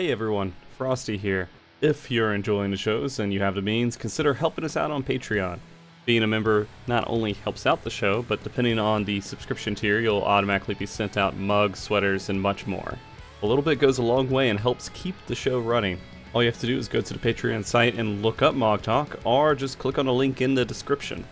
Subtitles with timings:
[0.00, 1.50] Hey everyone, Frosty here.
[1.82, 5.02] If you're enjoying the shows and you have the means, consider helping us out on
[5.02, 5.58] Patreon.
[6.06, 10.00] Being a member not only helps out the show, but depending on the subscription tier,
[10.00, 12.96] you'll automatically be sent out mugs, sweaters, and much more.
[13.42, 16.00] A little bit goes a long way and helps keep the show running.
[16.32, 18.80] All you have to do is go to the Patreon site and look up Mog
[18.80, 21.26] Talk, or just click on the link in the description.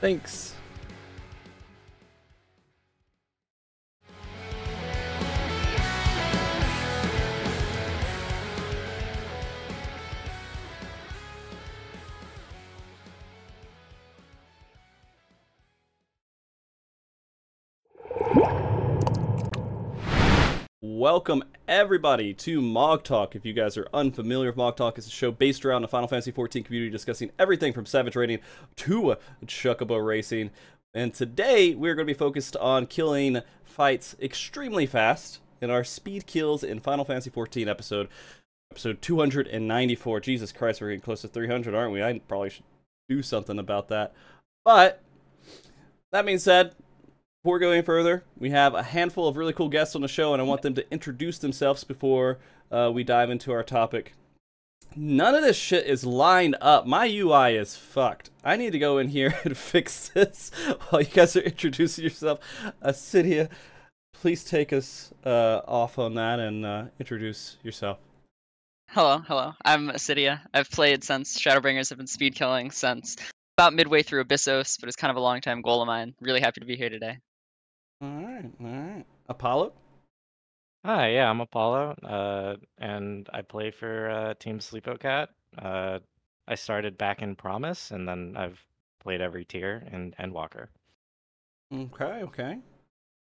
[0.00, 0.54] Thanks.
[21.12, 23.34] Welcome everybody to Mog Talk.
[23.34, 26.06] If you guys are unfamiliar with Mog Talk, it's a show based around the Final
[26.06, 28.38] Fantasy XIV community discussing everything from Savage Raiding
[28.76, 30.52] to Chocobo Racing.
[30.94, 36.28] And today we're going to be focused on killing fights extremely fast in our speed
[36.28, 38.08] kills in Final Fantasy XIV episode
[38.70, 40.20] episode 294.
[40.20, 42.04] Jesus Christ, we're getting close to 300, aren't we?
[42.04, 42.64] I probably should
[43.08, 44.12] do something about that.
[44.64, 45.02] But
[46.12, 46.76] that being said,
[47.42, 50.42] before going further, we have a handful of really cool guests on the show, and
[50.42, 52.38] I want them to introduce themselves before
[52.70, 54.12] uh, we dive into our topic.
[54.94, 56.86] None of this shit is lined up.
[56.86, 58.28] My UI is fucked.
[58.44, 60.50] I need to go in here and fix this
[60.90, 62.40] while you guys are introducing yourself.
[62.84, 63.48] Acedia,
[64.12, 67.98] please take us uh, off on that and uh, introduce yourself.
[68.90, 69.54] Hello, hello.
[69.64, 70.40] I'm Acedia.
[70.52, 73.16] I've played since Shadowbringers have been speed killing since
[73.56, 76.14] about midway through Abyssos, but it's kind of a long time goal of mine.
[76.20, 77.18] Really happy to be here today.
[78.02, 79.04] All right, all right.
[79.28, 79.74] Apollo?
[80.86, 85.28] Hi, yeah, I'm Apollo, uh, and I play for uh, Team Sleepo Cat.
[85.58, 85.98] Uh,
[86.48, 88.64] I started back in Promise, and then I've
[89.00, 90.68] played every tier and Endwalker.
[91.74, 92.58] Okay, okay.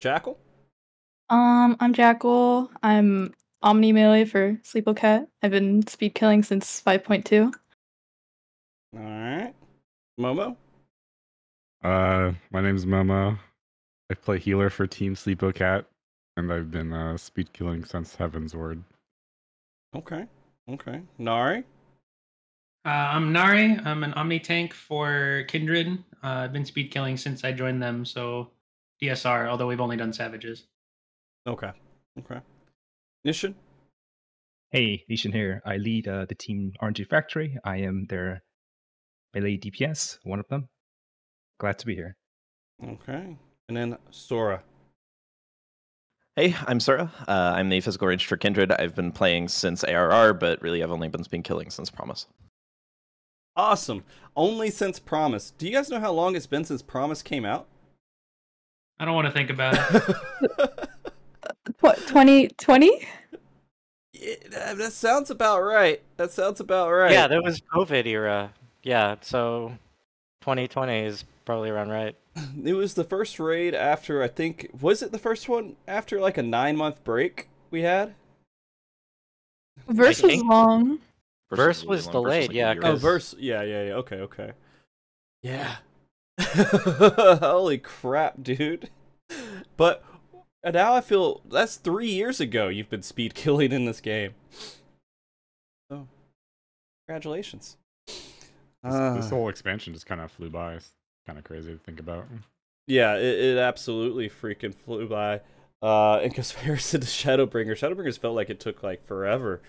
[0.01, 0.39] Jackal?
[1.29, 2.71] Um, I'm Jackal.
[2.83, 5.29] I'm Omni Melee for Sleepo Cat.
[5.43, 7.53] I've been speed killing since 5.2.
[8.97, 9.55] All right.
[10.19, 10.57] Momo?
[11.85, 13.39] Uh, my name's Momo.
[14.13, 15.87] I play healer for Team Sleepo Cat,
[16.37, 18.83] and I've been uh, speed killing since Heavensward.
[19.97, 20.27] Okay,
[20.69, 21.01] okay.
[21.17, 21.65] Nari?
[22.85, 23.79] Uh, I'm Nari.
[23.87, 25.97] I'm an Omni tank for Kindred.
[26.23, 28.51] Uh, I've been speed killing since I joined them, so
[29.03, 30.65] DSR, although we've only done Savages.
[31.47, 31.71] Okay,
[32.19, 32.41] okay.
[33.27, 33.55] Nitian?
[34.73, 35.63] Hey, Nitian here.
[35.65, 37.57] I lead uh, the team RNG Factory.
[37.65, 38.43] I am their
[39.33, 40.69] melee DPS, one of them.
[41.59, 42.15] Glad to be here.
[42.87, 43.39] Okay.
[43.73, 44.63] And then Sura.
[46.37, 47.11] Hey, I'm Sura.
[47.27, 48.71] Uh, I'm the physical range for Kindred.
[48.71, 52.27] I've been playing since ARR, but really I've only been speed killing since Promise.
[53.57, 54.05] Awesome.
[54.37, 55.55] Only since Promise.
[55.57, 57.67] Do you guys know how long it's been since Promise came out?
[59.01, 60.89] I don't want to think about it.
[61.81, 63.09] What, 2020?
[64.13, 66.03] Yeah, that that sounds about right.
[66.19, 67.11] That sounds about right.
[67.13, 68.53] Yeah, that was COVID era.
[68.83, 69.73] Yeah, so
[70.43, 72.15] 2020 is probably around right.
[72.65, 76.39] It was the first raid after I think was it the first one after like
[76.39, 78.15] a nine month break we had?
[79.89, 81.01] Verse was long.
[81.51, 82.75] Verse really was long, delayed, like yeah.
[82.83, 83.35] Oh, verse.
[83.39, 83.93] Yeah, yeah, yeah.
[83.95, 84.53] Okay, okay.
[85.43, 85.77] Yeah.
[86.41, 88.89] Holy crap, dude.
[89.77, 90.05] But
[90.65, 94.35] now I feel that's three years ago you've been speed killing in this game.
[95.91, 96.07] So,
[97.07, 97.77] congratulations.
[98.07, 98.25] This,
[98.85, 100.79] Uh, this whole expansion just kind of flew by.
[101.27, 102.27] Kind of crazy to think about.
[102.87, 105.41] Yeah, it, it absolutely freaking flew by.
[105.81, 109.61] Uh, in comparison to Shadowbringer, Shadowbringers felt like it took like forever.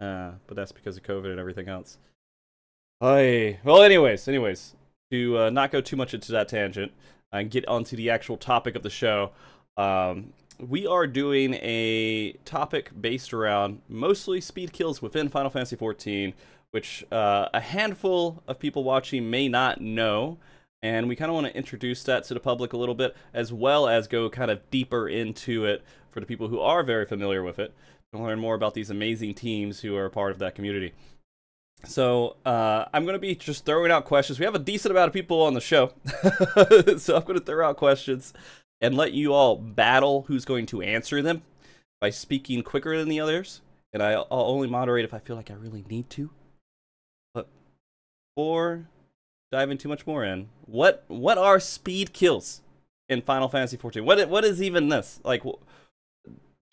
[0.00, 1.98] Uh, but that's because of COVID and everything else.
[3.00, 4.74] Hey, well, anyways, anyways,
[5.10, 6.92] to uh, not go too much into that tangent
[7.32, 9.32] and get onto the actual topic of the show,
[9.76, 16.32] um, we are doing a topic based around mostly speed kills within Final Fantasy XIV,
[16.70, 20.38] which uh, a handful of people watching may not know
[20.82, 23.52] and we kind of want to introduce that to the public a little bit as
[23.52, 27.42] well as go kind of deeper into it for the people who are very familiar
[27.42, 27.74] with it
[28.12, 30.92] to learn more about these amazing teams who are a part of that community.
[31.84, 34.38] So uh, i'm going to be just throwing out questions.
[34.38, 35.92] We have a decent amount of people on the show.
[36.98, 38.32] So i'm going to throw out questions
[38.80, 41.42] and let you all battle who's going to answer them
[42.00, 43.60] by speaking quicker than the others.
[43.92, 46.30] And i'll only moderate if i feel like i really need to.
[47.34, 47.48] But
[48.36, 48.88] or
[49.52, 50.48] diving too much more in.
[50.66, 52.60] What what are speed kills
[53.08, 54.04] in Final Fantasy 14?
[54.04, 55.20] What what is even this?
[55.24, 55.60] Like wh-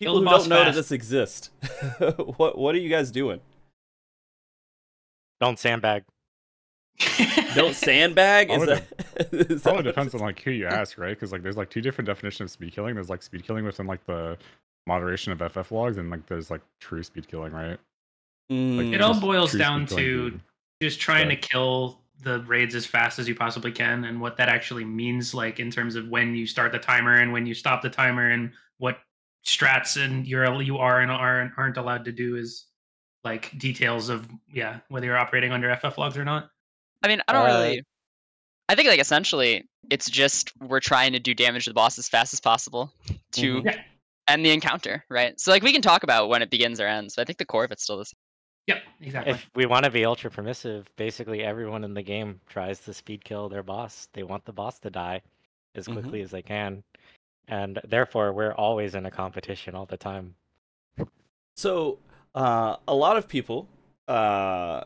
[0.00, 1.50] people the who don't know that this exists.
[2.36, 3.40] what what are you guys doing?
[5.40, 6.04] Don't sandbag.
[7.56, 8.50] Don't sandbag?
[8.50, 11.10] Is Probably that, is that Probably what depends on like who you ask, right?
[11.10, 12.94] Because like there's like two different definitions of speed killing.
[12.94, 14.38] There's like speed killing within like the
[14.86, 17.78] moderation of FF logs and like there's like true speed killing, right?
[18.50, 20.40] Mm, It all boils down speed killing to
[20.82, 21.42] just trying Right.
[21.42, 25.34] to kill the raids as fast as you possibly can and what that actually means
[25.34, 28.30] like in terms of when you start the timer and when you stop the timer
[28.30, 28.98] and what
[29.46, 32.66] strats and you're you are and aren't aren't allowed to do is
[33.24, 36.50] like details of yeah whether you're operating under ff logs or not
[37.02, 37.82] I mean, I don't Uh, really.
[38.70, 42.08] I think like essentially, it's just we're trying to do damage to the boss as
[42.08, 42.90] fast as possible
[43.32, 43.64] to Mhm.
[43.66, 43.82] Yeah.
[44.26, 45.38] end the encounter, right?
[45.38, 47.44] So like we can talk about when it begins or ends, but I think the
[47.44, 48.16] core of it's still the same.
[48.66, 52.80] Yep exactly If we want to be ultra permissive, basically everyone in the game tries
[52.80, 54.08] to speed kill their boss.
[54.12, 55.22] They want the boss to die
[55.74, 55.92] as Mhm.
[55.94, 56.82] quickly as they can.
[57.48, 60.34] And therefore, we're always in a competition all the time.
[61.56, 61.98] So,
[62.34, 63.68] uh, a lot of people
[64.08, 64.84] uh,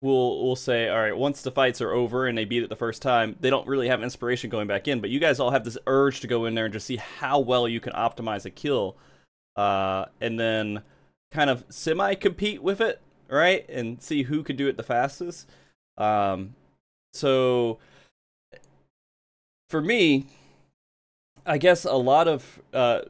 [0.00, 2.76] will will say, all right, once the fights are over and they beat it the
[2.76, 5.00] first time, they don't really have inspiration going back in.
[5.00, 7.38] But you guys all have this urge to go in there and just see how
[7.40, 8.96] well you can optimize a kill,
[9.56, 10.82] uh, and then
[11.34, 13.68] kind of semi compete with it, right?
[13.68, 15.50] And see who can do it the fastest.
[15.98, 16.54] Um,
[17.12, 17.78] so,
[19.68, 20.26] for me,
[21.44, 23.02] I guess a lot of uh,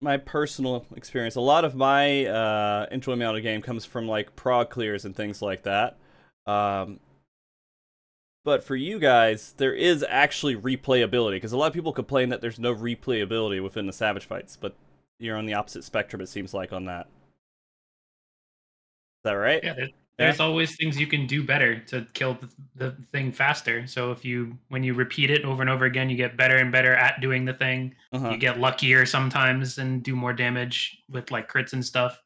[0.00, 4.36] my personal experience, a lot of my uh, enjoyment out of game comes from like
[4.36, 5.96] prog clears and things like that.
[6.46, 7.00] Um,
[8.44, 12.40] but for you guys, there is actually replayability because a lot of people complain that
[12.40, 14.74] there's no replayability within the Savage fights, but
[15.18, 16.22] you're on the opposite spectrum.
[16.22, 17.06] It seems like on that.
[19.24, 19.62] Is that right?
[19.62, 19.88] yeah there,
[20.18, 24.24] there's always things you can do better to kill the, the thing faster so if
[24.24, 27.20] you when you repeat it over and over again you get better and better at
[27.20, 28.32] doing the thing Uh-huh.
[28.32, 32.22] you get luckier sometimes and do more damage with like crits and stuff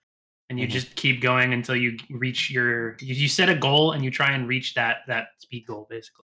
[0.51, 0.71] and you Mhm.
[0.71, 4.31] just keep going until you reach your you, you set a goal and you try
[4.33, 6.25] and reach that that speed goal basically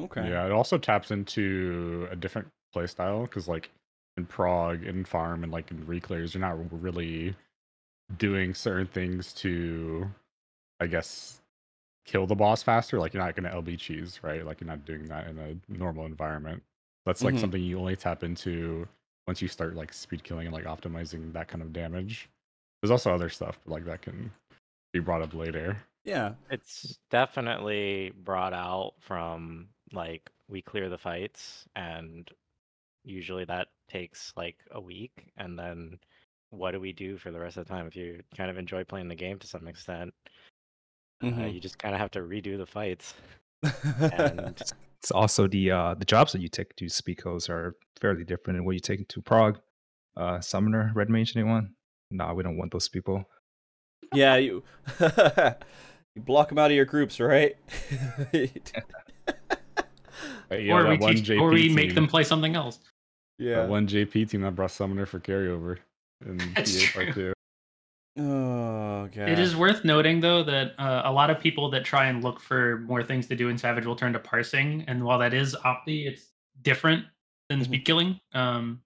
[0.00, 0.30] Okay.
[0.30, 3.70] Yeah, it also taps into a different play style because, like,
[4.16, 7.36] in prog, in Farm, and like in Reclears, you're not really
[8.18, 10.10] doing certain things to,
[10.80, 11.40] I guess,
[12.04, 12.98] kill the boss faster.
[12.98, 14.44] Like, you're not going to LB cheese, right?
[14.44, 16.62] Like, you're not doing that in a normal environment.
[17.06, 17.40] That's like Mhm.
[17.40, 18.86] something you only tap into
[19.26, 22.28] once you start like speed killing and like optimizing that kind of damage.
[22.82, 24.30] There's also other stuff like that can
[24.92, 25.76] be brought up later.
[26.04, 26.34] Yeah.
[26.50, 32.28] It's definitely brought out from like we clear the fights and
[33.04, 35.98] usually that takes like a week and then
[36.50, 38.84] what do we do for the rest of the time if you kind of enjoy
[38.84, 40.12] playing the game to some extent
[41.22, 41.52] uh, Mhm.
[41.54, 43.14] you just kind of have to redo the fights
[43.62, 44.60] and
[45.02, 48.58] It's also the uh, the jobs that you take to speed codes are fairly different
[48.58, 49.58] than what you take to prog.
[50.14, 51.70] Uh, Summoner, Red Mage, anyone?
[52.10, 53.24] Nah, we don't want those people.
[54.12, 54.36] yeah.
[54.36, 54.62] You
[55.00, 57.56] you block them out of your groups, right?
[60.48, 62.80] But yeah, or we one teach JP or we make them play something else
[63.38, 63.62] yeah.
[63.62, 65.78] That one JP team that brought Summoner for carryover
[66.24, 67.32] in That's P8 Part true.
[68.16, 68.22] 2.
[68.22, 69.28] Oh god.
[69.28, 72.40] It is worth noting, though, that uh, a lot of people that try and look
[72.40, 75.54] for more things to do in Savage will turn to parsing, and while that is
[75.64, 76.26] opti, it's
[76.62, 77.04] different
[77.48, 77.64] than Mhm.
[77.64, 78.20] speed killing.
[78.34, 78.82] Um,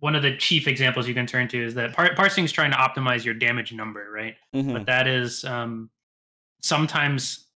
[0.00, 2.70] one of the chief examples you can turn to is that par- parsing is trying
[2.72, 4.36] to optimize your damage number, right?
[4.54, 4.72] Mhm.
[4.72, 5.90] But that is um,
[6.62, 7.46] sometimes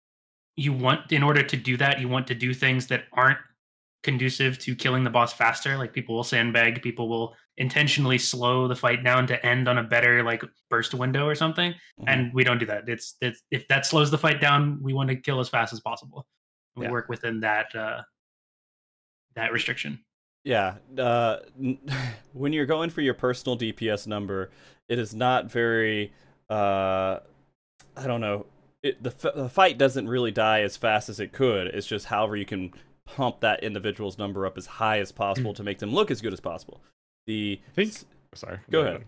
[0.56, 3.38] you want, in order to do that, you want to do things that aren't
[4.02, 5.76] conducive to killing the boss faster.
[5.76, 9.82] Like people will sandbag, people will intentionally slow the fight down to end on a
[9.82, 12.04] better like burst window or something Mhm.
[12.08, 12.88] and we don't do that.
[12.88, 15.80] It's it's if that slows the fight down, we want to kill as fast as
[15.80, 16.26] possible.
[16.76, 16.90] We Yeah.
[16.90, 18.02] work within that uh,
[19.36, 20.04] that restriction.
[20.44, 21.38] Yeah, uh,
[22.32, 24.50] when you're going for your personal DPS number,
[24.88, 26.12] it is not very.
[26.50, 27.20] Uh,
[27.96, 28.46] I don't know.
[28.82, 31.68] It, the, f- the fight doesn't really die as fast as it could.
[31.68, 32.74] It's just however you can
[33.06, 36.32] pump that individual's number up as high as possible to make them look as good
[36.34, 36.82] as possible.
[37.26, 37.94] The I think.
[38.34, 38.58] Sorry.
[38.70, 39.04] Go ahead.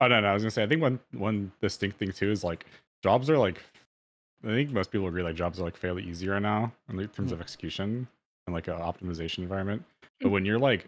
[0.00, 0.28] Oh no, no.
[0.28, 0.62] I was gonna say.
[0.62, 2.66] I think one one distinct thing too is like
[3.02, 3.60] jobs are like.
[4.42, 7.30] I think most people agree like jobs are like fairly easy right now in terms
[7.30, 7.34] Mhm.
[7.34, 8.06] of execution
[8.46, 9.82] and like an optimization environment.
[10.20, 10.86] But when you're like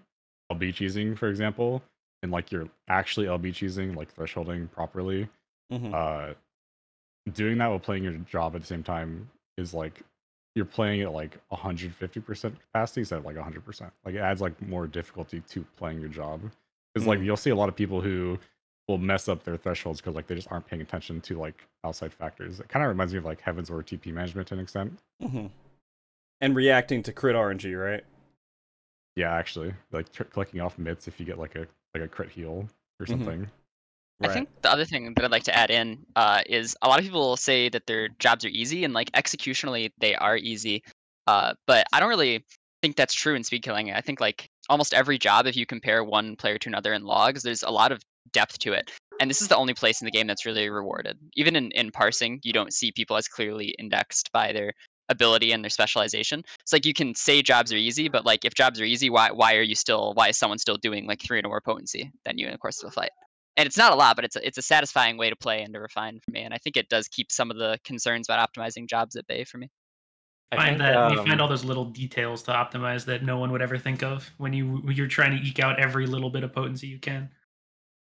[0.53, 1.83] LB cheesing, for example,
[2.23, 5.29] and like you're actually LB cheesing, like thresholding properly,
[5.73, 5.95] Mhm.
[5.95, 6.35] uh,
[7.33, 10.03] doing that while playing your job at the same time is like
[10.57, 13.91] you're playing at like 150% capacity instead of like 100%.
[14.05, 16.41] Like it adds like more difficulty to playing your job.
[16.95, 17.27] Because like Mm.
[17.27, 18.39] you'll see a lot of people who
[18.89, 22.13] will mess up their thresholds because like they just aren't paying attention to like outside
[22.13, 22.59] factors.
[22.59, 24.99] It kind of reminds me of like Heavensward TP management to an extent.
[25.23, 25.51] Mhm.
[26.41, 28.05] And reacting to crit RNG, right?
[29.15, 32.31] Yeah, actually, like tr- clicking off mitts if you get like a like a crit
[32.31, 32.67] heal
[32.99, 33.11] or Mhm.
[34.23, 34.31] Something.
[34.31, 36.99] I think the other thing that I'd like to add in uh, is a lot
[36.99, 40.83] of people say that their jobs are easy and like executionally they are easy,
[41.27, 42.45] uh, but I don't really
[42.83, 43.93] think that's true in speed killing.
[43.93, 47.43] I think like almost every job, if you compare one player to another in logs,
[47.43, 48.01] there's a lot of
[48.33, 48.91] depth to it.
[49.21, 51.19] And this is the only place in the game that's really rewarded.
[51.37, 54.73] Even in, in parsing, you don't see people as clearly indexed by their
[55.09, 56.43] ability and their specialization.
[56.61, 59.31] It's like you can say jobs are easy, but like if jobs are easy, why
[59.31, 62.39] why are you still why is someone still doing like three or more potency than
[62.39, 63.11] you in the course of a fight?
[63.57, 65.73] And it's not a lot, but it's a, it's a satisfying way to play and
[65.75, 66.43] to refine for me.
[66.43, 69.45] And I think it does keep some of the concerns about optimizing jobs at bay
[69.45, 69.71] for me.
[70.53, 73.39] I find think, that you um, find all those little details to optimize that no
[73.39, 76.31] one would ever think of when you when you're trying to eke out every little
[76.31, 77.29] bit of potency you can.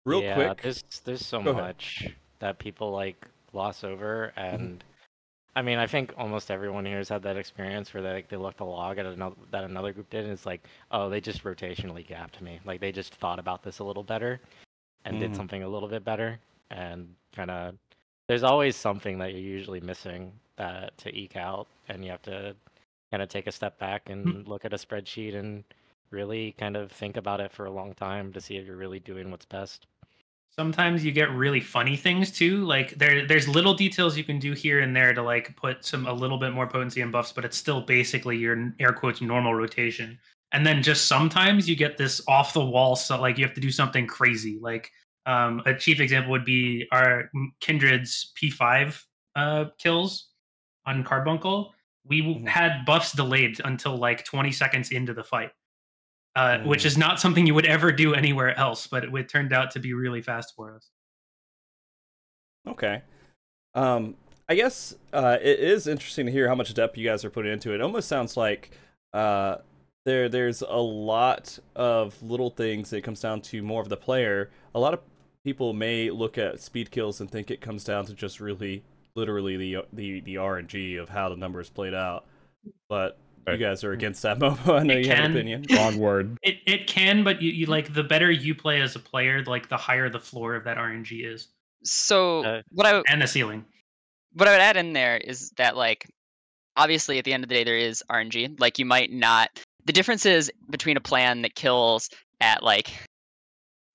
[0.06, 1.64] Real yeah, quick, There's there's so Go ahead.
[1.64, 4.54] much that people like gloss over, Mm-hmm.
[4.54, 4.84] and
[5.56, 8.36] I mean, I think almost everyone here has had that experience where they like they
[8.36, 11.42] look the log at another that another group did, and it's like, oh, they just
[11.42, 12.60] rotationally gapped me.
[12.64, 14.40] Like they just thought about this a little better,
[15.04, 15.18] and Mhm.
[15.18, 16.40] did something a little bit better,
[16.70, 17.78] and kind of.
[18.28, 22.56] There's always something that you're usually missing that to eke out, and you have to
[23.10, 25.64] kind of take a step back and look at a spreadsheet and
[26.10, 29.00] really kind of think about it for a long time to see if you're really
[29.00, 29.86] doing what's best.
[30.50, 32.64] Sometimes you get really funny things too.
[32.64, 36.06] Like there there's little details you can do here and there to like put some
[36.06, 39.54] a little bit more potency and buffs, but it's still basically your air quotes normal
[39.54, 40.18] rotation.
[40.52, 43.60] And then just sometimes you get this off the wall so like you have to
[43.60, 44.58] do something crazy.
[44.60, 44.90] Like
[45.26, 49.02] um, a chief example would be our Kindred's P5
[49.36, 50.28] uh, kills
[50.86, 51.74] on Carbuncle.
[52.06, 52.48] We w Mhm.
[52.48, 55.50] had buffs delayed until like 20 seconds into the fight,
[56.34, 56.86] uh, which Mm.
[56.86, 59.80] is not something you would ever do anywhere else, but it, it turned out to
[59.80, 60.88] be really fast for us.
[62.66, 63.02] Okay.
[63.74, 64.16] Um,
[64.48, 67.52] I guess uh, it is interesting to hear how much depth you guys are putting
[67.52, 67.76] into it.
[67.76, 68.70] It almost sounds like
[69.12, 69.56] uh,
[70.08, 74.50] there there's a lot of little things that comes down to more of the player.
[74.74, 75.00] A lot of
[75.44, 78.82] people may look at speed kills and think it comes down to just really
[79.14, 82.24] literally the the the RNG of how the numbers played out.
[82.88, 84.80] But you guys are against that, Momo.
[84.80, 85.36] I know It you have an can.
[85.36, 85.64] opinion.
[85.76, 86.36] Wrong word.
[86.42, 89.68] It it can, but you, you like the better you play as a player, like
[89.68, 91.48] the higher the floor of that RNG is,
[91.84, 93.64] So Uh, what I and the ceiling.
[94.34, 96.06] what I would add in there is that like
[96.76, 98.60] obviously at the end of the day there is RNG.
[98.60, 99.48] Like you might not
[99.88, 102.10] the difference is between a plan that kills
[102.42, 102.90] at like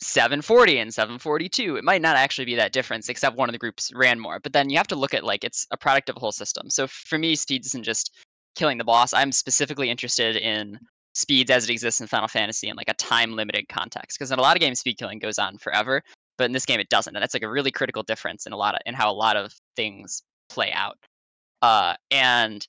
[0.02, 1.76] 740 and 742.
[1.76, 4.40] It might not actually be that difference except one of the groups ran more.
[4.40, 6.72] But then you have to look at like it's a product of a whole system.
[6.72, 8.12] So for me speed isn't just
[8.56, 9.14] killing the boss.
[9.14, 10.80] I'm specifically interested in
[11.14, 14.40] speeds as it exists in Final Fantasy in like a time limited context because in
[14.40, 16.02] a lot of games speed killing goes on forever,
[16.40, 17.16] but in this game it doesn't.
[17.16, 19.38] And that's like a really critical difference in a lot of in how a lot
[19.38, 20.98] of things play out.
[21.62, 22.66] Uh, and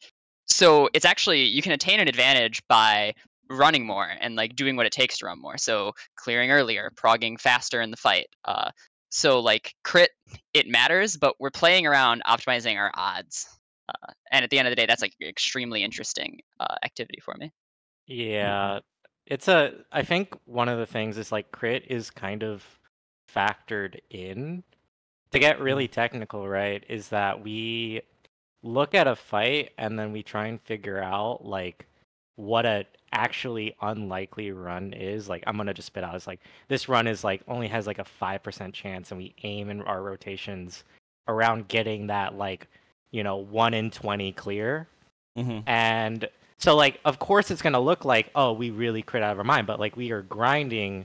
[0.46, 3.14] so it's actually you can attain an advantage by
[3.50, 5.58] running more and like doing what it takes to run more.
[5.58, 8.26] So clearing earlier, progging faster in the fight.
[8.44, 8.70] Uh,
[9.10, 10.10] so like crit,
[10.52, 13.46] it matters, but we're playing around optimizing our odds.
[13.88, 17.34] Uh, and at the end of the day, that's like extremely interesting uh, activity for
[17.38, 17.52] me.
[18.06, 18.80] Yeah,
[19.26, 19.72] it's a.
[19.92, 22.64] I think one of the things is like crit is kind of
[23.32, 24.64] factored in.
[25.32, 28.02] To get really technical, right, is that we
[28.64, 31.86] look at a fight and then we try and figure out like
[32.36, 35.28] what a actually unlikely run is.
[35.28, 36.16] Like I'm gonna just spit out.
[36.16, 39.34] It's like this run is like only has like a five percent chance, and we
[39.44, 40.84] aim in our rotations
[41.28, 42.66] around getting that like
[43.12, 44.88] you know one in twenty clear.
[45.36, 46.28] hmm And
[46.58, 49.44] so, like, of course, it's to look like, oh, we really crit out of our
[49.44, 51.04] mind, but like, we are grinding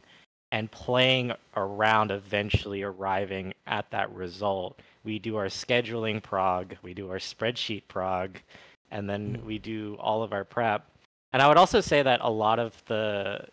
[0.51, 4.79] and playing around, eventually arriving at that result.
[5.09, 8.37] We do our scheduling prog, we do our spreadsheet prog,
[8.91, 10.85] and then we do all of our prep.
[11.33, 13.47] And I would also say that a lot of the,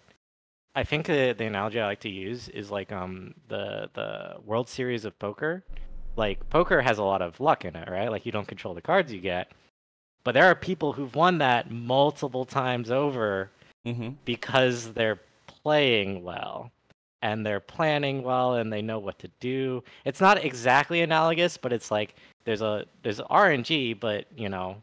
[0.75, 4.69] I think the, the analogy I like to use is like um the the World
[4.69, 5.65] Series of Poker.
[6.15, 8.11] Like poker has a lot of luck in it, right?
[8.11, 9.51] Like you don't control the cards you get,
[10.25, 13.51] but there are people who've won that multiple times over
[13.87, 16.71] hmm because they're playing well
[17.27, 19.83] and they're planning well and they know what to do.
[20.05, 22.15] It's not exactly analogous, but it's like
[22.45, 24.81] there's a there's RNG, but you know,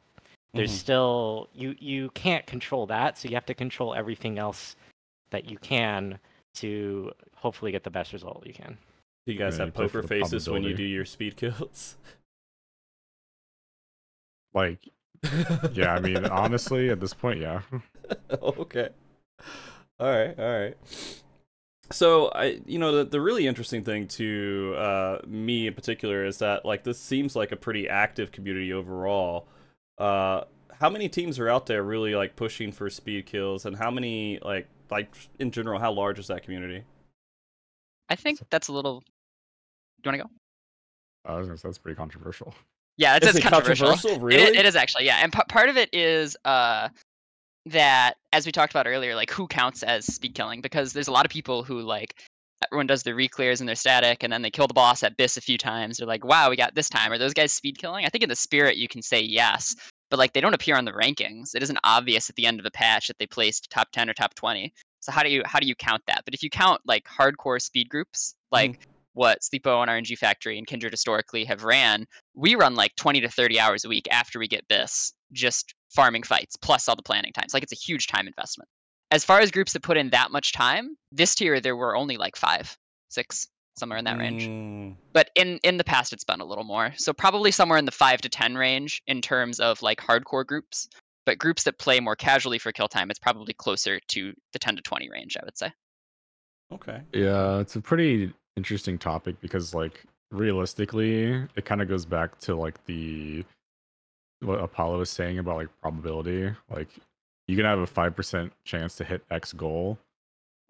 [0.53, 0.77] there's Mhm.
[0.79, 4.75] still you you can't control that, so you have to control everything else
[5.29, 6.19] that you can
[6.55, 8.77] to hopefully get the best result you can.
[9.25, 11.37] Do you guys Yeah, have you play for poker faces when you do your speed
[11.37, 11.95] kills?
[14.53, 14.89] Like,
[15.71, 17.61] yeah, I mean, honestly, at this point, yeah.
[18.41, 18.89] okay.
[19.99, 20.77] All right, all right.
[21.93, 26.39] So I, you know, the, the really interesting thing to uh, me in particular is
[26.39, 29.47] that like this seems like a pretty active community overall.
[29.97, 30.43] Uh,
[30.79, 34.39] how many teams are out there really like pushing for speed kills, and how many
[34.41, 36.83] like like in general, how large is that community?
[38.09, 38.99] I think that's a little.
[40.01, 40.35] Do you want to
[41.25, 41.31] go?
[41.31, 42.53] I was gonna say that's pretty controversial.
[42.97, 43.87] Yeah, it's, it's it controversial.
[43.87, 44.23] controversial?
[44.29, 44.57] It Really?
[44.57, 45.19] it is actually, yeah.
[45.23, 46.89] And p- part of it is uh,
[47.67, 50.61] that, as we talked about earlier, like who counts as speed killing?
[50.61, 52.15] Because there's a lot of people who like
[52.65, 55.37] everyone does their reclears and their static, and then they kill the boss at BiS
[55.37, 55.97] a few times.
[55.97, 57.11] They're like, wow, we got this time.
[57.11, 58.05] Are those guys speed killing?
[58.05, 59.75] I think in the spirit you can say yes,
[60.09, 61.55] but like they don't appear on the rankings.
[61.55, 64.13] It isn't obvious at the end of a patch that they placed top 10 or
[64.13, 64.73] top 20.
[64.99, 66.21] So how do you how do you count that?
[66.25, 68.55] But if you count like hardcore speed groups, mm-hmm.
[68.55, 72.05] like what Sleepo and RNG Factory and Kindred historically have ran,
[72.35, 76.23] we run like 20 to 30 hours a week after we get BiS, just farming
[76.23, 77.53] fights plus all the planning times.
[77.53, 78.67] Like it's a huge time investment.
[79.11, 82.17] As far as groups that put in that much time, this tier there were only
[82.17, 82.75] like five,
[83.09, 83.47] six,
[83.77, 84.47] somewhere in that range.
[84.47, 86.93] Mm, But in in the past it's been a little more.
[86.97, 90.87] So probably somewhere in the 5 to 10 range in terms of like hardcore groups.
[91.25, 94.75] But groups that play more casually for kill time, it's probably closer to the 10
[94.75, 95.71] to 20 range, I would say.
[96.73, 97.01] okay.
[97.13, 102.55] Yeah, it's a pretty interesting topic because like realistically, it kind of goes back to
[102.55, 103.45] like the
[104.43, 106.53] what Apollo was saying about like probability.
[106.69, 106.89] Like
[107.47, 109.97] you can have a five percent chance to hit X goal,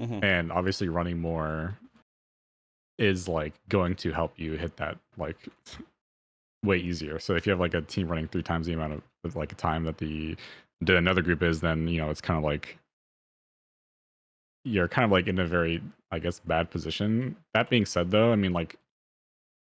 [0.01, 0.23] Mhm.
[0.23, 1.77] and obviously running more
[2.99, 5.37] is like going to help you hit that like
[6.63, 7.19] way easier.
[7.19, 9.83] So if you have like a team running three times the amount of like time
[9.85, 10.35] that the
[10.81, 12.77] the another group is, then you know it's kind of like
[14.65, 17.35] you're kind of like in a very I guess bad position.
[17.53, 18.75] That being said though, I mean like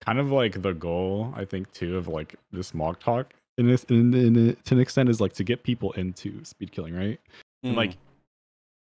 [0.05, 3.33] kind of like the goal I think too of like this Mog Talk
[3.63, 6.73] in this in, in, in to an extent is like to get people into speed
[6.73, 7.19] killing, right?
[7.63, 7.97] And, Mm, like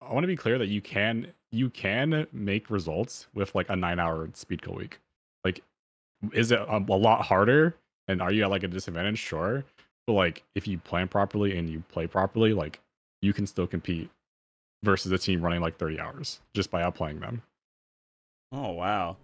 [0.01, 3.75] I want to be clear that you can you can make results with like a
[3.75, 4.99] 9-hour speed kill week.
[5.45, 5.63] Like
[6.33, 7.77] is it a, a lot harder
[8.09, 9.19] and are you at like a disadvantage?
[9.19, 9.65] Sure.
[10.07, 12.81] But like if you plan properly and you play properly, like
[13.23, 14.11] you can still compete
[14.83, 17.43] versus a team running like 30 hours just by outplaying them.
[18.53, 19.17] oh wow.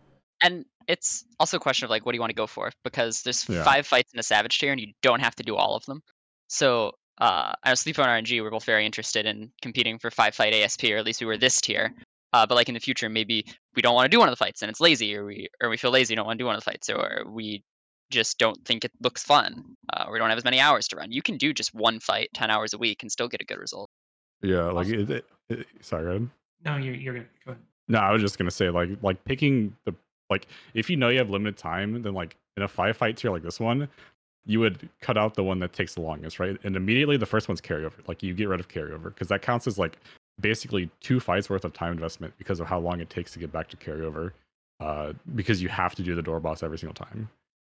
[0.43, 2.71] And it's also a question of like what do you want to go for?
[2.85, 3.65] Because there's Yeah.
[3.65, 6.03] five fights in a Savage tier and you don't have to do all of them.
[6.49, 10.35] So uh, I know Sleepo and RNG we're both very interested in competing for five
[10.35, 11.95] fight ASP, or at least we were this tier.
[12.33, 13.45] Uh, but like in the future, maybe
[13.77, 15.69] we don't want to do one of the fights and it's lazy, or we or
[15.69, 17.63] we feel lazy, and don't want to do one of the fights, or we
[18.11, 20.97] just don't think it looks fun, uh, or we don't have as many hours to
[20.97, 21.11] run.
[21.13, 23.59] You can do just one fight, ten hours a week, and still get a good
[23.59, 23.89] result.
[24.43, 25.01] Yeah, like Awesome.
[25.01, 26.29] it, it, it- sorry, go ahead.
[26.65, 27.29] No, you're you're good.
[27.45, 27.63] Go ahead.
[27.89, 29.95] No, I was just gonna say like like picking the
[30.31, 33.43] like if you know you have limited time, then like in a firefight tier like
[33.43, 33.89] this one,
[34.47, 36.57] you would cut out the one that takes the longest, right?
[36.65, 38.07] And immediately the first one's carryover.
[38.07, 39.99] Like you get rid of carryover because that counts as like
[40.41, 43.53] basically two fights worth of time investment because of how long it takes to get
[43.53, 44.33] back to carryover.
[44.81, 47.29] Uh, because you have to do the door boss every single time.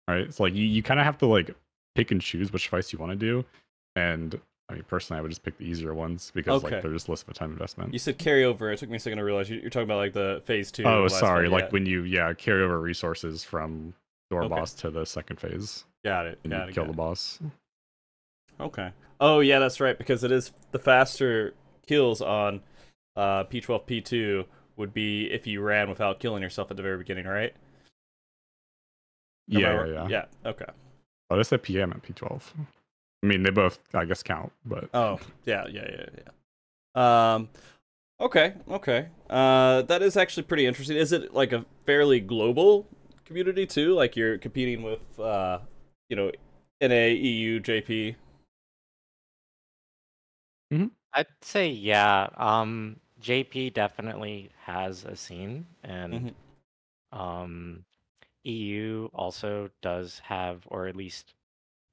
[0.07, 0.31] right?
[0.33, 1.55] So like you, you kind of have to like
[1.95, 3.43] pick and choose which fights you want to do.
[3.95, 4.39] And
[4.71, 6.75] I mean personally I would just pick the easier ones because Okay.
[6.75, 7.91] like they're just less of a time investment.
[7.93, 8.73] You said carryover.
[8.73, 10.83] It took me a second to realize you- you're talking about like the phase two.
[10.85, 11.49] Oh, sorry.
[11.49, 11.69] Like yeah.
[11.71, 13.93] when you yeah carry over resources from
[14.29, 14.55] door Okay.
[14.55, 16.39] boss to the second phase Got it.
[16.43, 16.73] and Got you it.
[16.73, 16.95] kill got the it.
[16.97, 17.39] boss.
[18.59, 18.91] Okay.
[19.19, 19.97] Oh yeah, that's right.
[19.97, 21.53] Because it is the faster
[21.85, 22.61] kills on
[23.15, 24.45] uh, P12, P2
[24.77, 27.53] would be if you ran without killing yourself at the very beginning, right?
[29.47, 30.07] Yeah, yeah, yeah.
[30.07, 30.25] Yeah.
[30.49, 30.65] Okay.
[31.29, 32.41] Oh, that's at PM at P12.
[33.23, 36.05] I mean, they both I guess count, but Oh, yeah, yeah, yeah,
[36.95, 37.33] yeah.
[37.35, 37.49] Um,
[38.19, 39.07] okay, okay.
[39.29, 40.97] Uh, that is actually pretty interesting.
[40.97, 42.87] Is it like a fairly global
[43.25, 43.93] community too?
[43.93, 45.59] Like you're competing with, uh,
[46.09, 46.31] you know,
[46.81, 48.15] NA, EU, JP.
[50.71, 50.85] Hmm.
[51.13, 52.27] I'd say yeah.
[52.37, 56.33] Um, JP definitely has a scene, and
[57.11, 57.83] um,
[58.43, 61.33] EU also does have, or at least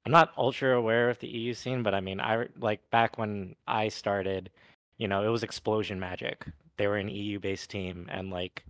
[0.09, 3.55] I'm not ultra aware of the EU scene, but I mean, I like back when
[3.67, 4.49] I started,
[4.97, 6.47] you know, it was Explosion Magic.
[6.77, 8.65] They were an EU-based team, and like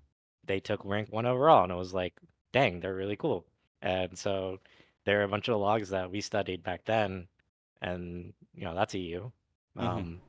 [0.46, 2.14] they took rank one overall, and it was like,
[2.52, 3.46] dang, they're really cool.
[3.82, 4.60] And so
[5.06, 7.26] there are a bunch of logs that we studied back then,
[7.82, 9.32] and you know, that's EU.
[9.78, 9.82] Mhm.
[9.82, 10.22] Um,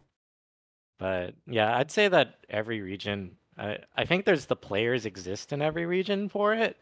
[1.01, 5.61] but yeah, I'd say that every region, I, I think there's the players exist in
[5.61, 6.77] every region for it,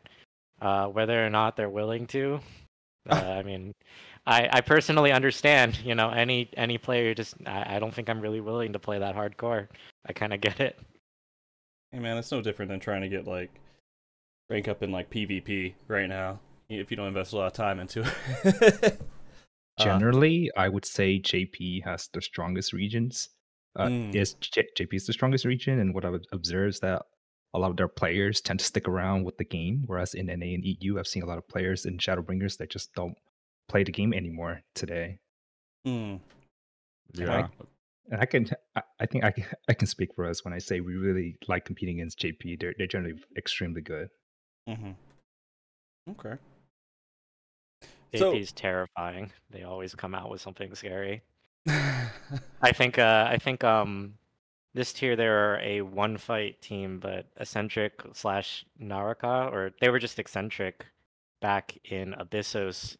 [0.60, 2.40] uh, whether or not they're willing to.
[3.08, 3.74] Uh, I mean,
[4.28, 8.20] I, I personally understand, you know, any any player just I, I don't think I'm
[8.20, 9.68] really willing to play that hardcore.
[10.06, 10.78] I kind of get it.
[11.92, 13.50] Hey man, it's no different than trying to get like
[14.50, 16.40] rank up in like PvP right now.
[16.68, 18.04] If you don't invest a lot of time into
[18.44, 19.00] it.
[19.78, 23.28] Uh, Generally, I would say JP has the strongest regions.
[23.76, 24.12] Uh, Mm.
[24.12, 27.02] Yes, J- JP is the strongest region, and what I would observe is that
[27.54, 30.46] a lot of their players tend to stick around with the game, whereas in NA
[30.46, 33.16] and EU, I've seen a lot of players in Shadowbringers that just don't
[33.68, 35.18] play the game anymore today.
[35.86, 36.18] mm,
[37.14, 37.48] yeah.
[38.10, 40.58] And I can, I, I think I can, I can speak for us when I
[40.58, 42.58] say we really like competing against JP.
[42.60, 44.08] They're they're generally extremely good.
[44.66, 44.92] hmm
[46.10, 46.36] Okay.
[48.16, 49.30] So- JP's terrifying.
[49.50, 51.22] They always come out with something scary.
[51.68, 54.14] I think uh I think um
[54.74, 59.98] this tier there are a one fight team, but eccentric slash Naraka, or they were
[59.98, 60.86] just eccentric
[61.42, 62.96] back in Abyssos.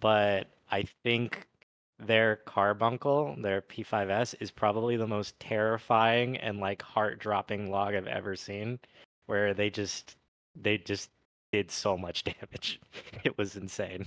[0.00, 1.46] But I think
[1.98, 8.06] their carbuncle, their P5S, is probably the most terrifying and like heart dropping log I've
[8.06, 8.78] ever seen.
[9.26, 10.16] Where they just
[10.54, 11.10] they just
[11.52, 12.80] did so much damage.
[13.24, 14.06] It was insane.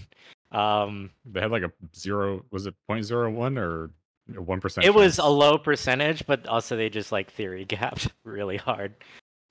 [0.52, 2.44] Um They had like a zero.
[2.52, 3.92] Was it 0.01 or
[4.40, 4.86] one percent?
[4.86, 8.96] it was a low percentage, but also they just like theory gapped really hard.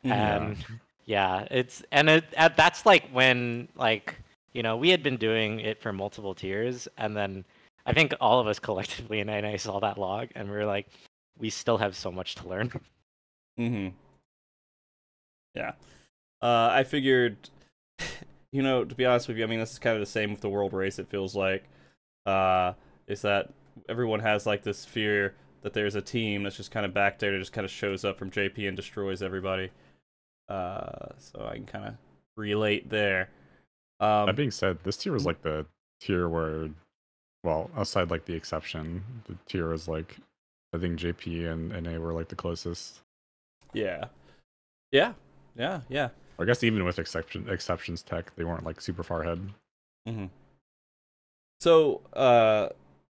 [0.03, 0.37] Yeah.
[0.37, 0.57] And
[1.05, 4.17] yeah, it's and it and that's like when like
[4.53, 7.45] you know we had been doing it for multiple tiers, and then
[7.87, 10.89] I think all of us collectively in NA saw that log, and we were like,
[11.39, 12.73] we still have so much to learn.
[13.59, 13.89] Mm-hmm.
[15.55, 15.73] Yeah.
[16.41, 17.51] Uh, I figured,
[18.53, 20.31] you know, to be honest with you, I mean, this is kind of the same
[20.31, 20.99] with the world race.
[20.99, 21.65] It feels like,
[22.25, 22.73] uh,
[23.07, 23.51] is that
[23.89, 27.33] everyone has like this fear that there's a team that's just kind of back there
[27.33, 29.71] that just kind of shows up from JP and destroys everybody.
[30.49, 31.95] Uh, so I can kind of
[32.37, 33.29] relate there.
[34.01, 35.27] Um, That being said, this tier was Mhm.
[35.27, 35.67] like the
[36.01, 36.71] tier where,
[37.45, 40.17] well, outside like the exception, the tier was like,
[40.75, 43.01] I think JP and NA were like the closest.
[43.75, 44.07] yeah,
[44.93, 45.13] yeah,
[45.57, 46.09] yeah, yeah.
[46.39, 49.53] I guess even with exception exceptions tech, they weren't like super far ahead.
[50.09, 50.27] Mm-hmm.
[51.61, 52.71] So, uh,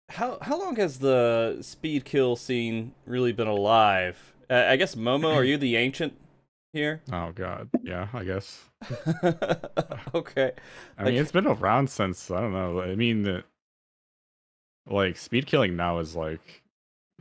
[0.10, 4.34] how how long has the speed kill scene really been alive?
[4.50, 6.14] Uh, I guess Momo, are you the ancient
[6.76, 7.02] here?
[7.12, 8.66] Oh god, yeah, I guess.
[10.16, 10.52] okay.
[10.98, 12.82] I mean, it's been around since I don't know.
[12.82, 13.44] I mean, the,
[14.88, 16.62] like speed killing now is like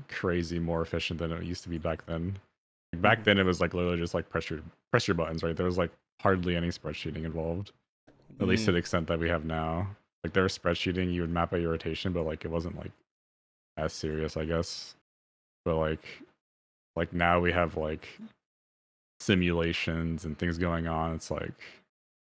[0.08, 2.38] crazy more efficient than it used to be back then.
[2.92, 3.24] Like, back Mhm.
[3.24, 5.56] then, it was like literally just like pressure your press your buttons, right?
[5.56, 7.72] There was like hardly any spreadsheeting involved,
[8.40, 9.88] at least to Mm, the extent that we have now.
[10.24, 12.92] Like there was spreadsheeting, you would map out your rotation, but like it wasn't like
[13.76, 14.94] as serious, I guess.
[15.64, 16.04] But like,
[16.96, 18.08] like now we have like
[19.20, 21.14] simulations and things going on.
[21.14, 21.54] It's like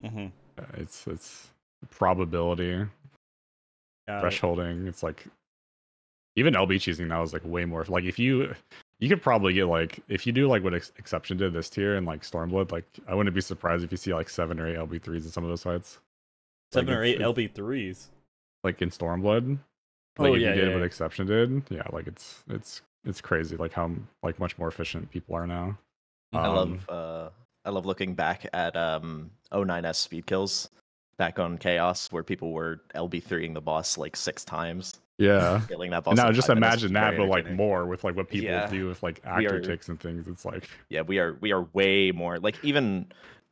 [0.04, 0.32] mhm.
[0.60, 1.50] uh, it's it's
[1.90, 2.86] probability
[4.08, 4.28] Got it.
[4.28, 4.88] thresholding.
[4.88, 5.26] It's like
[6.36, 7.84] even LB cheesing now is like way more.
[7.88, 8.54] Like if you
[9.00, 11.96] you could probably get like if you do like what Ex- Exception did this tier
[11.98, 14.78] and like Stormblood, like I wouldn't be surprised if you see like seven or eight
[14.78, 16.00] LB threes in some of those fights.
[16.72, 18.10] Seven like, or eight LB threes.
[18.64, 19.58] Like in Stormblood,
[20.18, 20.86] like Oh, if yeah, you did yeah, what yeah.
[20.86, 23.92] Exception did, yeah, like it's it's it's crazy like how
[24.24, 25.78] like much more efficient people are now.
[26.34, 27.30] I Um, love uh
[27.66, 30.70] I love looking back at um O9S speed kills
[31.18, 35.62] back on Chaos where people were LB3ing the boss like six times, Yeah.
[35.68, 36.16] killing that boss.
[36.18, 38.68] Now just imagine that, but like more with like what people Yeah.
[38.70, 40.28] do with like We actor are- ticks and things.
[40.28, 43.08] It's like Yeah, we are we are way more like even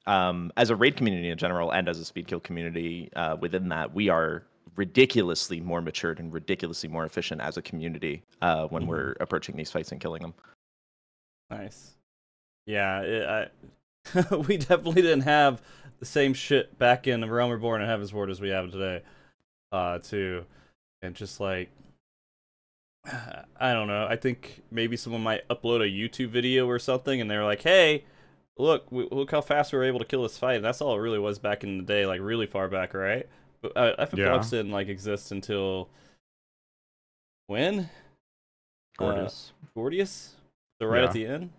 [0.05, 3.69] um as a raid community in general and as a speed kill community uh within
[3.69, 4.43] that we are
[4.75, 8.87] ridiculously more matured and ridiculously more efficient as a community uh when Mhm.
[8.87, 10.33] we're approaching these fights and killing them.
[11.49, 11.95] Nice.
[12.65, 13.51] Yeah, it,
[14.13, 15.61] I, we definitely didn't have
[15.99, 19.01] the same shit back in Realm Reborn and Heavensward as we have today.
[19.71, 20.45] Uh, too,
[21.01, 21.69] and just like
[23.59, 24.07] I don't know.
[24.09, 28.03] I think maybe someone might upload a YouTube video or something, and they're like, "Hey,
[28.57, 30.95] look, w- look how fast we were able to kill this fight." And that's all
[30.95, 33.27] it really was back in the day, like really far back, right?
[33.61, 34.41] But uh, FF Yeah.
[34.49, 35.89] Didn't like exist until
[37.47, 37.89] when?
[38.97, 39.51] gorgeous.
[39.75, 40.35] Gordias?
[40.81, 41.07] So right Yeah.
[41.07, 41.49] at the end.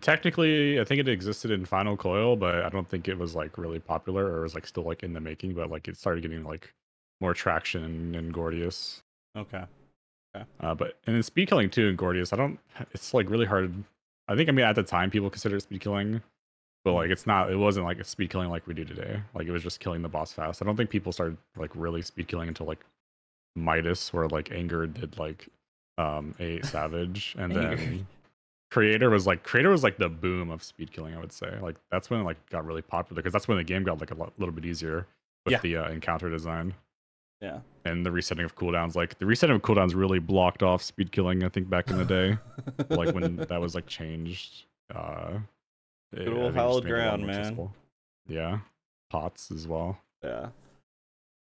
[0.00, 3.56] Technically, I think it existed in Final Coil, but I don't think it was like
[3.56, 5.54] really popular or was like still like in the making.
[5.54, 6.74] But like it started getting like
[7.20, 9.02] more traction in Gordias.
[9.36, 9.64] Okay.
[10.60, 12.58] Uh, but and in speed killing too in Gordias, I don't.
[12.92, 13.72] It's like really hard.
[14.28, 16.20] I think I mean at the time people considered speed killing,
[16.84, 17.50] but like it's not.
[17.50, 19.20] It wasn't like a speed killing like we do today.
[19.34, 20.62] Like it was just killing the boss fast.
[20.62, 22.84] I don't think people started like really speed killing until like
[23.56, 25.48] Midas, where like Anger did like
[25.96, 28.06] um a Savage, and then
[28.70, 31.14] Creator was like Creator was like the boom of speed killing.
[31.14, 33.64] I would say like that's when it like got really popular because that's when the
[33.64, 35.06] game got like a lot, little bit easier
[35.46, 35.60] with Yeah.
[35.62, 36.74] the uh, encounter design
[37.40, 37.60] Yeah.
[37.86, 38.94] and the resetting of cooldowns.
[38.94, 41.44] Like the resetting of cooldowns really blocked off speed killing.
[41.44, 42.36] I think back in the day,
[42.90, 44.64] like when that was like changed.
[44.94, 45.38] Uh,
[46.14, 47.38] Good old think hallowed made it a lot ground, man.
[47.38, 47.74] accessible.
[48.28, 48.58] Yeah,
[49.10, 49.98] pots as well.
[50.22, 50.48] yeah.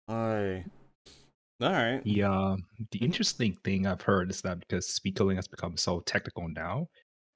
[0.08, 0.64] I.
[1.60, 2.02] All right.
[2.04, 2.58] The uh,
[2.92, 6.88] the interesting thing I've heard is that because speed killing has become so technical now,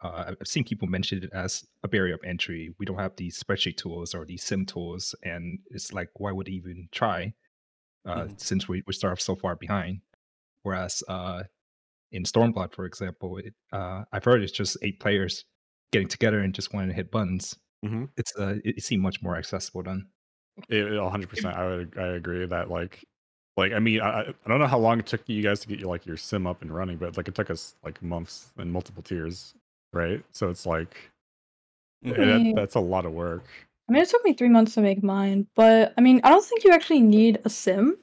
[0.01, 2.73] uh, I've- seen people mention it as a barrier of entry.
[2.79, 6.49] We don't have these spreadsheet tools or these sim tools, and it's like, why would
[6.49, 7.33] even try?
[8.05, 8.39] Uh, Mhm.
[8.39, 10.01] Since we we start off so far behind.
[10.63, 11.43] Whereas uh,
[12.11, 15.45] in Stormblood, for example, it, uh, I've heard it's just eight players
[15.91, 17.55] getting together and just wanting to hit buttons.
[17.85, 18.09] Mhm.
[18.17, 20.09] It's uh, it, it seemed much more accessible then.
[20.69, 21.53] It, it- 100%.
[21.55, 23.05] I would I agree that like
[23.57, 25.67] like I mean I I I don't know how long it took you guys to
[25.67, 28.51] get your like your sim up and running, but like it took us like months
[28.57, 29.53] and multiple tiers.
[29.93, 30.23] Right?
[30.31, 30.95] So it's like
[32.05, 32.11] Mhm.
[32.11, 32.55] eh, that, Mhm.
[32.55, 33.43] that's a lot of work.
[33.89, 36.43] I mean, it took me three months to make mine, but I mean, I don't
[36.45, 37.97] think you actually need a sim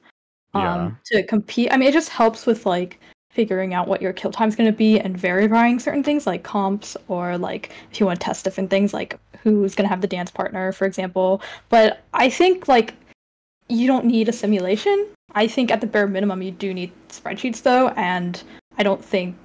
[0.53, 1.71] um, to compete.
[1.71, 2.99] I mean, it just helps with like
[3.31, 6.97] figuring out what your kill time's going to be and verifying certain things like comps
[7.07, 10.07] or like if you want to test different things like who's going to have the
[10.07, 11.41] dance partner, for example.
[11.69, 12.93] But I think like
[13.67, 15.07] you don't need a simulation.
[15.33, 18.41] I think at the bare minimum you do need spreadsheets though, and
[18.77, 19.35] I don't think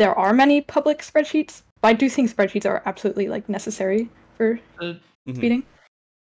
[0.00, 1.60] there are many public spreadsheets.
[1.82, 5.36] But I do think spreadsheets are absolutely like necessary for The, Mhm.
[5.36, 5.62] speeding.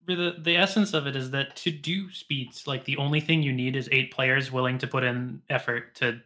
[0.07, 3.53] the the essence of it is that to do speeds, like the only thing you
[3.53, 6.21] need is eight players willing to put in effort to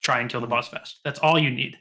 [0.00, 0.50] try and kill the Mhm.
[0.50, 1.00] boss fast.
[1.02, 1.76] That's all you need.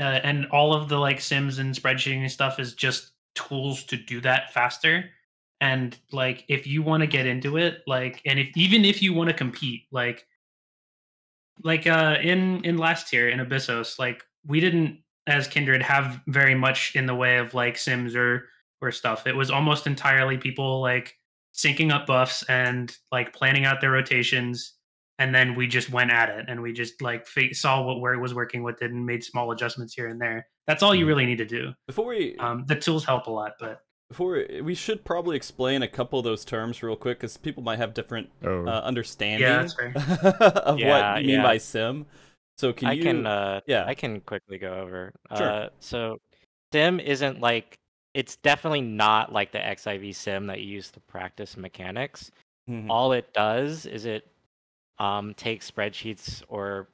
[0.00, 3.96] Uh, and all of the like sims and spreadsheeting and stuff is just tools to
[3.96, 5.08] do that faster.
[5.60, 9.14] And like if you want to get into it, like and if even if you
[9.14, 10.26] want to compete, like
[11.62, 16.54] like uh in in last tier in Abyssos, like we didn't as Kindred have very
[16.54, 18.48] much in the way of like sims or
[18.80, 19.26] or stuff.
[19.26, 21.14] It was almost entirely people like
[21.54, 24.74] syncing up buffs and like planning out their rotations
[25.18, 28.14] and then we just went at it and we just like fi- saw what where
[28.14, 30.46] it was working with it and made small adjustments here and there.
[30.66, 31.08] That's all you Mhm.
[31.08, 31.72] really need to do.
[31.86, 35.88] Before we Um, the tools help a lot, but before we should probably explain a
[35.88, 39.74] couple of those terms real quick because people might have different Oh, uh, understanding that's
[39.74, 39.92] fair.
[40.40, 41.42] of Yeah, what you mean yeah.
[41.42, 42.06] by sim.
[42.58, 43.02] So can I you?
[43.02, 43.84] can uh yeah.
[43.86, 45.12] I can quickly go over.
[45.36, 45.48] Sure.
[45.48, 46.18] Uh so
[46.72, 47.78] sim isn't like
[48.14, 52.30] it's definitely not like the XIV sim that you use to practice mechanics.
[52.68, 52.90] Mhm.
[52.90, 54.28] All it does is it
[54.98, 56.88] um takes spreadsheets or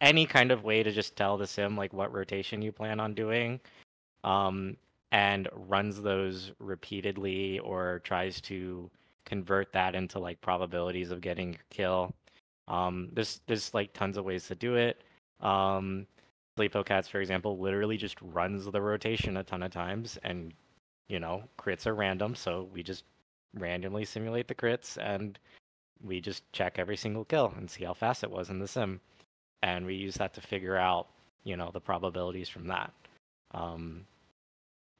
[0.00, 3.14] any kind of way to just tell the sim like what rotation you plan on
[3.14, 3.60] doing.
[4.24, 4.76] Um
[5.12, 8.90] and runs those repeatedly or tries to
[9.24, 12.12] convert that into like probabilities of getting a kill.
[12.68, 15.02] Um, there's there's like tons of ways to do it.
[15.40, 16.06] Um,
[16.58, 20.52] Sleepo Cats, for example, literally just runs the rotation a ton of times, and
[21.08, 23.04] you know crits are random, so we just
[23.54, 25.38] randomly simulate the crits, and
[26.02, 29.00] we just check every single kill and see how fast it was in the sim,
[29.62, 31.08] and we use that to figure out
[31.44, 32.92] you know the probabilities from that.
[33.52, 34.06] Um,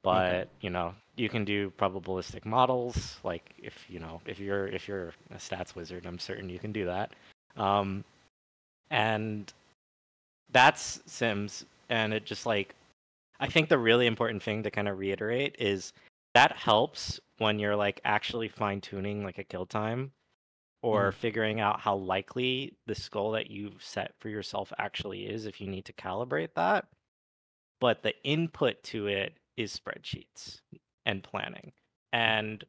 [0.04, 4.86] but you know you can do probabilistic models like if you know if you're if
[4.86, 7.12] you're a stats wizard i'm certain you can do that
[7.56, 8.04] um
[8.90, 9.52] and
[10.52, 12.74] that's sims and it just like
[13.40, 15.92] i think the really important thing to kind of reiterate is
[16.34, 20.10] that helps when you're like actually fine tuning like a kill time
[20.82, 25.58] or figuring out how likely the skull that you've set for yourself actually is if
[25.58, 26.86] you need to calibrate that
[27.80, 30.60] but the input to it is spreadsheets
[31.06, 31.72] and planning.
[32.12, 32.64] And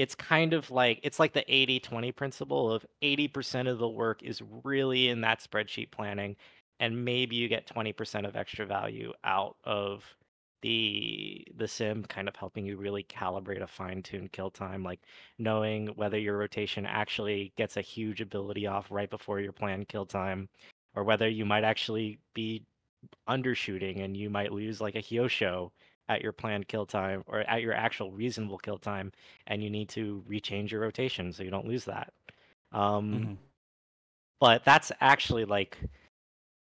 [0.00, 4.40] it's kind of like it's like the 80-20 principle of 80% of the work is
[4.64, 6.36] really in that spreadsheet planning
[6.80, 10.02] and maybe you get 20% of extra value out of
[10.62, 15.00] the the sim kind of helping you really calibrate a fine-tuned kill time like
[15.38, 20.06] knowing whether your rotation actually gets a huge ability off right before your planned kill
[20.06, 20.48] time
[20.94, 22.62] or whether you might actually be
[23.28, 25.70] undershooting and you might lose like a Hyosho
[26.10, 29.12] at your planned kill time or at your actual reasonable kill time
[29.46, 32.12] and you need to rechange your rotation so you don't lose that.
[32.72, 33.38] Um, Mhm.
[34.40, 35.78] But that's actually like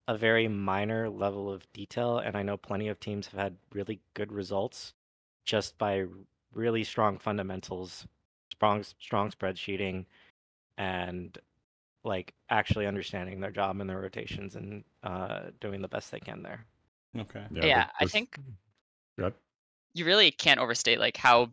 [0.09, 4.01] a very minor level of detail and I know plenty of teams have had really
[4.15, 4.95] good results
[5.45, 6.05] just by
[6.53, 8.07] really strong fundamentals,
[8.53, 10.05] strong strong spreadsheeting
[10.77, 11.39] and
[12.05, 16.43] like actually understanding their job and their rotations and uh, doing the best they can
[16.43, 16.65] there.
[17.17, 17.45] Okay.
[17.51, 18.39] Yeah, the- I think
[19.19, 19.35] Ahead.
[19.95, 21.51] you really can't overstate like how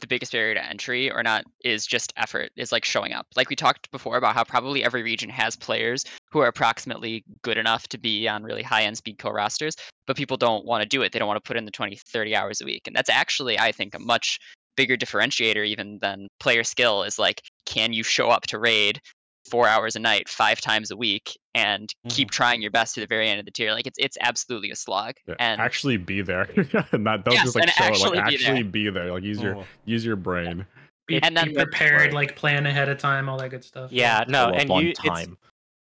[0.00, 3.48] the biggest barrier to entry or not is just effort is like showing up like
[3.48, 7.86] we talked before about how probably every region has players who are approximately good enough
[7.88, 11.02] to be on really high end speed co rosters but people don't want to do
[11.02, 13.10] it they don't want to put in the 20 30 hours a week and that's
[13.10, 14.38] actually i think a much
[14.76, 19.00] bigger differentiator even than player skill is like can you show up to raid
[19.44, 22.32] four hours a night five times a week and keep mm-hmm.
[22.32, 24.76] trying your best to the very end of the tier like it's it's absolutely a
[24.76, 26.48] slog Yeah, and actually be there,
[26.92, 28.16] and not don't Yes, just like and show it.
[28.16, 28.94] Like actually be there.
[28.94, 29.12] be there.
[29.12, 29.64] Like use your Oh.
[29.84, 30.66] use your brain.
[31.06, 33.90] be, And then be the- prepared, like plan ahead of time, all that good stuff.
[33.92, 35.36] Yeah, no, and on you it's- time.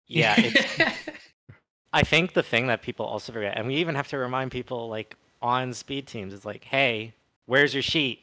[0.08, 0.80] yeah, it's,
[1.94, 4.88] I think the thing that people also forget, and we even have to remind people
[4.90, 7.14] like on speed teams, is like, hey,
[7.46, 8.22] where's your sheet?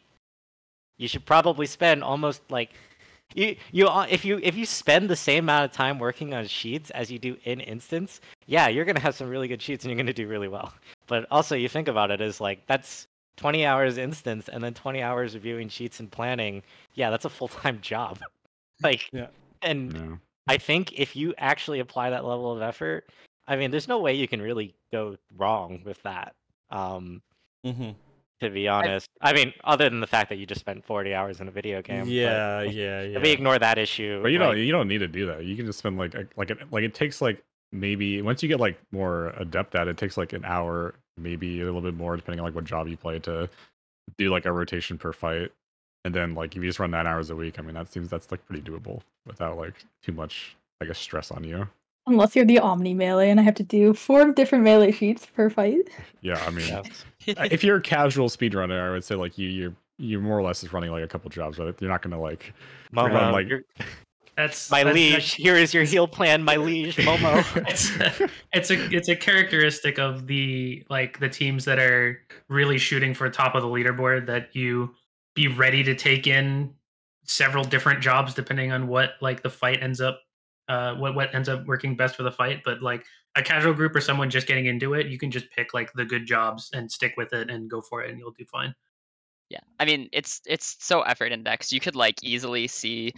[0.96, 2.70] You should probably spend almost like
[3.34, 6.46] you you uh, if you if you spend the same amount of time working on
[6.46, 9.90] sheets as you do in instance, yeah, you're gonna have some really good sheets and
[9.90, 10.72] you're gonna do really well.
[11.06, 15.02] But also, you think about it as like that's 20 hours instance and then 20
[15.02, 16.62] hours reviewing sheets and planning.
[16.94, 18.18] Yeah, that's a full time job.
[18.82, 19.26] Like, Yeah.
[19.62, 20.18] and No.
[20.46, 23.10] I think if you actually apply that level of effort,
[23.48, 26.34] I mean, there's no way you can really go wrong with that.
[26.70, 27.22] Um,
[27.64, 27.90] hmm
[28.40, 31.40] to be honest, I mean, other than the fact that you just spent 40 hours
[31.40, 32.06] in a video game.
[32.06, 33.16] Yeah, if- yeah, yeah.
[33.18, 35.44] If we ignore that issue, But you don't you don't need to do that.
[35.44, 38.48] You can just spend like a, like it like it takes like maybe once you
[38.48, 41.94] get like more adept at it, it takes like an hour, maybe a little bit
[41.94, 43.48] more, depending on like what job you play to
[44.18, 45.52] do like a rotation per fight.
[46.04, 48.08] And then like if you just run nine hours a week, I mean that seems
[48.08, 51.68] that's like pretty doable without like too much I guess stress on you.
[52.06, 55.50] Unless you're the Omni melee and I have to do four different melee sheets per
[55.50, 55.88] fight.
[56.22, 56.82] Yeah, I mean
[57.26, 60.62] if you're a casual speedrunner, I would say like you you're you're more or less
[60.62, 62.52] just running like a couple jobs, but you're not gonna like
[62.94, 63.64] Momo, run, like- you're-
[64.36, 65.34] That's my that's- liege.
[65.34, 67.44] Here is your heal plan, my liege, Momo.
[67.68, 67.90] it's
[68.52, 73.28] it's a it's a characteristic of the like the teams that are really shooting for
[73.28, 74.94] top of the leaderboard that you
[75.34, 76.72] be ready to take in
[77.24, 80.20] several different jobs depending on what like the fight ends up
[80.70, 83.04] uh what what ends up working best for the fight but like
[83.36, 86.04] a casual group or someone just getting into it you can just pick like the
[86.04, 88.74] good jobs and stick with it and go for it and you'll do fine
[89.50, 91.72] Yeah, I mean it's it's so effort indexed.
[91.72, 93.12] You could like easily see,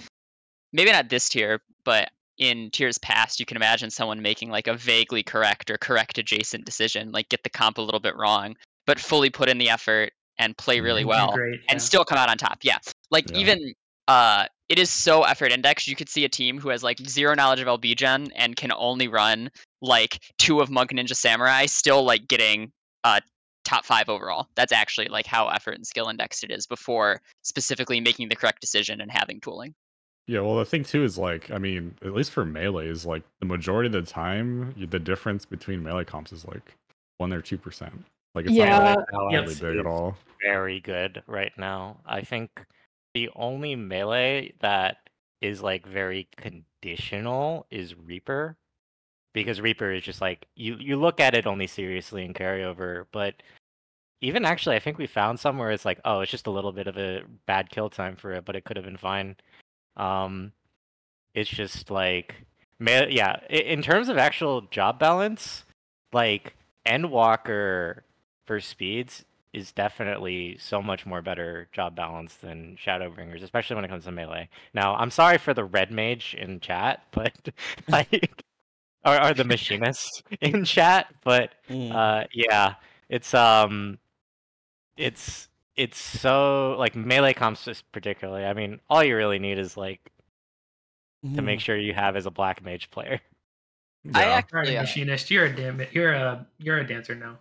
[0.73, 4.75] maybe not this tier, but in tiers past, you can imagine someone making like a
[4.75, 8.99] vaguely correct or correct adjacent decision, like get the comp a little bit wrong, but
[8.99, 12.39] fully put in the effort and play really well, great and still come out on
[12.39, 12.61] top.
[12.63, 12.79] Yeah,
[13.11, 13.39] like Yeah.
[13.39, 13.75] even
[14.09, 15.87] uh, it is so effort indexed.
[15.87, 18.73] You could see a team who has like zero knowledge of LB Gen and can
[18.73, 19.51] only run
[19.83, 22.73] like two of Monk Ninja Samurai, still like getting
[23.05, 23.21] uh
[23.67, 24.49] top five overall.
[24.55, 28.63] That's actually like how effort and skill indexed it is before specifically making the correct
[28.63, 29.75] decision and having tooling.
[30.27, 33.25] Yeah, well, the thing too is like, I mean, at least for melee, is like
[33.41, 36.75] the majority of the time, the difference between melee comps is like
[37.19, 38.07] one or two percent.
[38.35, 38.95] Like it's Yeah.
[38.95, 40.17] not Balance really big is at all.
[40.41, 41.99] Very good right now.
[42.07, 42.65] I think
[43.15, 44.99] the only melee that
[45.41, 48.57] is like very conditional is Reaper.
[49.35, 53.35] Because Reaper is just like you you look at it only seriously in carryover, but
[54.21, 56.87] even actually I think we found somewhere it's like, oh, it's just a little bit
[56.87, 59.37] of a bad kill time for it, but it could have been fine.
[59.97, 60.53] Um
[61.35, 62.35] it's just like
[62.81, 65.65] yeah, in terms of actual job balance,
[66.13, 66.55] like
[66.87, 68.01] Endwalker
[68.45, 73.89] for speeds is definitely so much more better job balance than Shadowbringers, especially when it
[73.89, 74.49] comes to melee.
[74.73, 77.51] Now, I'm sorry for the red mage in chat, but
[77.89, 78.43] like,
[79.05, 81.93] or, or the machinist in chat, but Mm.
[81.95, 82.75] uh, yeah,
[83.09, 83.99] it's um,
[84.97, 88.45] it's it's so like melee comps just particularly.
[88.45, 90.01] I mean, all you really need is like
[91.35, 91.63] to make Mm.
[91.63, 93.21] sure you have as a black mage player.
[94.15, 94.25] I Yeah.
[94.25, 97.39] All right, actually, uh, machinist you're a damn you're a you're a dancer now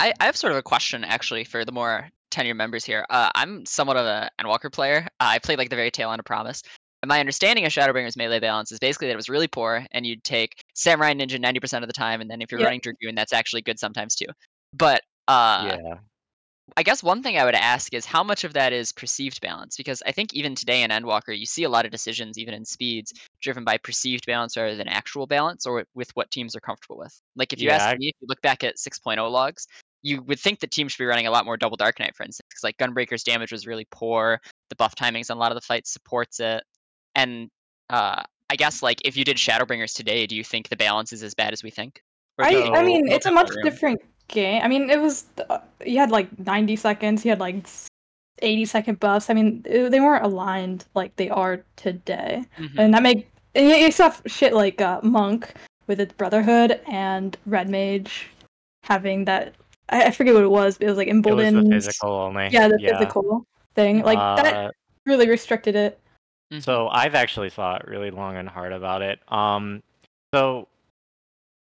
[0.00, 3.04] I, I have sort of a question actually for the more tenure members here.
[3.10, 5.06] Uh, I'm somewhat of an Endwalker player.
[5.20, 6.62] Uh, I played like the very tail end of Promise.
[7.02, 10.04] And my understanding of Shadowbringers melee balance is basically that it was really poor, and
[10.06, 12.66] you'd take Samurai Ninja 90% of the time, and then if you're Yep.
[12.66, 14.26] running Dragoon, that's actually good sometimes too.
[14.74, 15.94] But uh, yeah,
[16.76, 19.76] I guess one thing I would ask is how much of that is perceived balance?
[19.76, 22.64] Because I think even today in Endwalker, you see a lot of decisions, even in
[22.64, 26.98] speeds, driven by perceived balance rather than actual balance or with what teams are comfortable
[26.98, 27.18] with.
[27.34, 29.66] Like if you Yeah, ask I- me, if you look back at 6.0 logs,
[30.02, 32.22] you would think that teams should be running a lot more double Dark Knight, for
[32.24, 34.40] instance, because like Gunbreaker's damage was really poor.
[34.70, 36.62] The buff timings on a lot of the fights supports it.
[37.14, 37.50] And
[37.90, 41.22] uh, I guess like if you did Shadowbringers today, do you think the balance is
[41.22, 42.02] as bad as we think?
[42.38, 43.62] I, you I mean, think it's a much room?
[43.64, 44.62] different game.
[44.64, 47.66] I mean, it was uh, you had like 90 seconds, you had like
[48.38, 49.28] 80 second buffs.
[49.28, 52.78] I mean, it- they weren't aligned like they are today, Mhm.
[52.78, 55.52] and that make and you, you saw shit like uh, Monk
[55.88, 58.28] with its Brotherhood and Red Mage
[58.84, 59.54] having that.
[59.90, 60.78] I, I forget what it was.
[60.78, 61.40] But it was like emboldened.
[61.40, 61.72] it was emboldened.
[61.72, 62.48] the physical only.
[62.50, 64.02] Yeah, the physical thing.
[64.02, 64.70] Like that Uh,
[65.06, 66.00] really restricted it.
[66.52, 66.62] Mhm.
[66.62, 69.20] So I've actually thought really long and hard about it.
[69.32, 69.82] Um,
[70.34, 70.68] so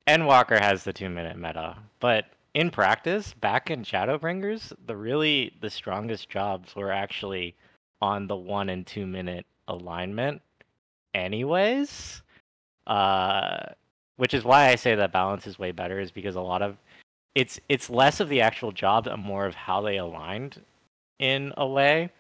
[0.08, 5.70] Endwalker has the two minute meta, but in practice, back in Shadowbringers, the really the
[5.70, 7.54] strongest jobs were actually
[8.00, 10.42] on the one and two minute alignment,
[11.14, 12.22] anyways.
[12.86, 13.60] Uh,
[14.16, 16.76] which is why I say that balance is way better, is because a lot of
[17.34, 20.62] it's it's less of the actual jobs and more of how they aligned
[21.18, 22.10] in a way.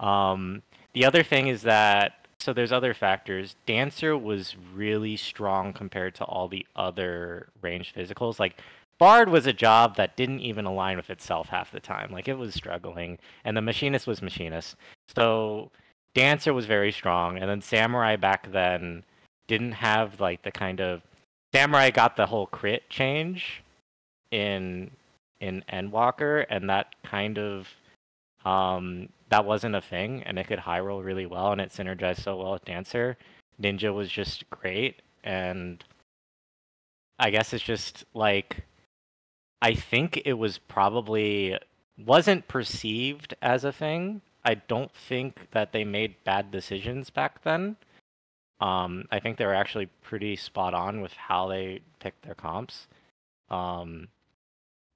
[0.00, 0.62] Um,
[0.94, 3.56] the other thing is that so there's other factors.
[3.66, 8.38] Dancer was really strong compared to all the other ranged physicals.
[8.38, 8.60] Like
[8.98, 12.10] Bard was a job that didn't even align with itself half the time.
[12.12, 14.76] Like it was struggling, and the machinist was machinist.
[15.14, 15.70] So
[16.14, 19.04] Dancer was very strong, and then Samurai back then
[19.46, 21.02] didn't have like the kind of
[21.52, 23.62] Samurai got the whole crit change
[24.30, 24.90] in
[25.40, 27.68] in Endwalker, and that kind of
[28.44, 32.20] um that wasn't a thing and it could high roll really well and it synergized
[32.22, 33.16] so well with dancer
[33.60, 35.82] ninja was just great and
[37.18, 38.64] i guess it's just like
[39.60, 41.58] I think it was probably
[42.04, 44.20] wasn't perceived as a thing.
[44.44, 47.76] I don't think that they made bad decisions back then.
[48.60, 52.86] Um, I think they were actually pretty spot on with how they picked their comps.
[53.50, 54.08] Um,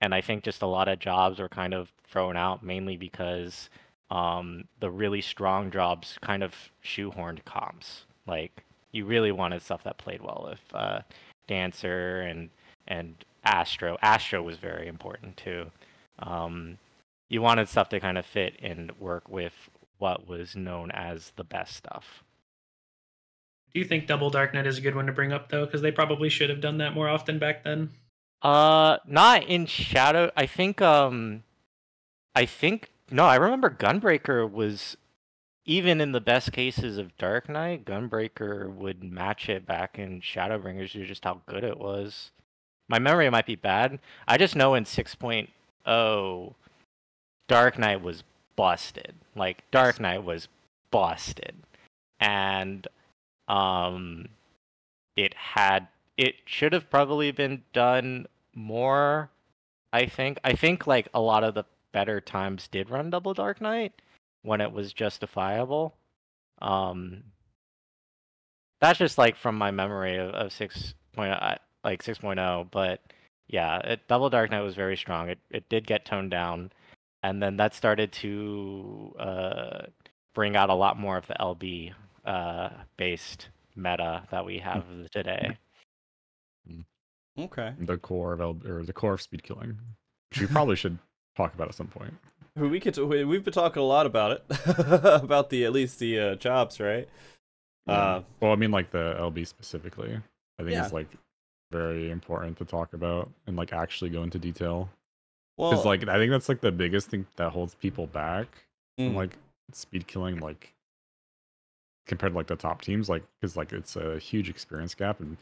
[0.03, 3.70] and I think just a lot of jobs were kind of thrown out mainly because
[4.11, 8.05] um, the really strong jobs kind of shoehorned comps.
[8.26, 11.00] Like you really wanted stuff that played well with uh,
[11.46, 12.50] Dancer and
[12.88, 13.96] and Astro.
[14.03, 15.70] Astro was very important too.
[16.18, 16.78] Um,
[17.28, 19.55] you wanted stuff to kind of fit and work with
[19.98, 22.24] what was known as the best stuff.
[23.72, 25.64] Do you think Double Dark Knight is a good one to bring up though?
[25.64, 27.90] Because they probably should have done that more often back then.
[28.43, 30.30] Uh, not in Shadow.
[30.36, 31.45] I think um,
[32.34, 33.24] I think no.
[33.24, 34.97] I remember Gunbreaker was
[35.64, 40.93] even in the best cases of Dark Knight, Gunbreaker would match it back in Shadowbringers
[40.93, 42.32] due just how good it was.
[42.88, 44.01] My memory might be bad.
[44.26, 46.55] I just know in 6.0,
[47.49, 48.24] Dark Knight was
[48.57, 49.14] busted.
[49.36, 50.49] Like Dark Knight was
[50.90, 51.55] busted,
[52.18, 52.86] and
[53.49, 54.28] um,
[55.16, 55.86] it had
[56.22, 59.30] it should have probably been done more.
[59.92, 60.38] I think.
[60.44, 63.92] I think like a lot of the better times did run Double Dark Knight
[64.42, 65.94] when it was justifiable.
[66.62, 67.24] Um,
[68.80, 72.68] that's just like from my memory of, of 6.0, like 6.0.
[72.70, 73.00] But
[73.48, 75.28] yeah, it, Double Dark Knight was very strong.
[75.28, 76.70] It it did get toned down,
[77.24, 79.86] and then that started to uh,
[80.34, 81.92] bring out a lot more of the LB
[82.24, 85.58] uh, based meta that we have today.
[87.38, 87.72] Okay.
[87.78, 89.78] The core of L- or the core of speed killing,
[90.30, 90.98] which we probably should
[91.36, 92.12] talk about at some point.
[92.56, 92.96] We could.
[92.98, 94.44] we- We've been talking a lot about it,
[94.76, 97.08] about the at least the uh, jobs, right?
[97.88, 100.14] Uh, well, I mean, like the LB specifically,
[100.58, 100.84] I think Yeah.
[100.84, 101.08] it's like
[101.72, 104.90] very important to talk about and like actually go into detail.
[105.56, 108.46] well, Because like I think that's like the biggest thing that holds people back
[108.98, 109.14] from Mm.
[109.16, 109.38] like
[109.72, 110.74] speed killing, like
[112.06, 115.38] compared to like the top teams, like because like it's a huge experience gap and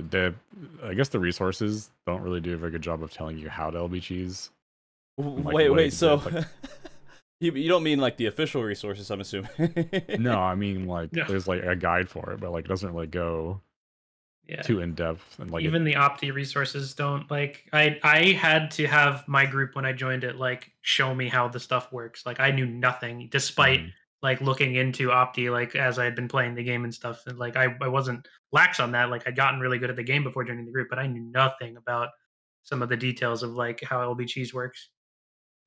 [0.00, 0.34] the
[0.82, 3.70] I guess the resources don't really do a very good job of telling you how
[3.70, 4.50] to LB cheese.
[5.18, 5.92] like, wait, wait.
[5.92, 6.44] So, like-
[7.40, 9.10] you you don't mean like the official resources?
[9.10, 9.50] I'm assuming.
[10.18, 11.24] No, I mean like Yeah.
[11.28, 13.60] there's like a guide for it, but like it doesn't really go
[14.46, 14.62] Yeah.
[14.62, 18.70] too in depth and like it- even the opti resources don't like i i had
[18.72, 22.26] to have my group when i joined it like show me how the stuff works
[22.26, 23.92] like i knew nothing despite Mhm.
[24.22, 27.38] Like looking into opti like as i had been playing the game and stuff and
[27.38, 30.24] like i, I wasn't lax on that like i'd gotten really good at the game
[30.24, 32.08] before joining the group but i knew nothing about
[32.62, 34.90] some of the details of like how lb cheese works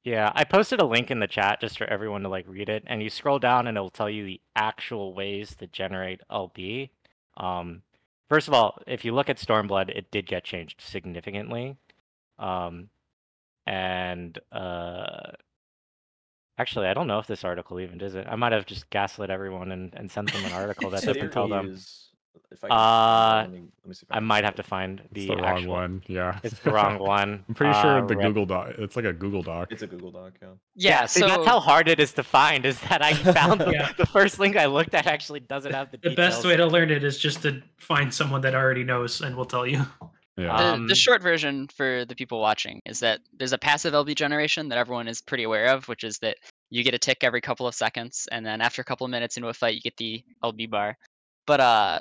[0.03, 2.83] Yeah, I posted a link in the chat just for everyone to like read it,
[2.87, 6.89] and you scroll down and it'll tell you the actual ways to generate LB.
[7.37, 7.83] Um,
[8.27, 11.77] first of all, if you look at Stormblood, it did get changed significantly.
[12.37, 12.89] Um,
[13.65, 15.31] and uh,
[16.63, 18.25] actually, I don't know if this article even does it.
[18.29, 21.31] I might have just gaslit everyone and, and sent them an article that There doesn't
[21.31, 21.67] tell them.
[21.69, 21.99] is-
[22.51, 24.63] if I can- Uh, let me, let me see if I can might have to
[24.63, 25.73] find it's the, the, wrong actual.
[25.73, 26.03] one.
[26.07, 27.43] Yeah, It's the wrong one.
[27.49, 28.27] I'm pretty sure Uh, the rip.
[28.27, 28.75] Google Doc.
[28.77, 29.71] It's like a Google Doc.
[29.71, 30.33] It's a Google Doc.
[30.41, 30.47] Yeah.
[30.75, 32.63] Yeah, see, so that's how hard it is to find.
[32.65, 33.91] Is that I found the, Yeah.
[33.97, 36.35] the first link I looked at actually doesn't have the, the details.
[36.35, 39.45] best way to learn it is just to find someone that already knows and will
[39.55, 39.81] tell you
[40.37, 40.57] yeah.
[40.57, 44.15] the, Um, the short version for the people watching is that there's a passive LB
[44.15, 46.37] generation that everyone is pretty aware of, which is that
[46.69, 49.37] you get a tick every couple of seconds, and then after a couple of minutes
[49.37, 50.97] into a fight, you get the LB bar.
[51.45, 51.99] But uh,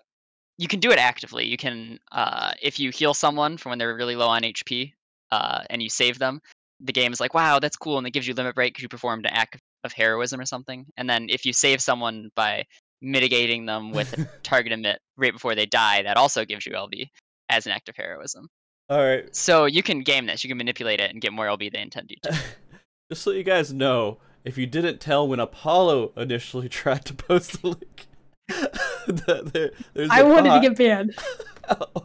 [0.57, 1.47] you can do it actively.
[1.47, 4.93] You can, uh, if you heal someone from when they're really low on HP,
[5.30, 6.41] uh, and you save them,
[6.80, 8.89] the game is like, wow, that's cool, and it gives you limit break because you
[8.89, 10.87] performed an act of heroism or something.
[10.97, 12.64] And then if you save someone by
[13.03, 17.11] mitigating them with a target emit right before they die, that also gives you LB
[17.53, 18.48] as an act of heroism.
[18.88, 19.34] All right.
[19.34, 20.42] So you can game this.
[20.42, 22.38] You can manipulate it and get more LB than intend you to.
[23.11, 27.62] Just so you guys know, if you didn't tell when Apollo initially tried to post
[27.62, 28.07] the link,
[28.48, 31.14] that there, there's I a wanted to get banned.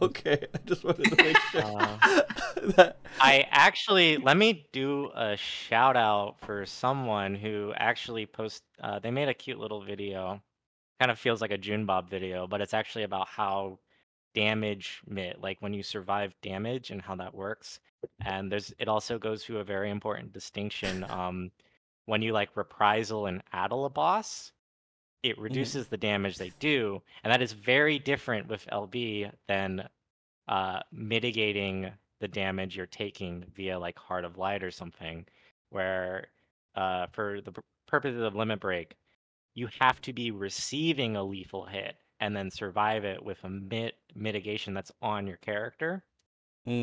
[0.00, 2.30] okay, I just wanted to make sure Uh,
[2.76, 2.96] that.
[3.20, 8.62] I actually let me do a shout out for someone who actually post.
[8.80, 10.40] Uh, they made a cute little video.
[11.00, 13.78] Kind of feels like a June Bob video, but it's actually about how
[14.34, 17.80] damage mit, like when you survive damage and how that works.
[18.24, 21.04] And there's it also goes to a very important distinction.
[21.18, 21.50] Um,
[22.06, 24.52] when you like reprisal and addle a boss,
[25.22, 29.86] it reduces the damage they do, and that is very different with LB than
[30.48, 35.26] uh, mitigating the damage you're taking via like Heart of Light or something,
[35.68, 36.28] where
[36.76, 37.52] uh, for the
[37.86, 38.94] purposes of Limit Break,
[39.54, 43.98] you have to be receiving a lethal hit and then survive it with a mit-
[44.14, 46.04] mitigation that's on your character.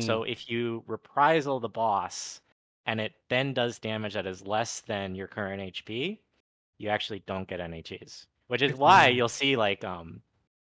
[0.00, 2.40] So if you reprisal the boss
[2.86, 6.18] and it then does damage that is less than your current HP,
[6.78, 8.26] you actually don't get NHEs.
[8.48, 10.22] Which is why you'll see like um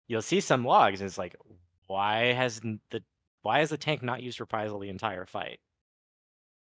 [0.09, 1.35] you'll see some logs and it's like
[1.87, 3.03] why has the
[3.41, 5.61] why has the tank not used reprisal the entire fight?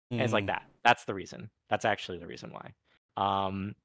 [0.09, 0.47] And it's like Mm.
[0.47, 0.63] that.
[0.83, 1.51] That's the reason.
[1.69, 2.73] That's actually the reason why.
[3.15, 3.75] Um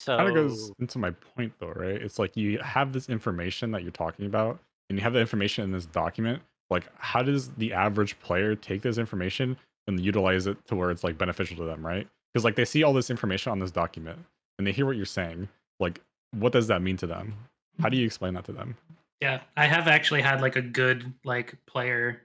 [0.00, 2.00] so kind of goes into my point though right?
[2.00, 5.64] It's like you have this information that you're talking about and you have the information
[5.64, 10.56] in this document like how does the average player take this information and utilize it
[10.66, 12.06] to where it's like beneficial to them right?
[12.32, 14.18] Because like they see all this information on this document
[14.58, 15.48] and they hear what you're saying
[15.80, 16.00] like
[16.32, 17.34] what does that mean to them?
[17.80, 18.76] How do you explain that to them?
[19.20, 22.22] Yeah, I have actually had like a good like player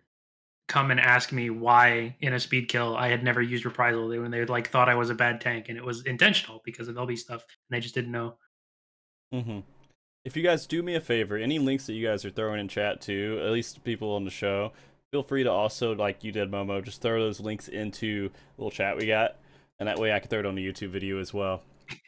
[0.74, 4.18] come and ask me why in a speed kill I had never used reprisal They-
[4.18, 6.96] when they like thought I was a bad tank and it was intentional because of
[6.96, 8.38] LB stuff and they just didn't know.
[9.32, 9.60] hmm
[10.26, 12.68] If you guys do me a favor, any links that you guys are throwing in
[12.68, 14.72] chat too, at least people on the show,
[15.12, 18.72] feel free to also, like you did, Momo, just throw those links into the little
[18.72, 19.38] chat we got,
[19.80, 21.62] and that way I can throw it on the YouTube video as well.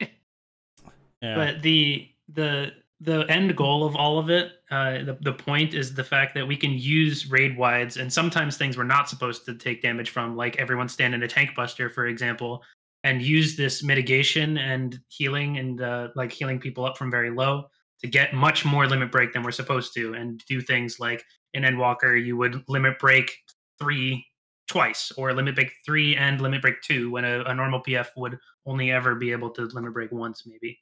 [1.22, 1.34] Yeah.
[1.36, 5.94] But the the the end goal of all of it, uh, the the point is
[5.94, 9.54] the fact that we can use raid wides and sometimes things we're not supposed to
[9.54, 12.62] take damage from, like everyone stand in a tank buster, for example,
[13.04, 17.66] and use this mitigation and healing and uh, like healing people up from very low
[18.00, 21.22] to get much more limit break than we're supposed to, and do things like
[21.52, 23.30] in Endwalker you would limit break
[23.78, 24.24] three
[24.68, 28.38] twice or limit break three and limit break two when a, a normal PF would
[28.64, 30.78] only ever be able to limit break once maybe.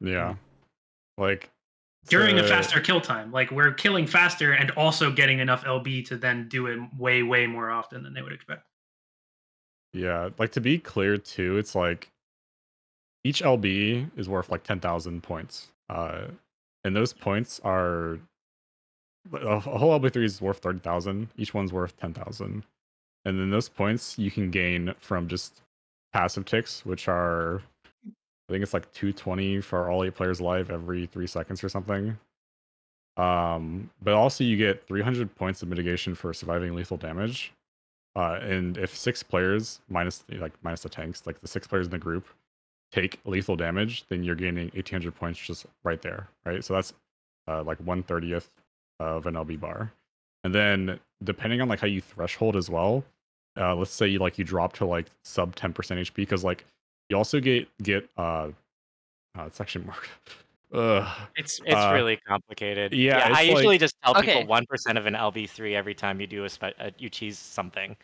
[0.00, 0.34] Yeah
[1.18, 1.50] like
[2.08, 3.30] during a faster kill time.
[3.32, 7.46] Like we're killing faster and also getting enough LB to then do it way, way
[7.46, 8.66] more often than they would expect.
[9.92, 12.10] Yeah, like to be clear too, it's like
[13.24, 15.68] each LB is worth like 10,000 points.
[15.90, 16.28] Uh
[16.84, 18.18] and those points are
[19.32, 21.28] a a whole LB3 is worth 30,000.
[21.36, 22.62] Each one's worth 10,000.
[23.24, 25.62] And then those points you can gain from just
[26.12, 27.62] passive ticks, which are
[28.48, 32.18] I think it's like 220 for all eight players alive every 3 seconds or something.
[33.16, 37.52] Um but also you get 300 points of mitigation for surviving lethal damage.
[38.16, 41.90] Uh, and if six players minus like minus the tanks, like the six players in
[41.92, 42.26] the group,
[42.90, 46.64] take lethal damage, then you're gaining 1800 points just right there, right?
[46.64, 46.92] So that's
[47.46, 48.50] uh, like one thirtieth
[48.98, 49.92] of an LB bar.
[50.44, 53.04] And then depending on like how you threshold as well,
[53.58, 56.64] uh, let's say you like you drop to like sub 10% HP because like
[57.08, 58.48] you also get get uh,
[59.36, 59.94] uh it's actually more.
[60.72, 61.06] Ugh.
[61.36, 62.92] It's it's Uh, really complicated.
[62.92, 64.34] yeah, I it's usually just tell Okay.
[64.34, 67.08] people one percent of an LB three every time you do a spe- uh, you
[67.08, 67.96] cheese something.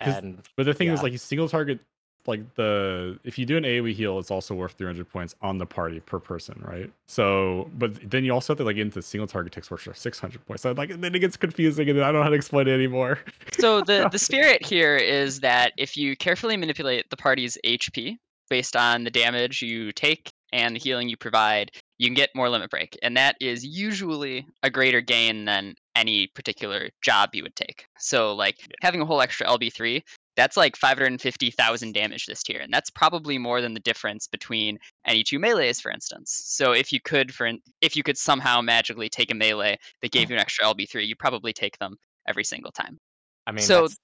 [0.00, 1.80] and But the thing is, like, you single target,
[2.26, 5.64] like the if you do an AOE heal, it's also worth 300 points on the
[5.64, 6.92] party per person, right?
[7.08, 9.94] So, but then you also have to like get into single target takes which are
[9.94, 10.62] 600 points.
[10.62, 13.18] So like, then it gets confusing, and I don't know how to explain it anymore.
[13.58, 18.18] So the the spirit here is that if you carefully manipulate the party's HP
[18.50, 22.48] based on the damage you take and the healing you provide, you can get more
[22.50, 27.54] limit break, and that is usually a greater gain than any particular job you would
[27.56, 27.86] take.
[27.98, 30.02] So like having a whole extra LB3,
[30.36, 35.22] that's like 550,000 damage this tier, and that's probably more than the difference between any
[35.22, 36.40] two melees, for instance.
[36.46, 40.10] So if you could, for in- if you could somehow magically take a melee that
[40.12, 41.96] gave you an extra LB3, you probably take them
[42.26, 42.98] every single time.
[43.46, 43.96] I mean So- that's,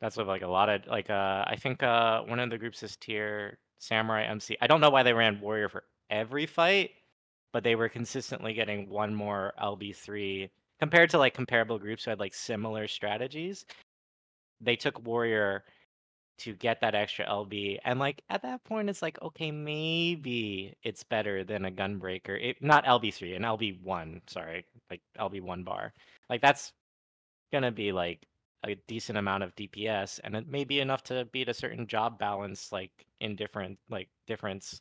[0.00, 2.82] that's with like a lot of like uh I think uh one of the groups
[2.82, 4.56] is tier Samurai MC.
[4.60, 6.90] I don't know why they ran Warrior for every fight,
[7.52, 10.50] but they were consistently getting one more LB three
[10.80, 13.64] compared to like comparable groups who had like similar strategies.
[14.60, 15.64] They took Warrior
[16.38, 21.04] to get that extra LB, and like at that point, it's like okay, maybe it's
[21.04, 22.38] better than a Gunbreaker.
[22.50, 24.20] It, not LB three, an LB one.
[24.26, 25.92] Sorry, like LB one bar.
[26.28, 26.72] Like that's
[27.52, 28.26] gonna be like
[28.64, 32.18] a decent amount of DPS, and it may be enough to beat a certain job
[32.18, 34.80] balance, like in different like difference.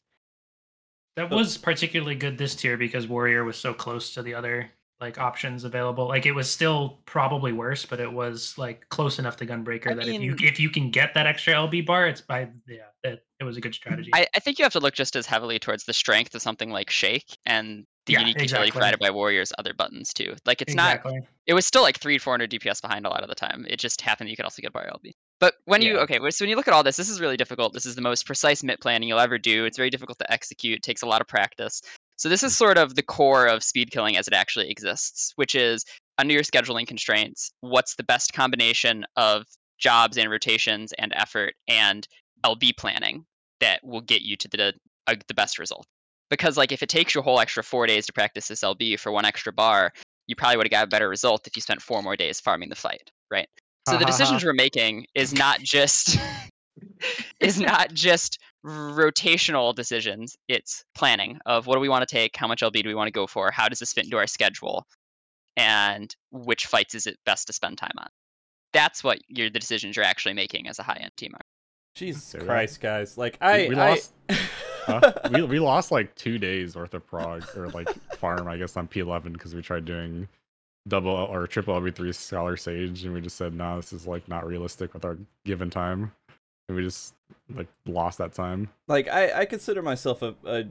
[1.16, 5.18] That was particularly good this tier because Warrior was so close to the other like
[5.18, 6.08] options available.
[6.08, 9.96] Like it was still probably worse, but it was like close enough to Gunbreaker I
[9.96, 13.24] that if you if you can get that extra LB bar, it's by yeah, that
[13.40, 14.12] it was a good strategy.
[14.14, 16.70] I, I think you have to look just as heavily towards the strength of something
[16.70, 18.72] like Shake and the Yeah, unique utility exactly.
[18.72, 20.36] provided by Warrior's other buttons too.
[20.46, 21.02] Like it's not
[21.46, 23.66] it was still like three, four hundred DPS behind a lot of the time.
[23.70, 25.12] It just happened that you could also get bar LB.
[25.40, 27.74] But when you okay, so when you look at all this, this is really difficult.
[27.74, 29.66] This is the most precise MIT planning you'll ever do.
[29.66, 30.78] It's very difficult to execute.
[30.78, 31.82] It takes a lot of practice.
[32.18, 35.56] So this is sort of the core of speed killing as it actually exists, which
[35.56, 35.84] is
[36.18, 39.46] under your scheduling constraints, what's the best combination of
[39.80, 42.08] jobs and rotations and effort and
[42.46, 43.26] LB planning
[43.60, 44.74] that will get you to the
[45.08, 45.86] uh, the best result.
[46.30, 49.00] Because like if it takes you a whole extra four days to practice this LB
[49.00, 49.92] for one extra bar,
[50.28, 52.70] you probably would have got a better result if you spent four more days farming
[52.70, 53.48] the fight, right?
[53.88, 56.18] So Ha the decisions we're making is not just
[57.40, 60.38] is not just rotational decisions.
[60.48, 63.08] It's planning of what do we want to take, how much LB do we want
[63.08, 64.86] to go for, how does this fit into our schedule,
[65.58, 68.08] and which fights is it best to spend time on.
[68.72, 71.34] That's what you're the decisions you're actually making as a high end team.
[71.96, 72.40] Jesus Say.
[72.40, 73.18] Christ, guys!
[73.18, 74.14] Like I, we I- lost-
[74.86, 75.14] Huh?
[75.32, 78.86] we we lost like two days worth of prog or like farm, I guess, on
[78.88, 80.28] P11 because we tried doing
[80.90, 84.46] double or triple LB3 Scholar Sage, and we just said, no, this is like not
[84.46, 86.12] realistic with our given time,
[86.68, 87.14] and we just
[87.54, 88.70] like lost that time.
[88.88, 90.66] like I, I consider myself a, a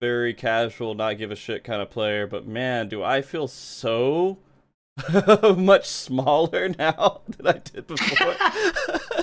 [0.00, 4.38] very casual, not give a shit kind of player, but man, do I feel so
[5.56, 8.34] much smaller now than I did before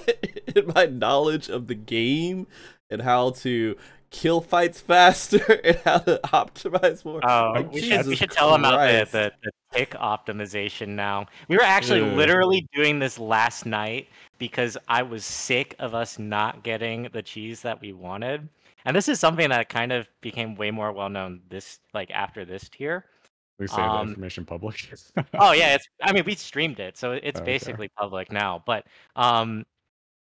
[0.56, 2.48] in my knowledge of the game
[2.90, 3.76] and how to
[4.12, 7.24] kill fights faster and how to optimize more.
[7.24, 10.90] Oh, Like, we should, we Jesus should tell them about the, the, the tick optimization
[10.90, 11.26] now.
[11.50, 12.16] We were actually Ugh.
[12.16, 14.08] literally doing this last night
[14.38, 18.48] because I was sick of us not getting the cheese that we wanted.
[18.86, 22.46] And this is something that kind of became way more well known this like after
[22.46, 23.06] this tier.
[23.60, 24.90] We say the Um, information public.
[25.38, 27.46] Oh yeah, it's I mean we streamed it, so it's Okay.
[27.46, 28.64] basically public now.
[28.66, 28.86] But
[29.16, 29.66] um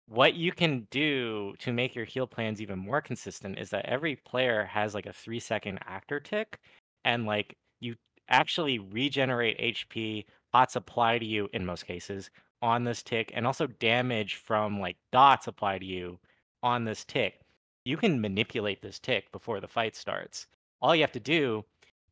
[0.07, 4.16] what you can do to make your heal plans even more consistent is that every
[4.16, 6.59] player has like a three second actor tick,
[7.05, 7.96] and like you
[8.28, 12.30] actually regenerate HP, pots apply to you in most cases
[12.62, 16.18] on this tick, and also damage from like dots apply to you
[16.62, 17.40] on this tick.
[17.84, 20.46] You can manipulate this tick before the fight starts.
[20.80, 21.64] All you have to do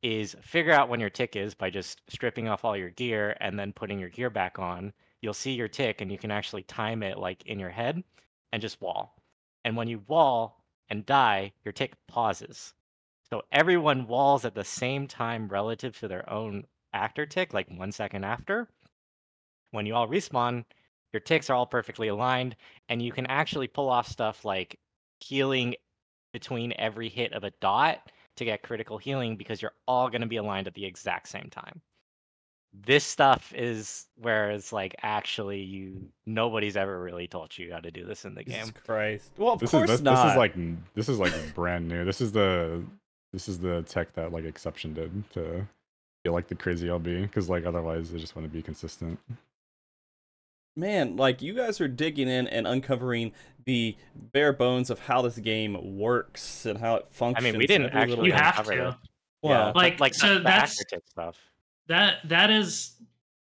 [0.02, 3.58] is figure out when your tick is by just stripping off all your gear and
[3.58, 4.92] then putting your gear back on.
[5.22, 8.02] You'll see your tick and you can actually time it like in your head
[8.52, 9.16] and just wall.
[9.64, 12.74] And when you wall and die, your tick pauses.
[13.30, 17.92] So everyone walls at the same time relative to their own actor tick, like one
[17.92, 18.68] second after.
[19.70, 20.64] When you all respawn,
[21.12, 22.56] your ticks are all perfectly aligned,
[22.88, 24.78] and you can actually pull off stuff like
[25.20, 25.74] healing
[26.32, 30.26] between every hit of a dot to get critical healing because you're all going to
[30.26, 31.80] be aligned at the exact same time.
[32.74, 37.90] This stuff is where it's like actually you nobody's ever really taught you how to
[37.90, 38.74] do this in the Jesus game.
[38.86, 39.30] Christ.
[39.36, 40.24] Well, of this course is this, not.
[40.24, 40.54] this is like
[40.94, 42.04] this is like brand new.
[42.04, 42.82] This is the
[43.32, 45.66] this is the tech that like exception did to
[46.24, 49.18] get like the crazy LB because like otherwise they just want to be consistent.
[50.76, 53.32] man, like you guys are digging in and uncovering
[53.66, 53.96] the
[54.32, 57.46] bare bones of how this game works and how it functions.
[57.46, 58.96] I mean, we didn't actually You have to.
[59.42, 61.38] Well, yeah, but, Like, like so the, the that's- stuff.
[61.88, 62.92] That that is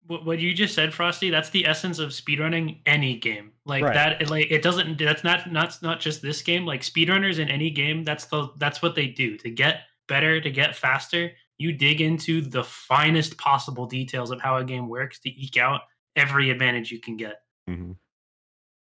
[0.08, 1.30] what, what you just said, Frosty.
[1.30, 3.52] That's the essence of speedrunning any game.
[3.66, 3.94] Like Right.
[3.94, 4.22] that.
[4.22, 4.98] It, like it doesn't.
[4.98, 6.66] That's not not not just this game.
[6.66, 8.04] Like speedrunners in any game.
[8.04, 11.32] That's the that's what they do to get better, to get faster.
[11.58, 15.82] You dig into the finest possible details of how a game works to eke out
[16.16, 17.42] every advantage you can get.
[17.68, 17.92] hmm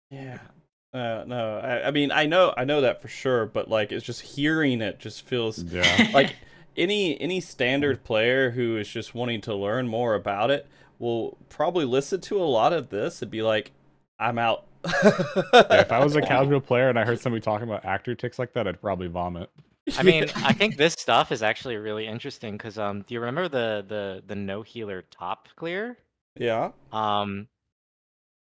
[0.10, 0.39] Yeah.
[0.91, 4.04] Uh, no, I, I mean, I know, I know that for sure, but like, it's
[4.04, 6.10] just hearing it just feels Yeah.
[6.14, 6.36] like
[6.80, 10.67] any any standard player who is just wanting to learn more about it
[10.97, 13.71] will probably listen to a lot of this and be like,
[14.19, 17.86] "I'm out." Yeah, if I was a casual player and I heard somebody talking about
[17.86, 19.49] actor ticks like that, I'd probably vomit.
[19.97, 23.47] I mean, I think this stuff is actually really interesting because um, do you remember
[23.47, 25.97] the the the no healer top clear?
[26.36, 26.71] yeah.
[26.91, 27.47] Um,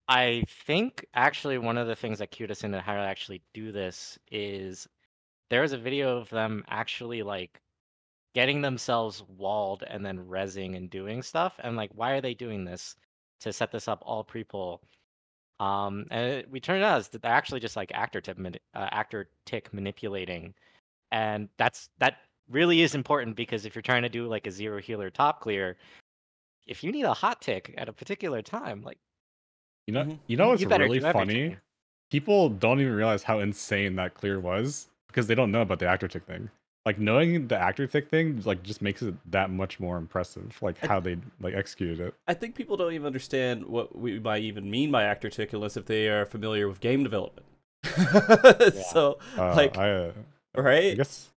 [0.07, 3.71] I think actually one of the things that cued us into how to actually do
[3.71, 4.87] this is
[5.49, 7.59] there is a video of them actually like
[8.33, 11.55] getting themselves walled and then rezzing and doing stuff.
[11.63, 12.95] And like, why are they doing this
[13.41, 14.81] to set this up all pre-pull?
[15.59, 18.89] Um, and it, we turned out is that they're actually just like actor tip, uh,
[18.91, 20.53] actor tick manipulating,
[21.11, 22.19] and that's that
[22.49, 25.77] really is important because if you're trying to do like a zero healer top clear,
[26.67, 28.99] if you need a hot tick at a particular time, like
[29.87, 30.19] You know, Mhm.
[30.27, 31.57] you know you what's better really funny?
[32.11, 35.87] People don't even realize how insane that clear was because they don't know about the
[35.87, 36.51] actor tick thing.
[36.87, 40.57] Like knowing the actor tick thing, like just makes it that much more impressive.
[40.61, 42.13] Like how they like executed it.
[42.29, 45.75] I think people don't even understand what we might even mean by actor tick unless
[45.75, 47.45] if they are familiar with game development.
[48.91, 50.11] So, Uh, like, I, uh,
[50.55, 50.95] I right?
[50.95, 51.29] guess,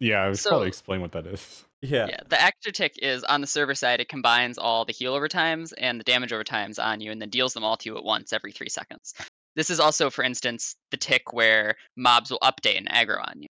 [0.00, 1.64] yeah, I was So- probably explain what that is.
[1.82, 2.06] Yeah.
[2.08, 4.00] Yeah, the actor tick is on the server side.
[4.00, 7.20] It combines all the heal over times and the damage over times on you, and
[7.22, 9.14] then deals them all to you at once every three seconds.
[9.54, 13.48] This is also, for instance, the tick where mobs will update and aggro on you.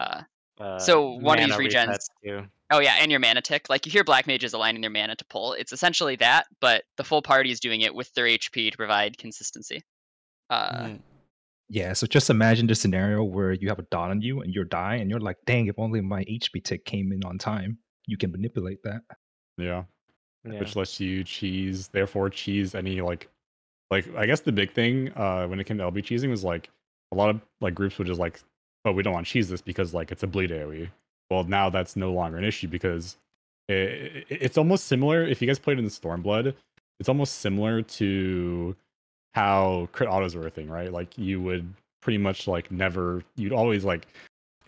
[0.00, 0.22] Uh,
[0.60, 2.44] uh, So one of these regens- too.
[2.72, 3.68] oh yeah, and your mana tick.
[3.68, 5.52] Like you hear black mages aligning their mana to pull.
[5.54, 9.18] It's essentially that, but the full party is doing it with their HP to provide
[9.18, 9.82] consistency.
[10.50, 11.00] Uh, Mhm.
[11.68, 14.64] Yeah, so just imagine the scenario where you have a dot on you and you're
[14.64, 15.66] dying, and you're like, "Dang!
[15.66, 19.00] If only my HP tick came in on time." You can manipulate that.
[19.58, 19.82] Yeah,
[20.44, 20.60] Yeah.
[20.60, 23.28] which lets you cheese, therefore cheese any like
[23.90, 26.70] like I guess the big thing uh when it came to LB cheesing was like
[27.12, 28.40] a lot of like groups would just like,
[28.86, 30.88] oh, we don't want to cheese this because like it's a bleed AoE.
[31.30, 33.18] Well, now that's no longer an issue because
[33.68, 35.26] it, it, it's almost similar.
[35.26, 36.54] If you guys played in Stormblood,
[37.00, 38.76] it's almost similar to
[39.34, 40.92] how crit autos were a thing, right?
[40.92, 41.68] Like you would
[42.00, 44.06] pretty much like never, you'd always like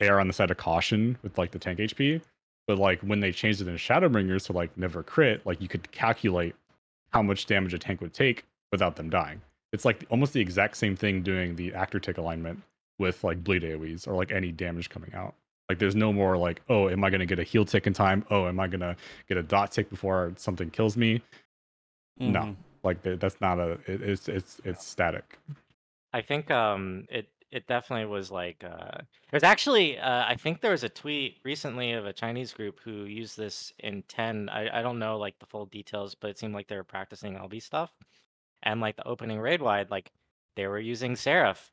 [0.00, 2.20] err on the side of caution with like the tank HP.
[2.66, 5.90] But like when they changed it in Shadowbringers to like never crit, like you could
[5.92, 6.54] calculate
[7.12, 9.40] how much damage a tank would take without them dying.
[9.72, 12.60] It's like almost the exact same thing doing the actor tick alignment
[12.98, 15.34] with like bleed AoEs or like any damage coming out.
[15.68, 18.24] Like there's no more like, oh, am I gonna get a heal tick in time?
[18.30, 18.96] Oh, am I gonna
[19.28, 21.20] get a dot tick before something kills me?
[22.20, 22.32] Mhm.
[22.32, 23.72] No, like that's not a.
[23.86, 25.38] It, it's it's it's static.
[26.12, 28.98] I think um it it definitely was like uh
[29.30, 33.04] there's actually uh I think there was a tweet recently of a Chinese group who
[33.04, 34.48] used this in 10.
[34.48, 37.34] I, I don't know like the full details, but it seemed like they were practicing
[37.34, 37.92] LB stuff.
[38.62, 40.10] And like the opening raid wide, like
[40.56, 41.70] they were using Seraph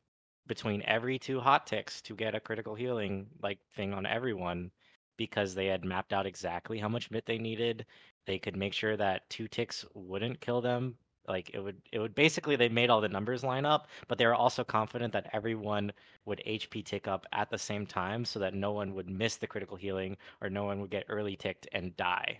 [0.47, 4.71] between every two hot ticks to get a critical healing like thing on everyone
[5.17, 7.85] because they had mapped out exactly how much bit they needed.
[8.25, 12.15] They could make sure that two ticks wouldn't kill them like it would it would
[12.15, 15.91] basically they made all the numbers line up but they were also confident that everyone
[16.25, 19.47] would hp tick up at the same time so that no one would miss the
[19.47, 22.39] critical healing or no one would get early ticked and die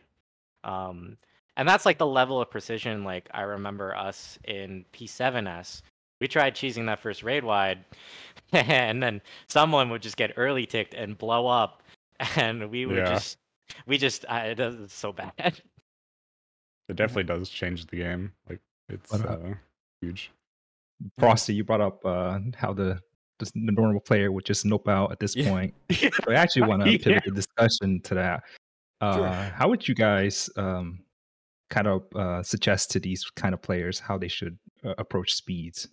[0.63, 1.17] um
[1.57, 5.81] and that's like the level of precision like i remember us in p7s
[6.25, 7.85] we tried cheesing that first raid wide
[8.51, 11.83] and then someone would just get early ticked and blow up
[12.35, 13.13] and we would Yeah.
[13.13, 13.37] just
[13.85, 15.31] we just I, it was so bad
[16.89, 18.31] It definitely does change the game.
[18.49, 18.59] Like
[18.89, 19.53] it's uh, uh,
[20.01, 20.31] huge.
[21.17, 22.99] Frosty, you brought up uh, how the
[23.39, 25.49] the the normal player would just nope out at this Yeah.
[25.49, 25.73] point.
[25.91, 26.97] So I actually want to Yeah.
[26.99, 28.43] pivot the discussion to that.
[29.01, 29.29] Uh, Sure.
[29.55, 31.03] How would you guys um,
[31.71, 35.87] kind of uh, suggest to these kind of players how they should uh, approach speeds?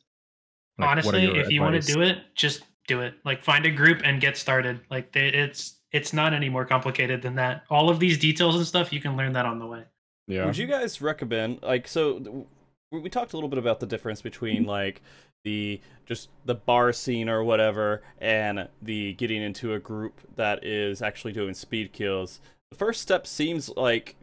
[0.83, 3.15] Like, Honestly, if you want to do it, just do it.
[3.25, 4.81] Like find a group and get started.
[4.91, 7.65] Like they, it's it's not any more complicated than that.
[7.71, 9.85] All of these details and stuff you can learn that on the way.
[10.27, 10.47] Yeah.
[10.47, 12.47] Would you guys recommend like so?
[12.91, 15.03] We we talked a little bit about the difference between like
[15.45, 21.03] the just the bar scene or whatever, and the getting into a group that is
[21.03, 22.41] actually doing speed kills.
[22.71, 24.17] The first step seems like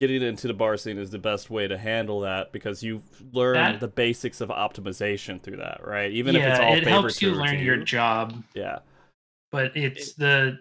[0.00, 3.54] getting into the bar scene is the best way to handle that because you learn
[3.54, 6.10] That- the basics of optimization through that, right?
[6.12, 8.78] Even if it's all it helps you learn your job, Yeah.
[9.52, 10.58] but it's the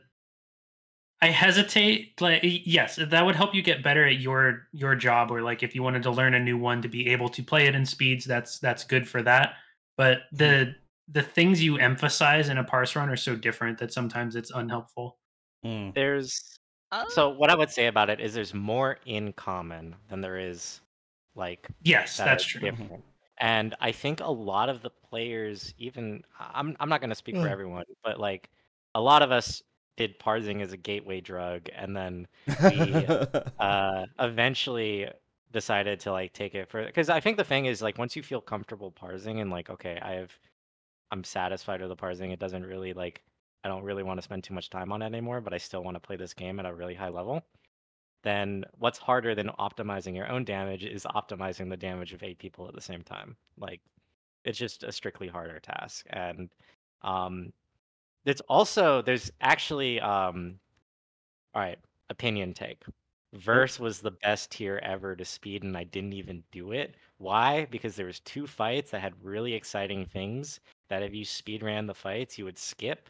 [1.22, 5.42] I hesitate like yes, that would help you get better at your your job or
[5.42, 7.76] like if you wanted to learn a new one to be able to play it
[7.76, 9.56] in speeds, that's that's good for that.
[9.98, 10.76] But the
[11.10, 15.18] the things you emphasize in a parse run are so different that sometimes it's unhelpful.
[15.66, 15.94] Mm.
[15.94, 16.58] there's
[17.08, 20.82] So what I would say about it is there's more in common than there is
[21.36, 22.62] like Yes, that that's are true.
[22.62, 23.04] different.
[23.40, 27.48] And I think a lot of the players, even I'm I'm not gonna speak for
[27.48, 27.50] Mm.
[27.50, 28.50] everyone, but like
[28.96, 29.64] a lot of us
[29.98, 32.28] did parsing as a gateway drug and then
[33.60, 35.10] uh eventually
[35.52, 38.24] decided to like take it for because I think the thing is like once you
[38.24, 40.38] feel comfortable parsing and like okay, I have
[41.12, 43.24] I'm satisfied with the parsing, it doesn't really like
[43.64, 45.84] I don't really want to spend too much time on it anymore, but I still
[45.84, 47.44] want to play this game at a really high level.
[48.24, 52.68] Then what's harder than optimizing your own damage is optimizing the damage of eight people
[52.68, 53.38] at the same time.
[53.58, 53.82] Like
[54.44, 56.06] it's just a strictly harder task.
[56.10, 56.50] And
[57.02, 57.54] um
[58.26, 60.60] it's also there's actually um
[61.56, 61.80] all right,
[62.10, 62.84] opinion take.
[63.34, 66.96] Verse was the best tier ever to speed and I didn't even do it.
[67.18, 67.66] Why?
[67.72, 71.88] Because there was two fights that had really exciting things that if you speed ran
[71.88, 73.10] the fights you would skip.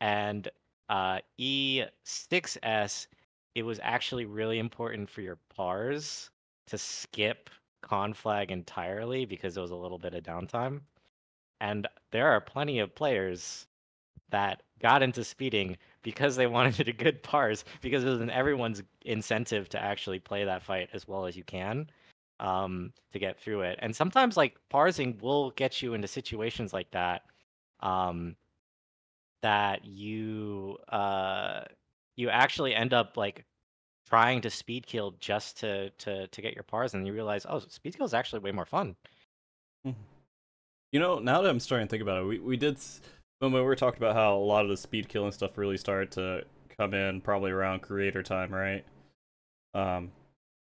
[0.00, 0.48] And
[0.88, 3.06] uh E6S
[3.54, 6.30] it was actually really important for your parse
[6.66, 7.48] to skip
[7.82, 10.80] conflag entirely because there was a little bit of downtime.
[11.60, 13.66] And there are plenty of players
[14.30, 18.82] that got into speeding because they wanted a good parse because it was in everyone's
[19.04, 21.88] incentive to actually play that fight as well as you can
[22.40, 26.90] um to get through it and sometimes like parsing will get you into situations like
[26.90, 27.22] that
[27.80, 28.36] um
[29.42, 31.62] that you uh
[32.16, 33.44] you actually end up like
[34.08, 37.58] trying to speed kill just to to to get your parse and you realize oh
[37.58, 38.96] speed kill is actually way more fun
[40.92, 42.78] You know, now that I'm starting to think about it, we, we did
[43.40, 46.10] when we were talking about how a lot of the speed killing stuff really started
[46.12, 46.44] to
[46.78, 48.84] come in probably around creator time, right?
[49.74, 50.12] Um,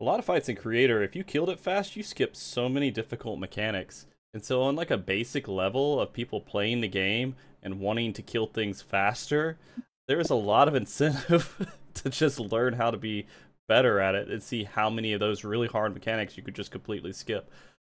[0.01, 2.91] a lot of fights in creator, if you killed it fast, you skipped so many
[2.91, 4.07] difficult mechanics.
[4.35, 8.23] And so on like a basic level of people playing the game and wanting to
[8.23, 9.59] kill things faster,
[10.09, 13.27] there's a lot of incentive to just learn how to be
[13.69, 16.71] better at it and see how many of those really hard mechanics you could just
[16.71, 17.51] completely skip.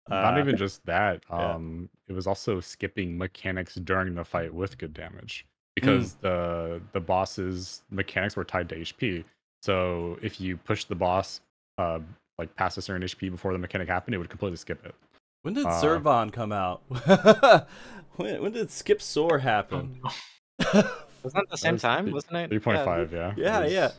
[0.09, 1.23] Not Uh, even just that.
[1.35, 1.55] yeah.
[1.55, 6.99] Um, it was also skipping mechanics during the fight with good damage because the the
[6.99, 9.23] boss's mechanics were tied to HP.
[9.61, 11.41] So if you push the boss
[11.77, 11.99] uh
[12.37, 14.95] like past a certain HP before the mechanic happened, it would completely skip it.
[15.43, 16.83] When did Uh, Servon come out?
[18.15, 19.99] when, when did Skip Soar happen?
[20.03, 20.11] Um,
[21.23, 22.05] Wasn't that the same was time?
[22.05, 22.49] three- Wasn't it?
[22.49, 23.31] Three point five, yeah.
[23.31, 23.91] It yeah, was- yeah.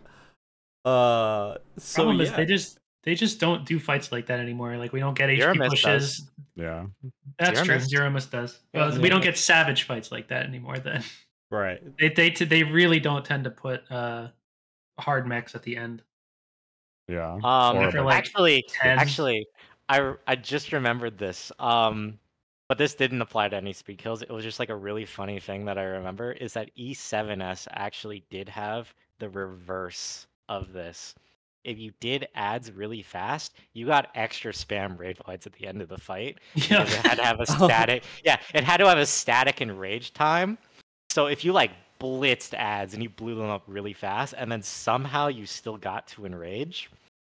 [0.84, 2.24] Uh, so problem yeah.
[2.24, 4.76] is they just they just don't do fights like that anymore.
[4.76, 5.84] Like we don't get HP Zeromus pushes.
[6.18, 6.30] does.
[6.56, 6.86] Yeah.
[7.38, 7.76] That's true.
[7.76, 8.60] Zeromus- Zeromus does.
[8.74, 10.78] Yeah, Well, we don't get savage fights like that anymore.
[10.78, 11.04] Then
[11.50, 11.80] right.
[11.98, 14.28] they they t- they really don't tend to put uh
[14.98, 16.02] hard mechs at the end.
[17.08, 17.32] Yeah.
[17.34, 18.98] Um, Or After, like like, actually, 10.
[18.98, 19.46] actually,
[20.00, 21.52] I I just remembered this.
[21.58, 22.18] Um,
[22.68, 24.22] but this didn't apply to any speed kills.
[24.22, 28.24] It was just like a really funny thing that I remember is that E7S actually
[28.30, 31.14] did have the reverse of this.
[31.64, 35.82] If you did ads really fast, you got extra spam raid fights at the end
[35.82, 36.82] of the fight Yeah.
[36.82, 37.66] it had to have a Oh.
[37.66, 38.04] static.
[38.24, 40.56] Yeah, it had to have a static and rage time.
[41.10, 44.62] So if you like blitzed ads and you blew them up really fast, and then
[44.62, 46.90] somehow you still got to enrage,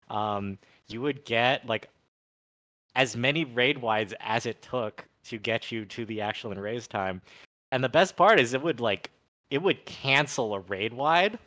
[0.10, 0.57] um,
[0.89, 1.88] you would get like
[2.96, 7.22] as many raid wides as it took to get you to the actual enrage time.
[7.72, 9.12] And the best part is it would like
[9.50, 11.40] it would cancel a raid wide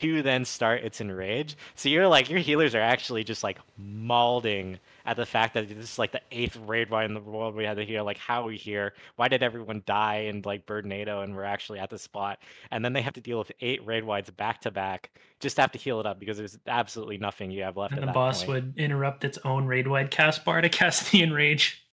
[0.00, 1.56] to then start its enrage.
[1.74, 5.78] So you're like your healers are actually just like mauling at the fact that this
[5.92, 8.42] is like the eighth raid wide in the world we had to hear like how
[8.42, 8.94] are we here?
[9.16, 12.38] Why did everyone die and like Birdnado and we're actually at the spot?
[12.70, 15.72] And then they have to deal with eight raid wides back to back just have
[15.72, 18.14] to heal it up because there's absolutely nothing you have left And at the that
[18.14, 18.48] boss point.
[18.48, 21.84] would interrupt its own raid wide cast bar to cast the enrage.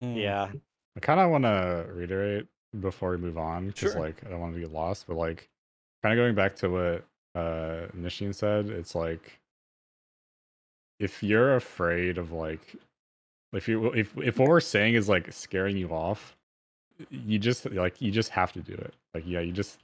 [0.00, 0.14] Hmm.
[0.16, 0.48] Yeah.
[0.96, 2.46] I kind of want to reiterate
[2.80, 4.00] before we move on because Sure.
[4.00, 5.48] like I don't want to get lost, but like
[6.02, 7.04] kind of going back to what
[7.40, 9.40] uh Nitian said, it's like
[10.98, 12.76] if you're afraid of like
[13.52, 16.36] if you if if what we're saying is like scaring you off,
[17.10, 18.94] you just like you just have to do it.
[19.14, 19.80] Like yeah, you just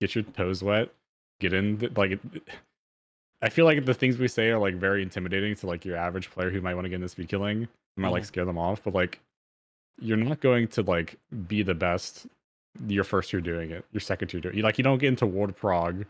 [0.00, 0.88] get your toes wet,
[1.40, 2.18] get in the, like.
[3.42, 6.30] I feel like the things we say are like very intimidating to like your average
[6.30, 7.62] player who might want to get into speed killing.
[7.64, 8.26] It might like Mhm.
[8.26, 9.20] scare them off, but like
[10.00, 12.26] you're not going to like be the best
[12.88, 14.62] your first year doing it, your second year doing it.
[14.64, 16.06] Like you don't get into World Prog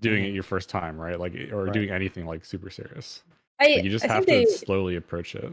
[0.00, 0.28] doing Mhm.
[0.28, 1.18] it your first time, right?
[1.20, 1.72] Like or Right.
[1.72, 3.22] doing anything like super serious.
[3.60, 5.52] I, Like, you just I have think to they, slowly approach it.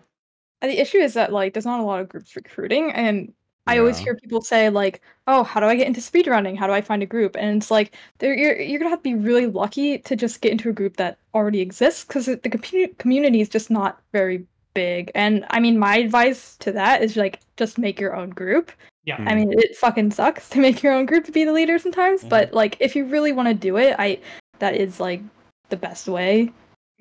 [0.62, 3.34] The issue is that like there's not a lot of groups recruiting and
[3.66, 6.58] I always hear people say like, "Oh, how do I get into speedrunning?
[6.58, 9.16] How do I find a group?" And it's like you're you're gonna have to be
[9.16, 13.40] really lucky to just get into a group that already exists because the commu- community
[13.40, 15.12] is just not very big.
[15.16, 18.70] And I mean, my advice to that is like just make your own group.
[19.06, 19.16] Yeah.
[19.26, 22.24] I mean, it fucking sucks to make your own group to be the leader sometimes,
[22.26, 22.30] Mhm.
[22.30, 24.20] but like if you really want to do it, I
[24.60, 25.22] that is like
[25.70, 26.52] the best way.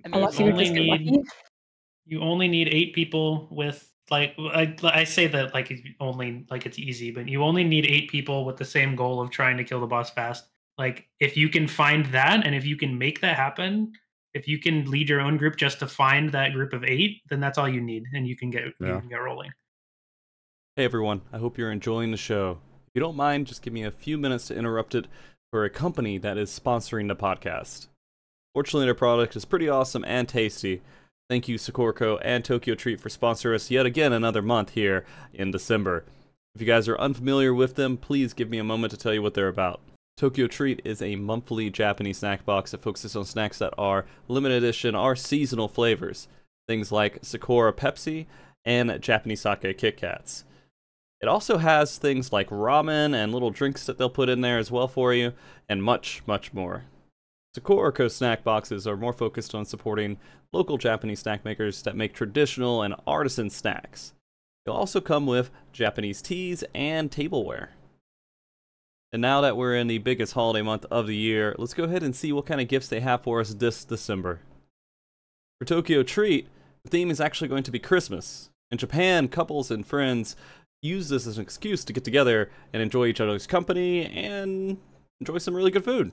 [0.05, 1.25] I mean, you you only need-
[2.05, 6.67] You only need eight people with like I, I say that like it's only like
[6.67, 9.65] it's easy, but you only need eight people with the same goal of trying to
[9.65, 10.45] kill the boss fast.
[10.77, 13.93] Like if you can find that and if you can make that happen,
[14.35, 17.39] if you can lead your own group just to find that group of eight, then
[17.41, 19.51] that's all you need, and you can get you can get rolling.
[20.77, 22.59] Hey everyone, I hope you're enjoying the show.
[22.89, 25.07] If you don't mind, just give me a few minutes to interrupt it
[25.53, 27.87] for a company that is sponsoring the podcast.
[28.55, 30.83] Fortunately, their product is pretty awesome and tasty.
[31.31, 35.51] Thank you, SakuraCo and Tokyo Treat, for sponsoring us yet again another month here in
[35.51, 36.05] December.
[36.55, 39.23] If you guys are unfamiliar with them, please give me a moment to tell you
[39.23, 39.81] what they're about.
[40.19, 44.63] Tokyo Treat is a monthly Japanese snack box that focuses on snacks that are limited
[44.63, 46.29] edition or seasonal flavors.
[46.69, 48.27] Things like Sakura Pepsi
[48.65, 50.45] and Japanese sake Kit Kats.
[51.23, 54.71] It also has things like ramen and little drinks that they'll put in there as
[54.71, 55.33] well for you,
[55.69, 56.85] and much, much more.
[57.55, 60.17] Sakura snack boxes are more focused on supporting
[60.53, 64.15] local Japanese snack makers that make traditional and artisan snacks.
[64.65, 67.73] They'll also come with Japanese teas and tableware.
[69.13, 72.03] And now that we're in the biggest holiday month of the year, let's go ahead
[72.03, 74.41] and see what kind of gifts they have for us this December.
[75.59, 76.49] For Tokyo Treat,
[76.85, 78.49] the theme is actually going to be Christmas.
[78.71, 80.35] In Japan, couples and friends
[80.81, 84.79] use this as an excuse to get together and enjoy each other's company and
[85.21, 86.13] enjoy some really good food.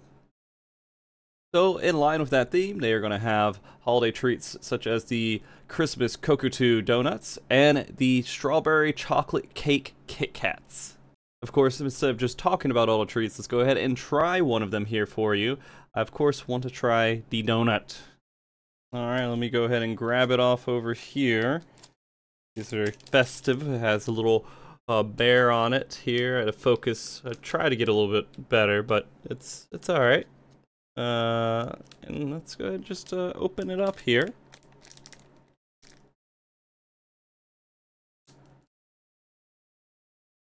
[1.54, 5.06] So, in line with that theme, they are going to have holiday treats such as
[5.06, 10.98] the Christmas Kokutu donuts and the strawberry chocolate cake Kit Kats.
[11.42, 14.42] Of course, instead of just talking about all the treats, let's go ahead and try
[14.42, 15.58] one of them here for you.
[15.96, 17.98] I, of course, want to try the donut.
[18.96, 21.64] Alright, let me go ahead and grab it off over here.
[22.56, 23.68] It's very festive.
[23.68, 24.46] It has a little
[24.88, 27.22] uh, bear on it here at a focus.
[27.26, 30.28] I try to get a little bit better, but it's it's all right.
[31.00, 31.72] Uh,
[32.04, 34.34] and let's go ahead and just uh, open it up here.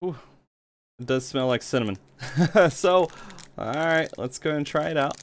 [0.03, 0.17] Ooh,
[0.99, 1.99] it does smell like cinnamon.
[2.71, 3.11] so,
[3.59, 5.19] all right, let's go and try it out.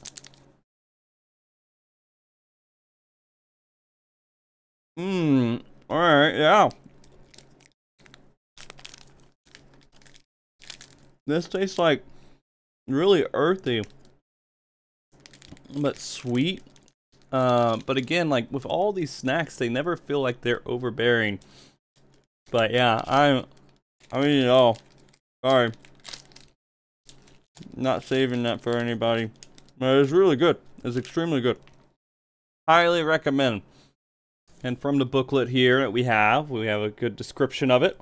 [4.96, 5.62] Mmm.
[5.90, 6.70] All right, yeah.
[11.26, 12.04] This tastes like
[12.86, 13.82] really earthy,
[15.80, 16.62] but sweet.
[17.32, 21.40] Uh, but again, like with all these snacks, they never feel like they're overbearing.
[22.50, 23.46] But yeah, I'm,
[24.12, 24.78] I mean it all.
[25.44, 25.72] Sorry,
[27.76, 29.30] not saving that for anybody.
[29.78, 30.58] But it's really good.
[30.84, 31.58] It's extremely good.
[32.68, 33.62] Highly recommend.
[34.62, 38.00] And from the booklet here that we have, we have a good description of it.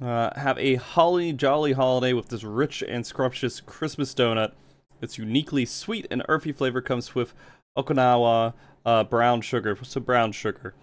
[0.00, 4.52] Uh, have a holly jolly holiday with this rich and scrumptious Christmas donut.
[5.00, 7.34] Its uniquely sweet and earthy flavor comes with
[7.76, 9.78] Okinawa uh, brown sugar.
[9.82, 10.74] So brown sugar.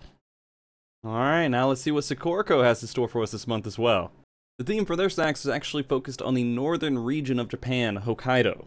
[1.04, 3.78] All right, now let's see what SakuraCo has in store for us this month as
[3.78, 4.12] well.
[4.58, 8.66] The theme for their snacks is actually focused on the northern region of Japan, Hokkaido.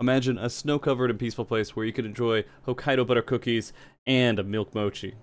[0.00, 3.72] Imagine a snow-covered and peaceful place where you could enjoy Hokkaido butter cookies
[4.06, 5.14] and a milk mochi.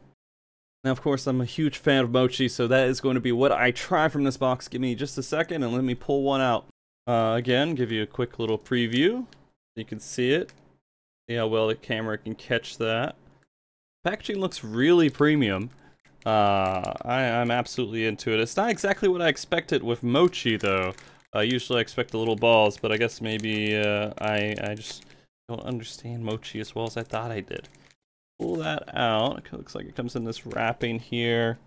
[0.84, 3.32] Now, of course, I'm a huge fan of mochi, so that is going to be
[3.32, 4.68] what I try from this box.
[4.68, 6.68] Give me just a second and let me pull one out.
[7.08, 9.26] Uh, again, give you a quick little preview.
[9.76, 10.54] You can see it.
[11.30, 13.16] See how well the camera can catch that.
[14.04, 15.70] Packaging looks really premium.
[16.26, 18.40] Uh, I, I'm absolutely into it.
[18.40, 20.94] It's not exactly what I expected with mochi, though.
[21.36, 25.04] Usually I expect the little balls, but I guess maybe uh, I, I just
[25.50, 27.68] don't understand mochi as well as I thought I did.
[28.40, 29.40] Pull that out.
[29.46, 31.60] It looks like it comes in this wrapping here.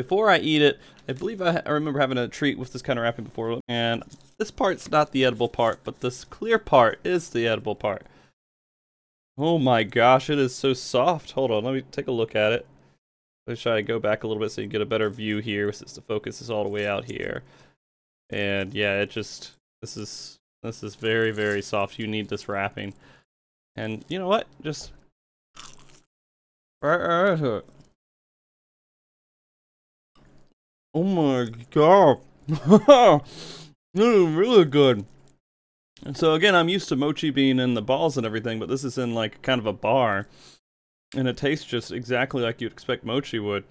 [0.00, 2.98] Before I eat it, I believe I, I remember having a treat with this kind
[2.98, 4.02] of wrapping before, and
[4.38, 8.06] this part's not the edible part, but this clear part is the edible part.
[9.36, 11.32] Oh my gosh, it is so soft.
[11.32, 12.66] Hold on, let me take a look at it.
[13.46, 15.36] Let's try to go back a little bit so you can get a better view
[15.36, 17.42] here since the focus is all the way out here.
[18.30, 21.98] And yeah, it just this is this is very very soft.
[21.98, 22.94] You need this wrapping.
[23.76, 24.46] And you know what?
[24.62, 24.92] Just
[30.92, 32.20] Oh my god.
[33.94, 35.04] this is really good.
[36.04, 38.84] And so again, I'm used to mochi being in the balls and everything, but this
[38.84, 40.26] is in like kind of a bar.
[41.14, 43.64] And it tastes just exactly like you'd expect mochi would.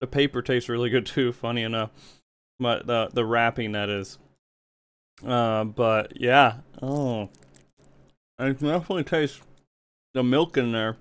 [0.00, 1.90] The paper tastes really good too, funny enough.
[2.60, 4.18] But the the wrapping that is.
[5.24, 6.58] Uh but yeah.
[6.80, 7.30] Oh.
[8.38, 9.40] I definitely taste
[10.14, 10.96] the milk in there.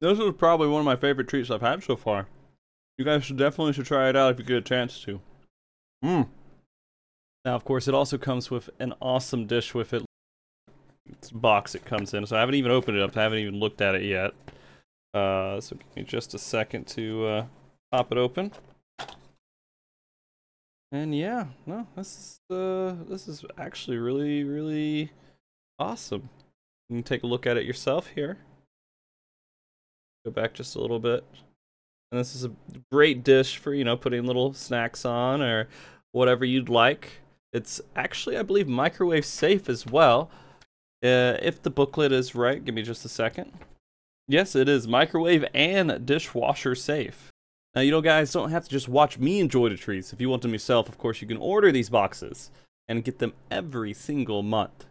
[0.00, 2.26] This is probably one of my favorite treats I've had so far.
[3.00, 5.22] You guys should definitely should try it out if you get a chance to.
[6.04, 6.28] Mmm.
[7.46, 10.04] Now, of course, it also comes with an awesome dish with it.
[11.08, 13.16] It's box it comes in, so I haven't even opened it up.
[13.16, 14.34] I haven't even looked at it yet.
[15.14, 17.46] Uh, so give me just a second to uh,
[17.90, 18.52] pop it open.
[20.92, 25.10] And yeah, no, this is uh, this is actually really, really
[25.78, 26.28] awesome.
[26.90, 28.36] You can take a look at it yourself here.
[30.26, 31.24] Go back just a little bit.
[32.10, 32.52] And this is a
[32.90, 35.68] great dish for, you know, putting little snacks on or
[36.12, 37.20] whatever you'd like.
[37.52, 40.30] It's actually, I believe, microwave safe as well.
[41.02, 43.52] Uh, if the booklet is right, give me just a second.
[44.28, 47.30] Yes, it is microwave and dishwasher safe.
[47.74, 50.12] Now, you know, guys, don't have to just watch me enjoy the treats.
[50.12, 52.50] If you want them yourself, of course, you can order these boxes
[52.88, 54.86] and get them every single month.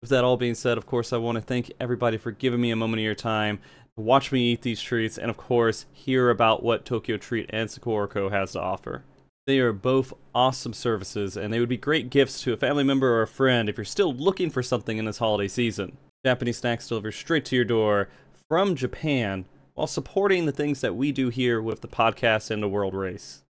[0.00, 2.70] With that all being said, of course, I want to thank everybody for giving me
[2.70, 3.58] a moment of your time
[3.96, 8.30] watch me eat these treats and, of course, hear about what Tokyo Treat and SakuraCo
[8.30, 9.04] has to offer.
[9.46, 13.12] They are both awesome services, and they would be great gifts to a family member
[13.12, 15.98] or a friend if you're still looking for something in this holiday season.
[16.24, 18.08] Japanese snacks delivered straight to your door
[18.48, 22.68] from Japan while supporting the things that we do here with the podcast and the
[22.68, 23.42] world race.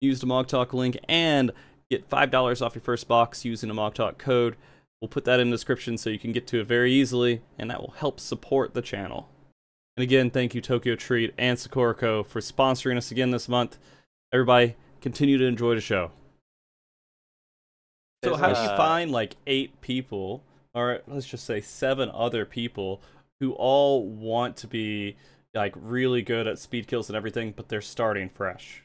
[0.00, 1.52] Use the Mog Talk link and
[1.90, 4.56] get $5 off your first box using the Mog Talk code.
[5.00, 7.70] We'll put that in the description so you can get to it very easily, and
[7.70, 9.28] that will help support the channel.
[10.00, 13.76] And again, thank you Tokyo Treat and SakuraCo for sponsoring us again this month.
[14.32, 16.10] Everybody, continue to enjoy the show.
[18.24, 20.42] So, how do you Uh, find like eight people,
[20.72, 23.02] or let's just say seven other people,
[23.40, 25.16] who all want to be
[25.52, 28.82] like really good at speed kills and everything, but they're starting fresh?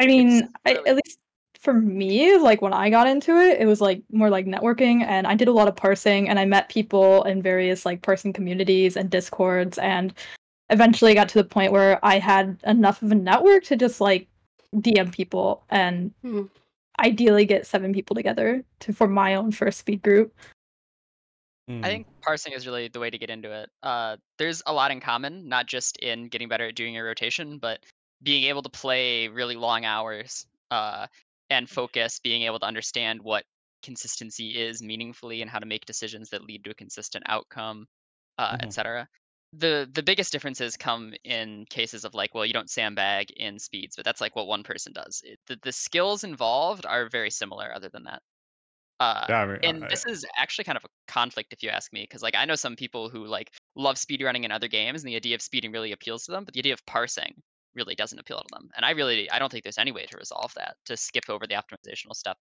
[0.00, 1.20] I mean, I, at least
[1.62, 5.28] for me, like when I got into it, it was like more like networking, and
[5.28, 8.96] I did a lot of parsing, and I met people in various like parsing communities
[8.96, 10.12] and discords, and
[10.70, 14.26] eventually got to the point where I had enough of a network to just like
[14.74, 16.44] DM people and Hmm.
[16.98, 20.34] ideally get seven people together to form my own first speed group.
[21.68, 21.84] Hmm.
[21.84, 23.70] I think parsing is really the way to get into it.
[23.84, 27.58] Uh, there's a lot in common, not just in getting better at doing your rotation,
[27.58, 27.84] but
[28.20, 31.06] being able to play really long hours uh,
[31.52, 33.44] and focus, being able to understand what
[33.82, 37.86] consistency is meaningfully and how to make decisions that lead to a consistent outcome,
[38.38, 38.62] uh, Mhm.
[38.62, 39.08] etc.
[39.52, 43.96] The the biggest differences come in cases of like, well, you don't sandbag in speeds,
[43.96, 45.20] but that's like what one person does.
[45.24, 47.72] It, the, the skills involved are very similar.
[47.74, 48.22] Other than that,
[49.00, 51.70] uh, Yeah, I mean, and I, this is actually kind of a conflict if you
[51.70, 55.02] ask me, because like I know some people who like love speedrunning in other games,
[55.02, 57.42] and the idea of speeding really appeals to them, but the idea of parsing
[57.74, 58.70] really doesn't appeal to them.
[58.76, 61.46] And I really I don't think there's any way to resolve that to skip over
[61.46, 62.38] the optimizational step.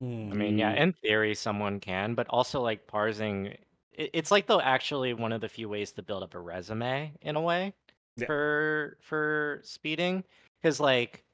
[0.00, 0.30] Hmm.
[0.30, 3.46] I mean, yeah, in theory, someone can, but also like parsing,
[3.92, 7.16] it, it's like though actually one of the few ways to build up a resume
[7.22, 7.74] in a way
[8.16, 8.26] Yeah.
[8.26, 10.24] for for speeding,
[10.60, 11.24] because like,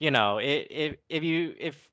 [0.00, 1.90] you know, it, if if you if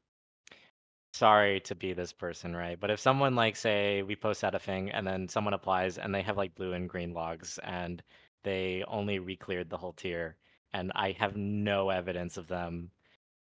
[1.14, 2.80] sorry to be this person, right?
[2.80, 6.14] But if someone like say we post out a thing and then someone applies and
[6.16, 8.04] they have like blue and green logs and
[8.44, 10.36] they only re-cleared the whole tier
[10.74, 12.92] and I have no evidence of them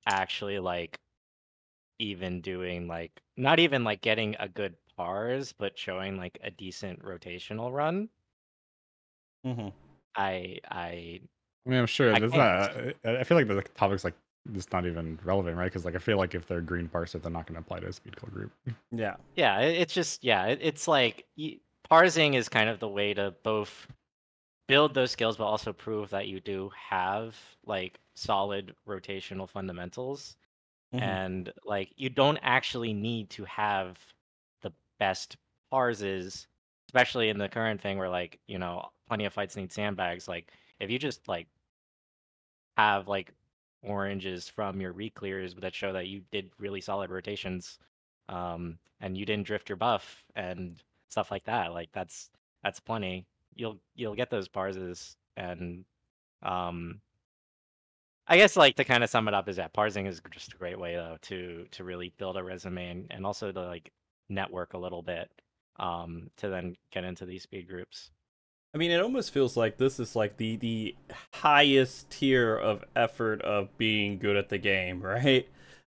[0.06, 0.98] actually like
[1.98, 7.02] even doing like not even like getting a good pars, but showing like a decent
[7.04, 8.08] rotational run.
[9.46, 9.68] Mm-hmm.
[10.16, 11.20] I I
[11.66, 12.96] I mean, I'm sure I there's can't.
[13.04, 14.14] I I feel like the topic's like
[14.52, 15.66] just not even relevant, right?
[15.66, 17.88] Because like I feel like if they're green parser, they're not going to apply to
[17.88, 18.52] a speed kill group.
[18.90, 19.16] Yeah.
[19.36, 21.26] yeah, it's just yeah, it's like
[21.88, 23.86] parsing is kind of the way to both
[24.70, 30.36] build those skills, but also prove that you do have like solid rotational fundamentals.
[30.92, 31.02] Mhm.
[31.02, 33.98] and like you don't actually need to have
[34.62, 35.36] the best
[35.70, 36.48] parses
[36.88, 40.52] especially in the current thing where like you know plenty of fights need sandbags like
[40.80, 41.48] if you just like
[42.76, 43.32] have like
[43.82, 47.78] oranges from your reclears that show that you did really solid rotations
[48.28, 52.30] um and you didn't drift your buff and stuff like that like that's
[52.62, 53.26] that's plenty
[53.60, 55.84] you'll you'll get those parses and
[56.42, 57.00] um
[58.26, 60.56] I guess like to kind of sum it up is that parsing is just a
[60.56, 63.92] great way though to to really build a resume and, and also to like
[64.28, 65.30] network a little bit
[65.78, 68.10] um to then get into these speed groups.
[68.72, 70.94] I mean, it almost feels like this is like the the
[71.34, 75.48] highest tier of effort of being good at the game, right?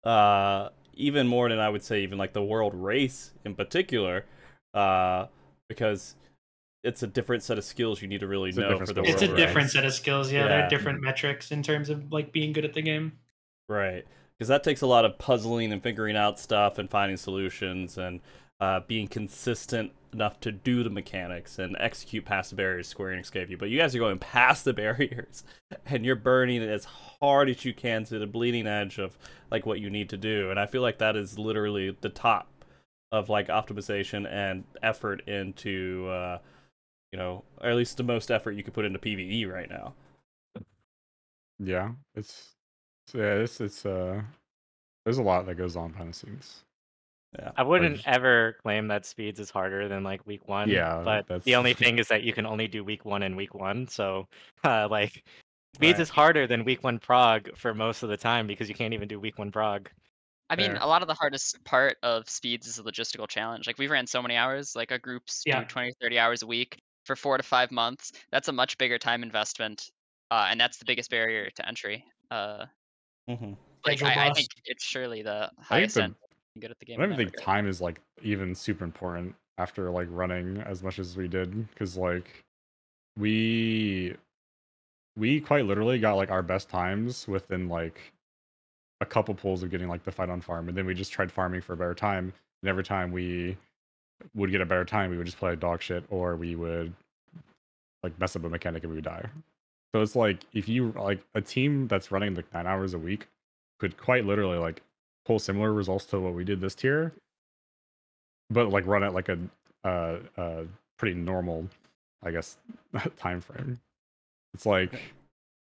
[0.02, 4.24] Uh, even more than I would say, even like the world race in particular,
[4.74, 5.26] uh,
[5.68, 6.16] because
[6.84, 9.04] it's a different set of skills you need to really It's know for the skill
[9.04, 9.36] It's a right?
[9.36, 10.32] different set of skills.
[10.32, 10.66] Yeah, there Yeah.
[10.66, 13.12] are different metrics in terms of like being good at the game.
[13.68, 14.04] Right.
[14.38, 18.20] Because that takes a lot of puzzling and figuring out stuff and finding solutions and
[18.60, 23.30] uh, being consistent enough to do the mechanics and execute past the barriers Square Enix
[23.32, 23.56] gave you.
[23.56, 25.44] But you guys are going past the barriers
[25.86, 29.16] and you're burning it as hard as you can to the bleeding edge of
[29.50, 30.50] like what you need to do.
[30.50, 32.48] And I feel like that is literally the top
[33.12, 36.38] of like optimization and effort into uh,
[37.12, 39.94] you know, or at least the most effort you could put into PvE right now.
[41.58, 42.54] Yeah, it's
[43.08, 44.22] it's- yeah, it's it's uh,
[45.04, 46.62] there's a lot that goes on behind the scenes.
[47.38, 50.68] Yeah, I wouldn't just- ever claim that speeds is harder than like week one.
[50.68, 53.36] Yeah, but that's- the only thing is that you can only do week one and
[53.36, 53.86] week one.
[53.88, 54.26] So
[54.64, 55.22] uh, like
[55.74, 56.02] speeds Right.
[56.02, 59.08] is harder than week one prog for most of the time because you can't even
[59.08, 59.88] do week one prog.
[60.50, 60.80] I mean, Fair.
[60.82, 63.66] a lot of the hardest part of speeds is a logistical challenge.
[63.66, 65.60] Like we've ran so many hours, like our groups Yeah.
[65.60, 68.12] do 20, 30 hours a week for four to five months.
[68.30, 69.90] That's a much bigger time investment,
[70.30, 72.04] uh, and that's the biggest barrier to entry.
[72.30, 72.66] Uh,
[73.28, 73.52] Mm-hmm.
[73.86, 76.16] like I, I think it's surely the highest end
[76.60, 77.00] good at the game.
[77.00, 81.16] I don't think time is like even super important after like running as much as
[81.16, 82.44] we did because like
[83.16, 84.16] we
[85.16, 88.12] we quite literally got like our best times within like
[89.00, 91.30] a couple pulls of getting like the fight on farm and then we just tried
[91.30, 92.32] farming for a better time
[92.62, 93.56] and every time we
[94.34, 96.92] would get a better time we would just play dog shit or we would
[98.02, 99.24] like mess up a mechanic and we would die
[99.94, 103.28] so it's like if you like a team that's running like nine hours a week
[103.78, 104.82] could quite literally like
[105.24, 107.12] pull similar results to what we did this tier
[108.50, 109.38] but like run at like a
[109.84, 110.62] uh uh
[110.96, 111.68] pretty normal
[112.22, 112.58] i guess
[113.16, 113.78] time frame
[114.54, 115.00] it's like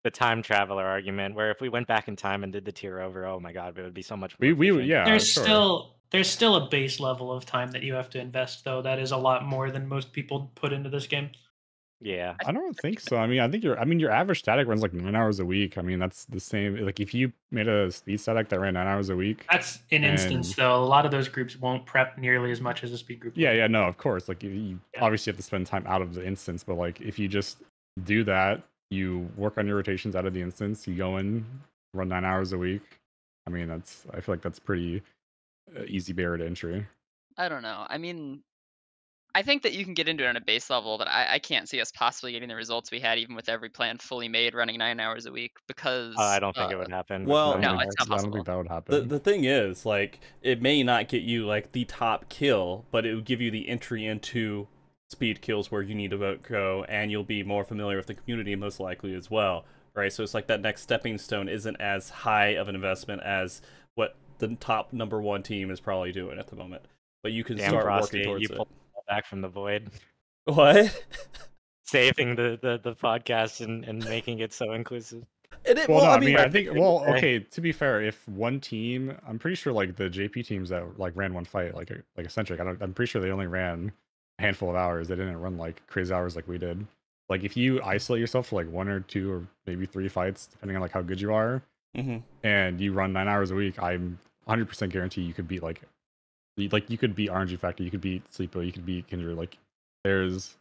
[0.04, 3.00] The time traveler argument, where if we went back in time and did the tier
[3.00, 4.38] over, oh my god, it would be so much.
[4.38, 4.86] we more we efficient.
[4.86, 5.42] yeah there's sure.
[5.42, 8.98] still there's still a base level of time that you have to invest though that
[8.98, 11.30] is a lot more than most people put into this game
[12.04, 12.34] yeah.
[12.46, 13.16] I don't think so.
[13.16, 15.44] I mean, I think your I mean your average static runs like nine hours a
[15.44, 15.78] week.
[15.78, 16.76] I mean, that's the same.
[16.84, 19.46] Like if you made a speed static that ran nine hours a week.
[19.50, 22.84] that's an instance And- though a lot of those groups won't prep nearly as much
[22.84, 23.56] as a speed group Yeah, will.
[23.56, 24.28] yeah, no, of course.
[24.28, 25.02] Like you, you Yeah.
[25.04, 27.62] obviously have to spend time out of the instance, but like if you just
[28.04, 31.44] do that, you work on your rotations out of the instance, you go in,
[31.94, 32.82] run nine hours a week.
[33.46, 35.02] I mean, that's I feel like that's pretty
[35.76, 36.86] uh, easy barrier to entry.
[37.38, 37.86] I don't know.
[37.88, 38.42] I mean,
[39.36, 41.38] I think that you can get into it on a base level, but I, I
[41.40, 44.54] can't see us possibly getting the results we had even with every plan fully made
[44.54, 47.24] running nine hours a week because Uh, I don't think uh, it would happen.
[47.24, 49.08] well- No, it's not I don't think that would happen.
[49.08, 53.14] the thing is, like, it may not get you like the top kill, but it
[53.14, 54.68] would give you the entry into
[55.10, 58.14] speed kills where you need to vote go, and you'll be more familiar with the
[58.14, 60.12] community most likely as well, right?
[60.12, 63.60] So it's like that next stepping stone isn't as high of an investment as
[63.96, 66.84] what the top number one team is probably doing at the moment.
[67.24, 68.56] But you can Damn, start Frosty, working towards you it.
[68.56, 68.68] pulled
[69.06, 69.90] back from the void,
[70.44, 71.04] What?
[71.84, 75.24] saving the, the, the podcast and, and making it so inclusive.
[75.66, 76.72] And it, well, well, no, I I mean, mean, I think.
[76.74, 77.38] Well, okay.
[77.38, 81.14] To be fair, if one team, I'm pretty sure like the JP teams that like
[81.16, 83.92] ran one fight, like like eccentric, I don't, I'm pretty sure they only ran
[84.38, 85.08] a handful of hours.
[85.08, 86.86] They didn't run like crazy hours like we did.
[87.28, 90.76] Like if you isolate yourself for like one or two or maybe three fights, depending
[90.76, 91.62] on like how good you are,
[91.96, 92.22] Mhm.
[92.42, 94.18] and you run nine hours a week, I'm
[94.48, 95.88] 100% guarantee you could beat like, you-
[96.56, 99.36] like you could beat RNG Factor, you could be Sleepo, you could be Kindred.
[99.36, 99.58] Like
[100.04, 100.56] there's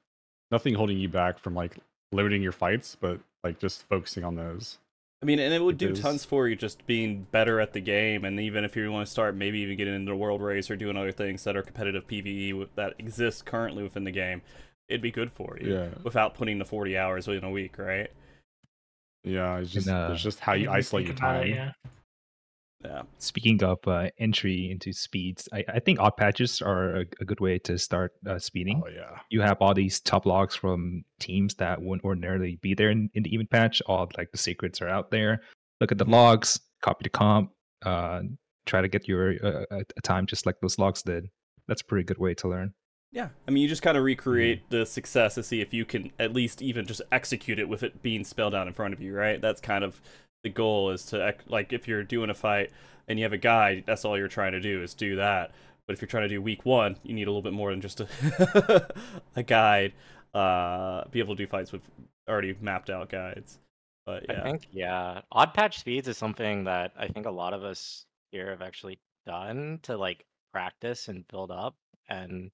[0.52, 1.78] nothing holding you back from like
[2.12, 4.78] limiting your fights, but like just focusing on those.
[5.22, 7.80] I mean, and it would do Because- tons for you just being better at the
[7.80, 10.70] game, and even if you want to start maybe even getting into the World Race
[10.70, 14.42] or doing other things that are competitive PVE that exist currently within the game,
[14.90, 15.90] it'd be good for you Yeah.
[16.04, 18.12] without putting the 40 hours in a week, right?
[19.24, 21.56] Yeah, it's just uh, it's just how you isolate your think about it, time.
[21.56, 21.72] yeah.
[22.84, 23.04] Yeah.
[23.18, 27.40] Speaking of uh, entry into speeds, I, I think odd patches are a, a good
[27.40, 28.82] way to start uh, speeding.
[28.86, 29.20] Oh yeah.
[29.30, 33.24] You have all these top logs from teams that wouldn't ordinarily be there in, in
[33.24, 33.82] the event patch.
[33.88, 35.42] All like the secrets are out there.
[35.80, 37.52] Look at the logs, copy the comp,
[37.86, 38.24] uh,
[38.66, 41.30] try to get your uh, a, a time just like those logs did.
[41.68, 42.74] That's a pretty good way to learn.
[43.14, 43.30] Yeah.
[43.48, 46.34] I mean, you just kind of recreate the success to see if you can at
[46.34, 49.40] least even just execute it with it being spelled out in front of you, right?
[49.40, 50.02] That's kind of
[50.44, 52.72] the goal is to, like, if you're doing a fight
[53.08, 55.52] and you have a guide, that's all you're trying to do is do that.
[55.88, 57.82] But if you're trying to do week one, you need a little bit more than
[57.82, 58.88] just a,
[59.36, 59.94] a guide.
[60.34, 61.82] Uh, be able to do fights with
[62.28, 63.60] already mapped out guides.
[64.06, 64.40] But yeah.
[64.40, 68.06] I think yeah, odd patch speeds is something that I think a lot of us
[68.32, 71.76] here have actually done to like practice and build up.
[72.10, 72.52] And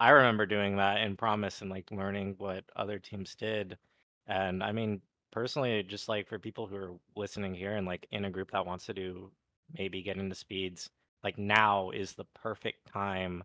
[0.00, 3.76] I remember doing that in Promise and like learning what other teams did.
[4.26, 5.00] And I mean,
[5.30, 8.66] personally, just like for people who are listening here and like in a group that
[8.66, 9.30] wants to do
[9.76, 10.90] maybe get into speeds,
[11.24, 13.42] like now is the perfect time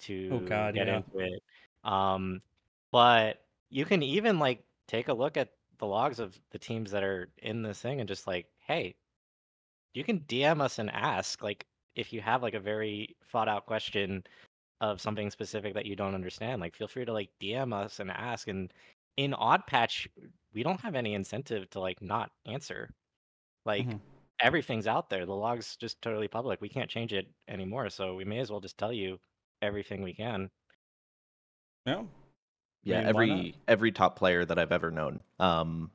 [0.00, 0.96] to Oh, God, get yeah.
[0.98, 1.42] into it.
[1.84, 2.40] Um,
[2.90, 7.02] but you can even like take a look at the logs of the teams that
[7.02, 8.94] are in this thing and just like, hey,
[9.94, 13.66] you can DM us and ask like if you have like a very thought out
[13.66, 14.24] question
[14.80, 18.10] of something specific that you don't understand, like feel free to like DM us and
[18.10, 18.48] ask.
[18.48, 18.72] And
[19.16, 20.08] in Odd Patch,
[20.52, 22.90] we don't have any incentive to like not answer.
[23.64, 24.00] Like Mhm.
[24.40, 25.26] everything's out there.
[25.26, 26.60] The log's just totally public.
[26.60, 27.90] We can't change it anymore.
[27.90, 29.20] So we may as well just tell you
[29.62, 30.50] everything we can.
[31.86, 32.04] Yeah.
[32.84, 35.20] Yeah, mean, every every top player that I've ever known.
[35.38, 35.92] Um,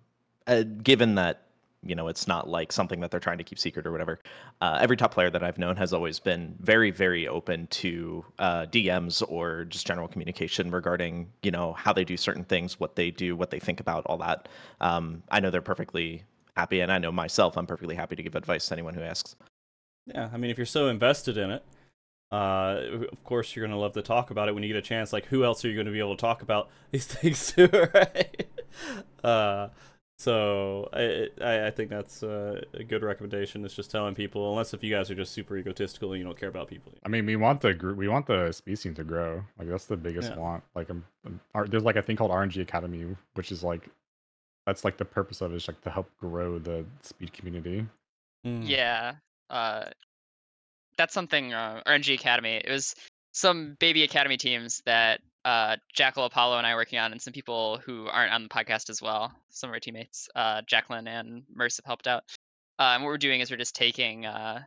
[0.47, 1.46] uh, given that
[1.83, 4.19] you know it's not like something that they're trying to keep secret or whatever.
[4.61, 8.65] Uh, every top player that I've known has always been very very open to uh,
[8.65, 13.11] DMs or just general communication regarding you know how they do certain things, what they
[13.11, 14.49] do, what they think about all that.
[14.81, 16.23] Um, I know they're perfectly
[16.55, 19.35] happy, and I know myself, I'm perfectly happy to give advice to anyone who asks.
[20.07, 21.63] Yeah, I mean, if you're so invested in it,
[22.31, 22.81] uh,
[23.11, 25.13] of course you're gonna love to talk about it when you get a chance.
[25.13, 28.47] Like, who else are you gonna be able to talk about these things to, right?
[30.19, 33.63] So I, I I think that's uh, a good recommendation.
[33.63, 36.39] Is just telling people, unless if you guys are just super egotistical and you don't
[36.39, 36.91] care about people.
[37.05, 39.43] I mean, we want the group, we want the speed scene to grow.
[39.59, 40.37] Like that's the biggest Yeah.
[40.37, 40.63] want.
[40.75, 43.89] Like, um, um, R- there's like a thing called RNG Academy, which is like,
[44.65, 47.85] that's like the purpose of it is like to help grow the speed community.
[48.45, 48.67] Mm.
[48.67, 49.15] Yeah.
[49.51, 49.85] Uh,
[50.97, 51.53] that's something.
[51.53, 52.55] Uh, RNG Academy.
[52.55, 52.95] It was
[53.33, 57.79] some baby academy teams that uh, Jackal Apollo and I working on, and some people
[57.85, 59.31] who aren't on the podcast as well.
[59.49, 62.23] Some of our teammates, uh, Jacqueline and Merce, have helped out.
[62.77, 64.59] Uh, and what we're doing is we're just taking uh,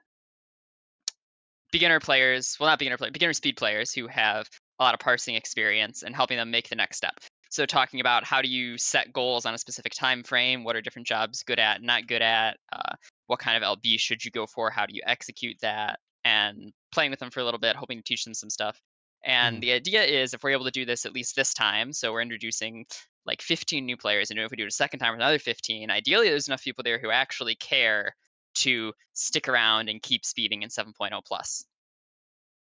[1.70, 4.48] beginner players, well, not beginner players, beginner speed players who have
[4.78, 7.18] a lot of parsing experience and helping them make the next step.
[7.50, 10.80] So talking about how do you set goals on a specific time frame, what are
[10.80, 12.94] different jobs good at, not good at, uh,
[13.26, 17.10] what kind of LB should you go for, how do you execute that, and playing
[17.10, 18.80] with them for a little bit, hoping to teach them some stuff.
[19.24, 19.60] And Mhm.
[19.60, 22.22] the idea is if we're able to do this at least this time, so we're
[22.22, 22.86] introducing
[23.26, 25.90] like 15 new players, and if we do it a second time with another 15,
[25.90, 28.16] ideally there's enough people there who actually care
[28.54, 31.64] to stick around and keep speeding in 7.0 plus.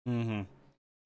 [0.08, 0.42] Mm-hmm.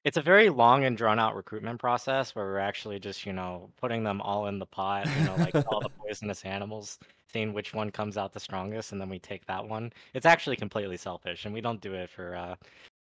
[0.04, 3.72] It's a very long and drawn out recruitment process where we're actually just, you know,
[3.78, 7.00] putting them all in the pot, you know, like all the poisonous animals,
[7.32, 9.94] seeing which one comes out the strongest, and then we take that one.
[10.14, 12.56] It's actually completely selfish, and we don't do it for uh,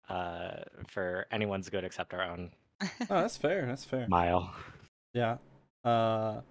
[0.09, 2.51] uh, for anyone's good except our own.
[2.81, 3.65] Oh, that's fair.
[3.65, 4.07] That's fair.
[4.07, 4.53] Mile.
[5.13, 5.37] Yeah.
[5.83, 6.41] Uh,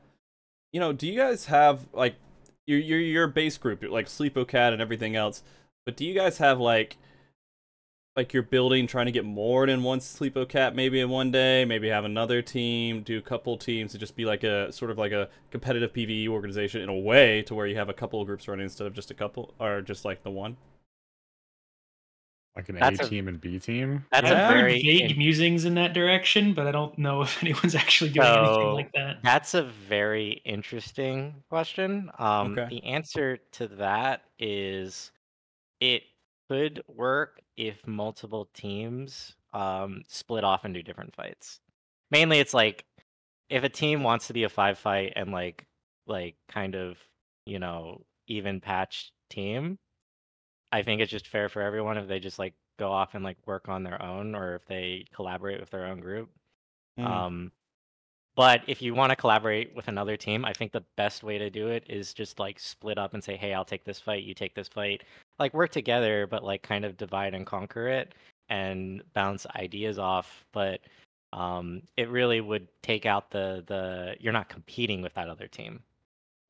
[0.72, 2.16] you know, do you guys have like
[2.66, 5.42] your your your base group, like Sleepocat and everything else?
[5.86, 6.96] But do you guys have like
[8.18, 11.88] like you're building, trying to get more than one Sleepocat maybe in one day, maybe
[11.88, 15.12] have another team, do a couple teams to just be like a sort of like
[15.12, 18.48] a competitive PVE organization in a way to where you have a couple of groups
[18.48, 20.56] running instead of just a couple or just like the one?
[22.58, 24.04] Like an That's A a- team and B team.
[24.12, 27.22] That's I've a heard very vague in- musings in that direction, but I don't know
[27.22, 29.18] if anyone's actually doing anything like that.
[29.22, 32.10] That's a very interesting question.
[32.18, 32.66] Um, Okay.
[32.76, 35.12] The answer to that is
[35.80, 36.02] it
[36.50, 41.60] could work if multiple teams um, split off and do different fights.
[42.10, 42.84] Mainly, it's like
[43.50, 45.64] if a team wants to be a five fight and like
[46.06, 46.98] like kind of
[47.46, 49.78] you know even patched team,
[50.72, 53.36] I think it's just fair for everyone if they just like go off and like
[53.46, 56.30] work on their own or if they collaborate with their own group.
[56.98, 57.06] Mm.
[57.06, 57.52] Um,
[58.36, 61.50] but if you want to collaborate with another team, I think the best way to
[61.50, 64.32] do it is just like split up and say, "Hey, I'll take this fight, you
[64.32, 65.02] take this fight."
[65.40, 68.14] Like work together, but like kind of divide and conquer it
[68.48, 70.44] and bounce ideas off.
[70.52, 70.80] But
[71.32, 75.82] um, it really would take out the the you're not competing with that other team,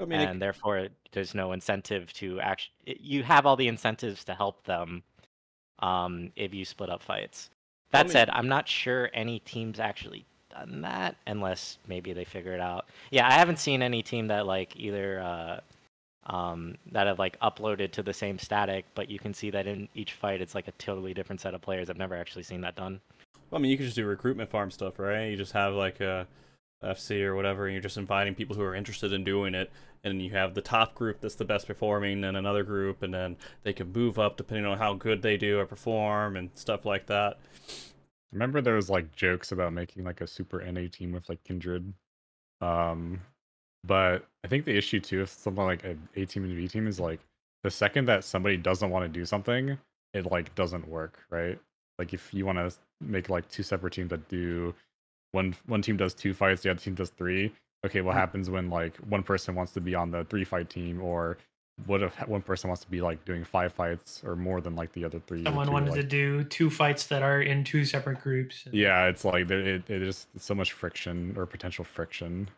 [0.01, 2.73] I mean, it- and therefore there's no incentive to actually.
[3.01, 5.03] You have all the incentives to help them
[5.81, 7.51] um, if you split up fights.
[7.93, 12.13] Well, I That mean- said, I'm not sure any teams actually done that unless maybe
[12.13, 12.87] they figure it out.
[13.11, 15.61] Yeah, I haven't seen any team that like either uh,
[16.33, 19.89] um, that have like uploaded to the same static, but you can see that in
[19.95, 21.89] each fight it's like a totally different set of players.
[21.91, 23.01] I've never actually seen that done.
[23.53, 25.27] I mean, you could just do recruitment farm stuff, right?
[25.27, 26.27] You just have like a
[26.83, 29.71] FC or whatever, and you're just inviting people who are interested in doing it,
[30.05, 33.37] and you have the top group that's the best performing, and another group, and then
[33.63, 37.07] they can move up depending on how good they do or perform and stuff like
[37.07, 37.39] that.
[38.33, 41.93] Remember there was like jokes about making like a super NA team with like Kindred.
[42.61, 43.21] Um
[43.85, 46.87] but I think the issue too with something like an A team and B team
[46.87, 47.21] is like
[47.63, 49.79] the second that somebody doesn't want to do something,
[50.15, 51.59] it like doesn't work, right?
[51.99, 54.75] Like if you want to make like two separate teams that do
[55.33, 57.53] one one team does two fights, the other team does three.
[57.87, 58.19] Okay, what hmm.
[58.19, 61.39] happens when like one person wants to be on the three fight team or
[61.87, 64.93] what if one person wants to be like doing five fights or more than like
[64.93, 65.45] the other three?
[65.45, 68.67] Someone two, wanted like- to do two fights that are in two separate groups.
[68.67, 72.49] and- yeah, it's like there it, it is so much friction or potential friction,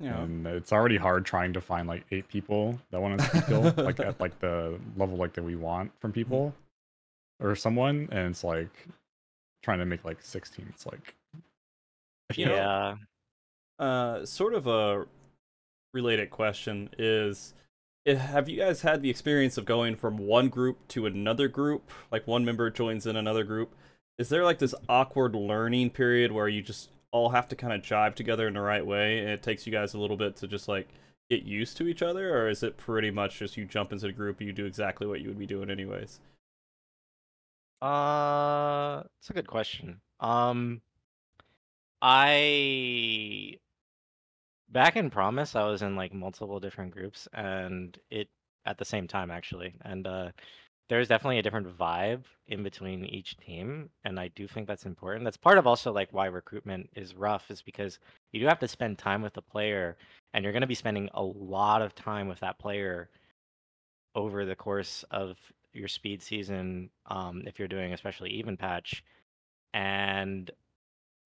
[0.00, 3.42] You know, and it's already hard trying to find like eight people that want to
[3.42, 6.14] skill like at like the level like that we want from hmm.
[6.14, 6.54] people
[7.40, 8.88] or someone, and it's like
[9.62, 10.66] trying to make like sixteen.
[10.70, 11.14] It's like
[12.34, 12.94] You know- yeah.
[13.84, 15.06] uh, sort of a
[15.94, 17.54] related question is.
[18.06, 21.90] eh, Have you guys had the experience of going from one group to another group?
[22.10, 23.74] Like one member joins in another group.
[24.18, 27.82] Is there like this awkward learning period where you just all have to kind of
[27.82, 30.46] jive together in the right way and it takes you guys a little bit to
[30.48, 30.88] just like
[31.30, 34.12] get used to each other or is it pretty much just you jump into the
[34.12, 36.18] group and you do exactly what you would be doing anyways?
[37.82, 40.00] Uh, it's a good question.
[40.20, 40.80] Um,
[42.02, 43.58] I
[44.70, 48.28] back in Promise, I was in like multiple different groups, and it
[48.66, 50.30] at the same time actually, and uh,
[50.88, 55.24] there's definitely a different vibe in between each team, and I do think that's important.
[55.24, 57.98] That's part of also like why recruitment is rough, is because
[58.32, 59.96] you do have to spend time with the player,
[60.34, 63.10] and you're going to be spending a lot of time with that player
[64.14, 65.36] over the course of
[65.72, 69.04] your speed season um, if you're doing especially even patch
[69.74, 70.50] and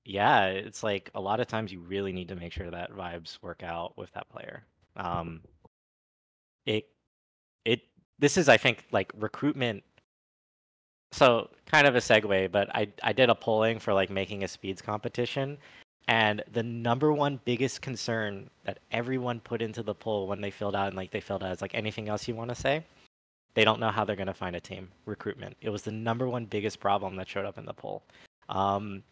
[0.04, 3.38] yeah it's like a lot of times you really need to make sure that vibes
[3.42, 4.64] work out with that player.
[4.96, 5.40] Um,
[6.66, 6.88] it
[7.64, 7.82] it
[8.18, 9.82] this is i think like recruitment
[11.12, 14.48] so kind of a segue but i i did a polling for like making a
[14.48, 15.56] speeds competition
[16.10, 20.74] and the number one biggest concern that everyone put into the poll when they filled
[20.74, 22.84] out and like they filled out is like anything else you want to say?
[23.54, 25.56] They don't know how they're going to find a team recruitment.
[25.60, 28.02] It was the number one biggest problem that showed up in the poll.
[28.48, 29.04] Um,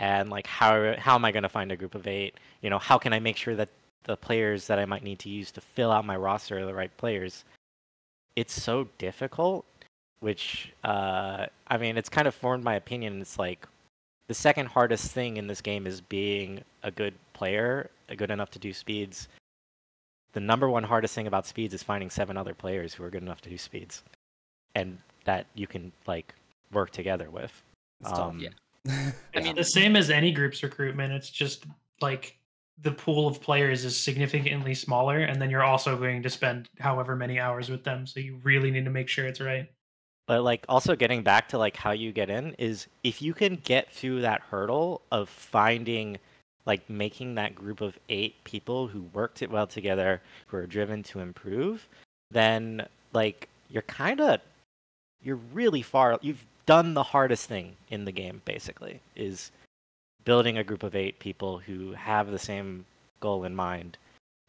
[0.00, 2.34] and like how how am i going to find a group of eight?
[2.62, 3.68] You know how can i make sure that
[4.04, 6.74] the players that i might need to use to fill out my roster are the
[6.74, 7.44] right players?
[8.34, 9.64] It's so difficult
[10.20, 13.20] which uh, i mean it's kind of formed my opinion.
[13.20, 13.66] It's like
[14.28, 18.50] the second hardest thing in this game is being a good player a good enough
[18.50, 19.28] to do speeds.
[20.32, 23.22] The number one hardest thing about speeds is finding seven other players who are good
[23.22, 24.02] enough to do speeds
[24.74, 26.34] and that you can like
[26.72, 27.52] work together with.
[28.00, 28.30] It's tough.
[28.30, 28.50] um, Yeah.
[28.88, 31.12] I mean, the same as any group's recruitment.
[31.12, 31.66] It's just
[32.00, 32.38] like
[32.82, 37.14] the pool of players is significantly smaller, and then you're also going to spend however
[37.14, 38.06] many hours with them.
[38.06, 39.70] So you really need to make sure it's right.
[40.26, 43.56] But like also getting back to like how you get in is if you can
[43.56, 46.18] get through that hurdle of finding
[46.66, 51.02] like making that group of eight people who worked it well together, who are driven
[51.02, 51.88] to improve,
[52.30, 54.40] then like you're kind of
[55.22, 59.50] you're really far you've done the hardest thing in the game basically is
[60.24, 62.86] building a group of eight people who have the same
[63.18, 63.98] goal in mind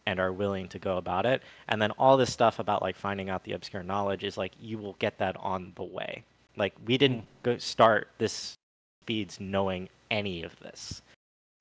[0.05, 1.41] and are willing to go about it.
[1.67, 4.77] And then all this stuff about like finding out the obscure knowledge is like you
[4.77, 6.23] will get that on the way.
[6.55, 8.53] Like we didn't go start this
[9.01, 11.01] speeds knowing any of this.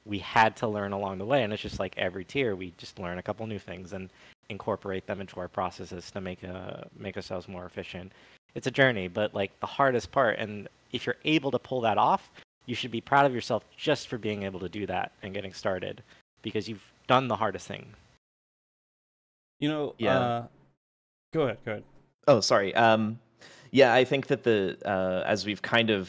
[0.05, 2.99] We had to learn along the way and it's just like every tier we just
[2.99, 4.11] learn a couple new things and
[4.51, 8.13] incorporate them into our processes to make uh make ourselves more efficient
[8.55, 11.99] it's a journey but like the hardest part and if you're able to pull that
[11.99, 12.31] off
[12.67, 15.53] you should be proud of yourself just for being able to do that and getting
[15.53, 16.03] started
[16.43, 17.87] because you've done the hardest thing
[19.61, 20.19] You know, Yeah.
[20.19, 20.47] uh,
[21.35, 21.85] go ahead, go ahead.
[22.29, 22.75] Oh, sorry.
[22.75, 23.19] Um,
[23.73, 26.09] yeah, I think that the uh, as we've kind of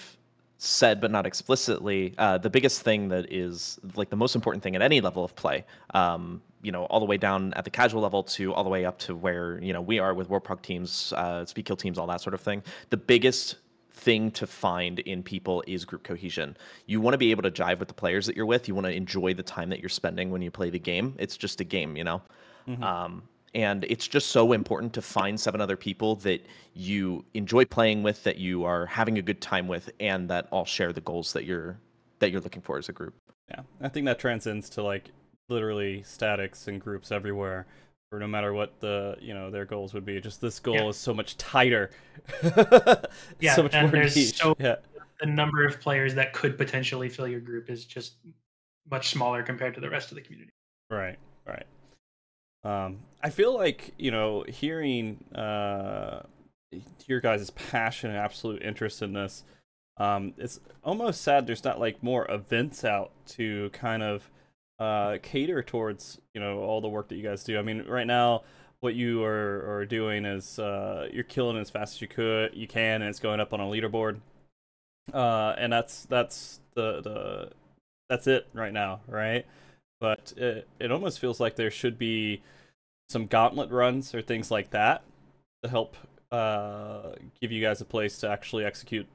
[0.64, 4.76] said but not explicitly, uh, the biggest thing that is like the most important thing
[4.76, 5.66] at any level of play,
[5.96, 8.86] um, you know, all the way down at the casual level to all the way
[8.86, 12.06] up to where you know we are with Warpog teams, uh, speed kill teams, all
[12.06, 12.62] that sort of thing.
[12.92, 13.56] The biggest
[13.92, 16.56] thing to find in people is group cohesion.
[16.86, 18.68] You want to be able to jive with the players that you're with.
[18.68, 21.16] You want to enjoy the time that you're spending when you play the game.
[21.18, 22.22] It's just a game, you know.
[22.68, 22.84] Mhm.
[22.84, 23.24] Um,
[23.54, 28.24] and it's just so important to find seven other people that you enjoy playing with,
[28.24, 31.46] that you are having a good time with, and that all share the goals that
[31.46, 31.78] you're
[32.20, 33.14] that you're looking for as a group.
[33.50, 35.10] Yeah, I think that transcends to like
[35.50, 37.66] literally statics and groups everywhere,
[38.12, 40.22] or no matter what the you know their goals would be.
[40.22, 40.88] Just this goal Yeah.
[40.88, 41.90] is so much tighter.
[43.40, 44.38] Yeah, so much and more there's niche.
[44.38, 44.76] so- yeah,
[45.20, 48.16] the number of players that could potentially fill your group is just
[48.90, 50.52] much smaller compared to the rest of the community.
[50.90, 51.18] right,
[51.48, 51.66] right.
[52.64, 56.22] Um, I feel like you know hearing uh
[57.08, 59.44] your guys' passion and absolute interest in this.
[59.98, 64.30] Um, it's almost sad there's not like more events out to kind of
[64.80, 67.58] uh, cater towards you know all the work that you guys do.
[67.60, 68.44] I mean, right now
[68.80, 72.68] what you are, are doing is uh, you're killing as fast as you could you
[72.68, 74.20] can, and it's going up on a leaderboard.
[75.14, 77.52] Uh, and that's that's the the
[78.10, 79.46] that's it right now, right?
[80.02, 82.42] But it it almost feels like there should be
[83.08, 85.04] some gauntlet runs or things like that
[85.64, 85.96] to help
[86.32, 89.08] uh, give you guys a place to actually execute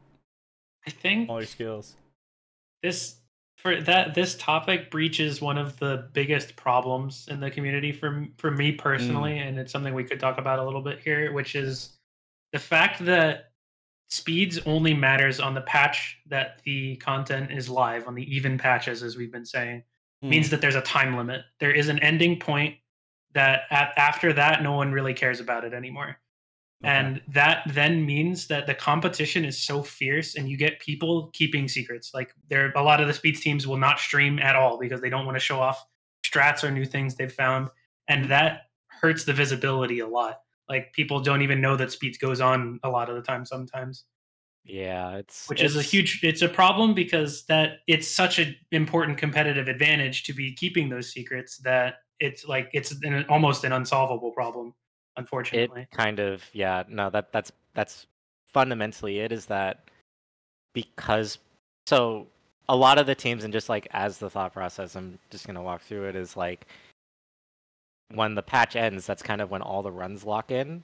[0.87, 1.97] I think all your skills.
[2.83, 3.17] this
[3.57, 8.51] for that this topic breaches one of the biggest problems in the community for for
[8.51, 11.97] me personally and it's something we could talk about a little bit here which is
[12.53, 13.51] the fact that
[14.09, 19.03] speeds only matters on the patch that the content is live on the even patches
[19.03, 19.83] as we've been saying
[20.23, 20.31] Hmm.
[20.31, 21.43] means that there's a time limit.
[21.61, 22.77] There is an ending point
[23.35, 26.17] that at, after that no one really cares about it anymore.
[26.85, 26.93] Okay.
[26.93, 31.69] and that then means that the competition is so fierce and you get people keeping
[31.69, 32.11] secrets.
[32.13, 35.09] Like there a lot of the speeds teams will not stream at all because they
[35.09, 35.83] don't want to show off
[36.23, 37.71] strats or new things they've found.
[38.09, 38.29] And hmm.
[38.29, 40.41] that hurts the visibility a lot.
[40.69, 44.05] Like people don't even know that speeds goes on a lot of the time sometimes
[44.67, 49.17] yeah it's which is a huge it's a problem because that it's such an important
[49.17, 54.33] competitive advantage to be keeping those secrets that it's like it's an, almost an unsolvable
[54.33, 54.75] problem
[55.17, 55.83] unfortunately.
[55.83, 58.07] it kind of yeah no that that's that's
[58.49, 59.85] fundamentally it is that
[60.75, 61.39] because
[61.87, 62.27] so
[62.69, 65.55] a lot of the teams and just like as the thought process i'm just going
[65.57, 66.67] to walk through it is like
[68.15, 70.83] when the patch ends that's kind of when all the runs lock in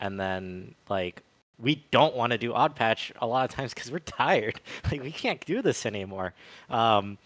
[0.00, 1.22] and then like
[1.58, 4.60] we don't want to do odd patch a lot of times because we're tired.
[4.90, 6.34] Like we can't do this anymore.
[6.70, 7.18] Um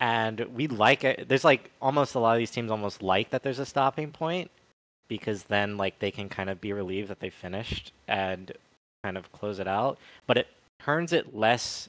[0.00, 1.28] and we like it.
[1.28, 4.50] There's like almost a lot of these teams almost like that there's a stopping point
[5.08, 8.52] because then like they can kind of be relieved that they finished and
[9.02, 9.98] kind of close it out.
[10.26, 10.48] But it
[10.80, 11.88] turns it less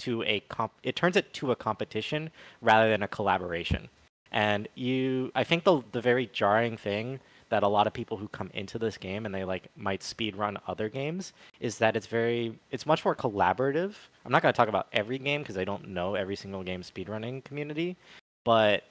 [0.00, 2.30] to a comp it turns it to a competition
[2.60, 3.88] rather than a collaboration.
[4.30, 8.28] And you i think the the very jarring thing that a lot of people who
[8.28, 12.06] come into this game and they like might speed run other games is that it's
[12.06, 13.94] very it's much more collaborative.
[14.24, 16.82] I'm not going to talk about every game because i don't know every single game
[16.82, 17.96] speedrunning community
[18.44, 18.84] but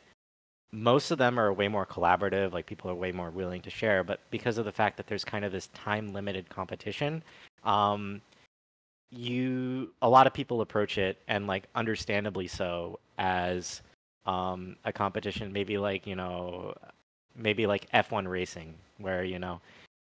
[0.71, 4.03] most of them are way more collaborative like people are way more willing to share
[4.03, 7.23] but because of the fact that there's kind of this time limited competition
[7.63, 8.21] um
[9.11, 13.81] you a lot of people approach it and like understandably so as
[14.25, 16.73] um a competition maybe like you know
[17.37, 19.61] maybe like F1 racing where you know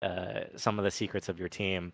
[0.01, 1.91] uh some of the secrets of your team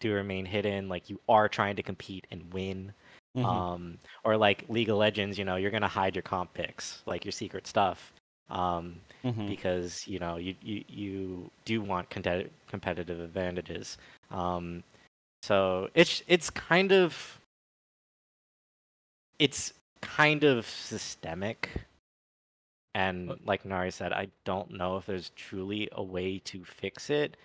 [0.00, 2.92] do remain hidden like you are trying to compete and win
[3.36, 3.44] Mhm.
[3.44, 7.24] um, or like League of Legends, you know, you're gonna hide your comp picks, like
[7.24, 8.12] your secret stuff,
[8.50, 9.46] um, Mhm.
[9.46, 13.98] because you know you you, you do want competitive competitive advantages.
[14.30, 14.82] Um,
[15.42, 17.40] So it's it's kind of
[19.38, 21.70] it's kind of systemic.
[22.96, 27.10] And uh like Nari said, I don't know if there's truly a way to fix
[27.10, 27.36] it.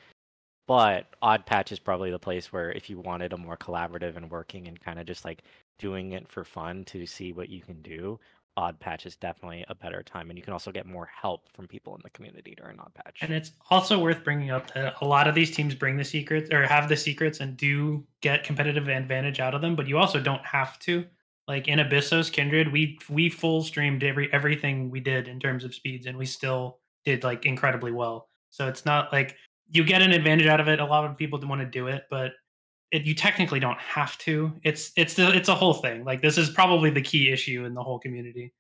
[0.67, 4.31] But Odd Patch is probably the place where if you wanted a more collaborative and
[4.31, 5.43] working and kind of just like
[5.77, 8.17] doing it for fun to see what you can do,
[8.55, 10.29] Odd Patch is definitely a better time.
[10.29, 13.17] And you can also get more help from people in the community during Odd Patch.
[13.21, 16.49] And it's also worth bringing up that a lot of these teams bring the secrets
[16.51, 20.21] or have the secrets and do get competitive advantage out of them, but you also
[20.21, 21.05] don't have to.
[21.47, 25.73] Like in Abyssos Kindred, we we full streamed every everything we did in terms of
[25.73, 28.27] speeds, and we still did like incredibly well.
[28.51, 29.35] So it's not like
[29.69, 30.79] you get an advantage out of it.
[30.79, 32.33] A lot of people want to do it, but
[32.91, 34.53] it, you technically don't have to.
[34.63, 36.03] It's it's the, it's a whole thing.
[36.03, 38.53] Like this is probably the key issue in the whole community.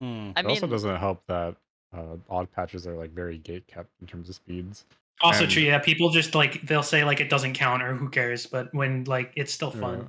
[0.00, 0.30] Hmm.
[0.36, 1.56] I it also doesn't help that
[1.96, 4.84] uh, odd patches are like very gate kept in terms of speeds.
[5.20, 5.78] Also And- true, yeah.
[5.78, 9.32] People just like they'll say like it doesn't count or who cares, but when like
[9.36, 10.06] it's still fun.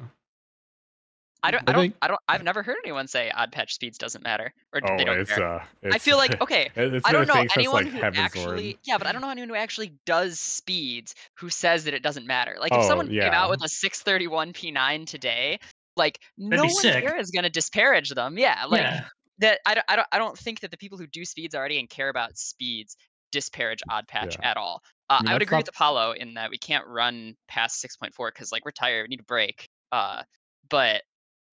[1.44, 1.48] Yeah.
[1.48, 3.74] I don't, I I don't, think- I don't, I've never heard anyone say odd patch
[3.74, 5.60] speeds doesn't matter or Oh, they don't it's care.
[5.60, 5.64] uh.
[5.92, 8.78] I feel like okay, it's I been don't know anyone like who Heaven's actually, Word.
[8.84, 12.28] yeah, but I don't know anyone who actually does speeds who says that it doesn't
[12.28, 12.56] matter.
[12.60, 15.60] Like if Oh, someone came out with a 631 P9 today,
[15.96, 17.02] like no one sick.
[17.04, 18.38] here is gonna disparage them.
[18.38, 19.06] Yeah, like yeah.
[19.40, 19.60] that.
[19.66, 21.90] I don't, I don't, I don't think that the people who do speeds already and
[21.90, 22.96] care about speeds
[23.32, 24.52] disparage odd patch Yeah.
[24.52, 24.82] at all.
[25.10, 28.28] Uh, mean, I would agree not- with Apollo in that we can't run past 6.4
[28.34, 29.68] because like we're tired, we need a break.
[29.92, 30.24] Uh,
[30.70, 31.02] but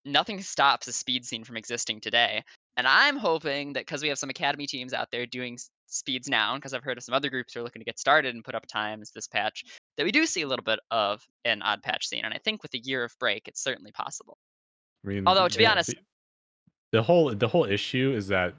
[0.07, 2.43] nothing stops a speed scene from existing today.
[2.77, 5.57] And I'm hoping that because we have some academy teams out there doing
[5.87, 8.35] speeds now, because I've heard of some other groups who are looking to get started
[8.35, 9.63] and put up times this patch,
[9.97, 12.23] that we do see a little bit of an odd patch scene.
[12.25, 14.37] And I think with a year of break, it's certainly possible.
[15.05, 15.97] I mean, Although, to be the- honest- the,
[16.91, 18.53] the whole the whole issue is that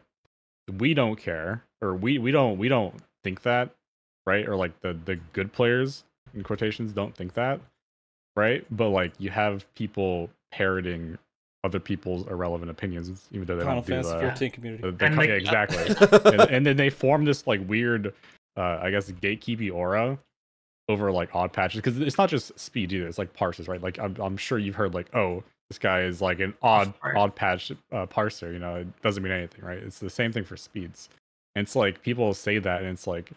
[0.78, 2.94] we don't care, or we we don't we don't
[3.24, 3.70] think that,
[4.26, 4.46] right?
[4.46, 6.04] Or like the the good players
[6.34, 7.60] in quotations don't think that,
[8.36, 8.66] right?
[8.70, 11.16] But like you have people parroting
[11.68, 14.82] other people's irrelevant opinions, even though they Final don't do Fantasy the, 14 community.
[14.82, 16.32] the, the And co- like- yeah, exactly.
[16.32, 18.12] and, and then they form this like weird,
[18.56, 20.18] uh, I guess, gatekeepy aura
[20.88, 23.06] over like odd patches because it's not just speed either.
[23.06, 23.82] It's like parses, right?
[23.82, 27.34] Like I'm, I'm sure you've heard like, oh, this guy is like an odd odd
[27.34, 28.52] patch uh, parser.
[28.52, 29.78] You know, it doesn't mean anything, right?
[29.78, 31.10] It's the same thing for speeds.
[31.54, 33.30] And it's like people say that, and it's like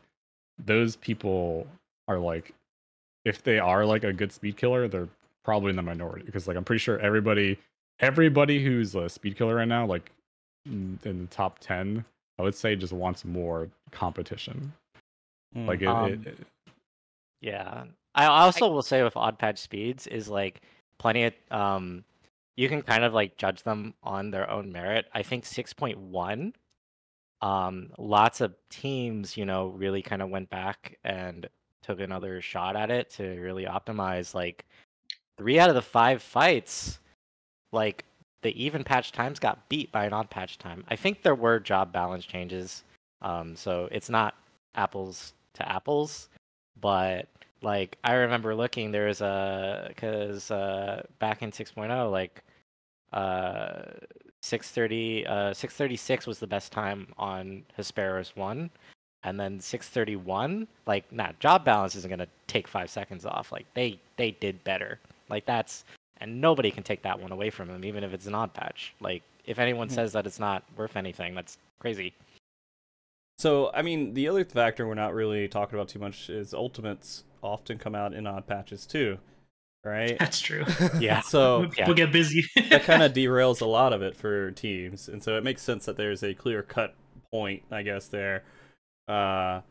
[0.64, 1.68] those people
[2.08, 2.54] are like,
[3.26, 5.10] if they are like a good speed killer, they're
[5.44, 7.58] probably in the minority because like I'm pretty sure everybody,
[8.02, 10.12] everybody who's a speed killer right now, like
[10.66, 12.06] in in the top 10
[12.38, 14.72] i would say just wants more competition
[15.56, 15.66] Hmm.
[15.66, 16.38] like it, Um, it, it-
[17.42, 17.86] Yeah.
[18.14, 20.62] I also will say with odd patch speeds is like
[21.00, 22.04] plenty of um
[22.58, 25.08] you can kind of like judge them on their own merit.
[25.14, 26.54] I think 6.1
[27.42, 31.50] um lots of teams, you know, really kind of went back and
[31.82, 34.64] took another shot at it to really optimize like
[35.40, 37.00] 3 out of the 5 fights
[37.72, 38.06] like
[38.42, 40.84] the even patch times got beat by an odd patch time.
[40.90, 42.84] I think there were job balance changes.
[43.22, 44.36] Um so it's not
[44.76, 46.30] apples to apples,
[46.80, 47.28] but
[47.62, 52.44] like I remember looking there was a because uh, back in 6.0 like
[53.14, 53.84] uh
[54.42, 58.70] 630 uh 636 was the best time on Hesperos 1
[59.24, 64.00] and then 631 like nah job balance isn't to take 5 seconds off like they
[64.18, 65.00] they did better
[65.30, 65.86] like that's
[66.22, 68.94] and nobody can take that one away from them even if it's an odd patch
[69.02, 69.96] like if anyone Hmm.
[69.96, 72.14] says that it's not worth anything that's crazy
[73.38, 77.24] So, I mean, the other factor we're not really talking about too much is ultimates
[77.42, 79.18] often come out in odd patches too,
[79.84, 80.20] right?
[80.20, 80.66] That's true.
[81.00, 81.22] Yeah.
[81.22, 82.46] so People get busy.
[82.70, 85.86] that kind of derails a lot of it for teams, and so it makes sense
[85.86, 86.96] that there's a clear cut
[87.32, 88.44] point, I guess there.
[89.08, 89.62] Uh,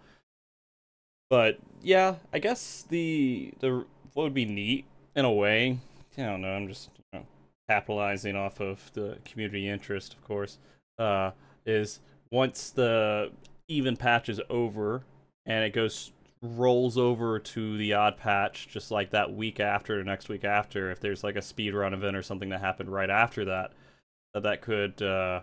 [1.28, 5.78] but yeah, I guess the the what would be neat in a way.
[6.22, 6.52] I don't know.
[6.52, 7.26] I'm just you know,
[7.68, 10.59] capitalizing off of the community interest, of course.
[10.98, 11.30] Uh,
[11.66, 13.30] is once the
[13.68, 15.02] even patch is over
[15.47, 20.28] and it goes rolls over to the odd patch just like that week after next
[20.28, 23.44] week after if there's like a speed run event or something that happened right after
[23.44, 23.72] that
[24.32, 25.40] that that could uh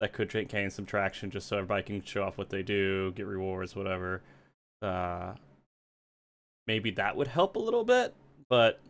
[0.00, 3.26] that could gain some traction just so everybody can show off what they do get
[3.26, 4.22] rewards whatever
[4.80, 5.32] uh
[6.66, 8.14] maybe that would help a little bit
[8.48, 8.80] but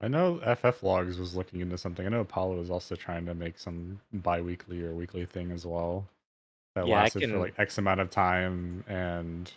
[0.00, 3.34] i know ff logs was looking into something i know apollo was also trying to
[3.34, 6.04] make some bi-weekly or weekly thing as well
[6.74, 9.50] that Yeah, I lasted for can- like x amount of time and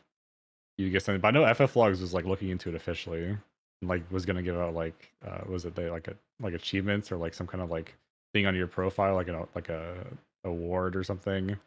[0.78, 3.90] you get something but i know ff logs was like looking into it officially and
[3.90, 7.18] like was gonna give out like uh was it they like a like achievements or
[7.18, 7.96] like some kind of like
[8.34, 10.06] thing on your profile like a like a
[10.44, 11.58] award or something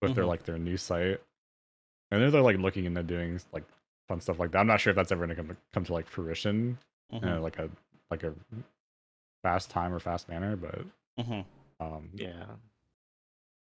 [0.00, 0.28] with their Mhm.
[0.28, 1.20] like their new site
[2.10, 3.64] and they're, they're like looking into doing like
[4.08, 5.92] fun stuff like that i'm not sure if that's ever gonna come to, come to
[5.92, 6.78] like fruition
[7.12, 7.24] mhm.
[7.36, 7.68] uh, like a
[8.12, 8.32] like a
[9.42, 10.84] fast time or fast manner, but
[11.18, 11.40] hmm
[11.80, 12.44] um, Yeah.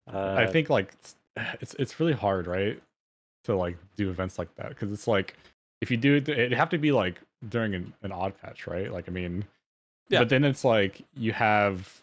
[0.09, 1.17] I Uh, think like it's,
[1.61, 2.81] it's it's really hard, right,
[3.45, 5.37] to like do events like that because it's like
[5.83, 8.91] if you do it, it'd have to be like during an, an odd patch, right?
[8.93, 9.45] Like I mean,
[10.09, 10.21] Yeah.
[10.21, 12.01] But then it's like you have,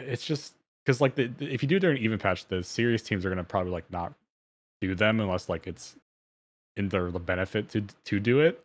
[0.00, 0.54] it's just
[0.84, 3.28] because like the, the- if you do it during even patch, the serious teams are
[3.28, 4.12] gonna probably like not
[4.80, 5.96] do them unless like it's
[6.76, 8.64] in their the benefit to to do it.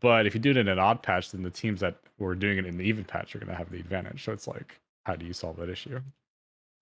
[0.00, 2.58] But if you do it in an odd patch, then the teams that were doing
[2.58, 4.24] it in the even patch are gonna have the advantage.
[4.24, 6.00] So it's like, how do you solve that issue?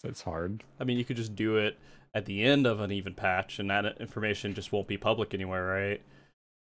[0.02, 0.64] So it's hard.
[0.78, 1.78] I mean, you could just do it
[2.14, 5.66] at the end of an even patch, and that information just won't be public anywhere,
[5.66, 6.02] right?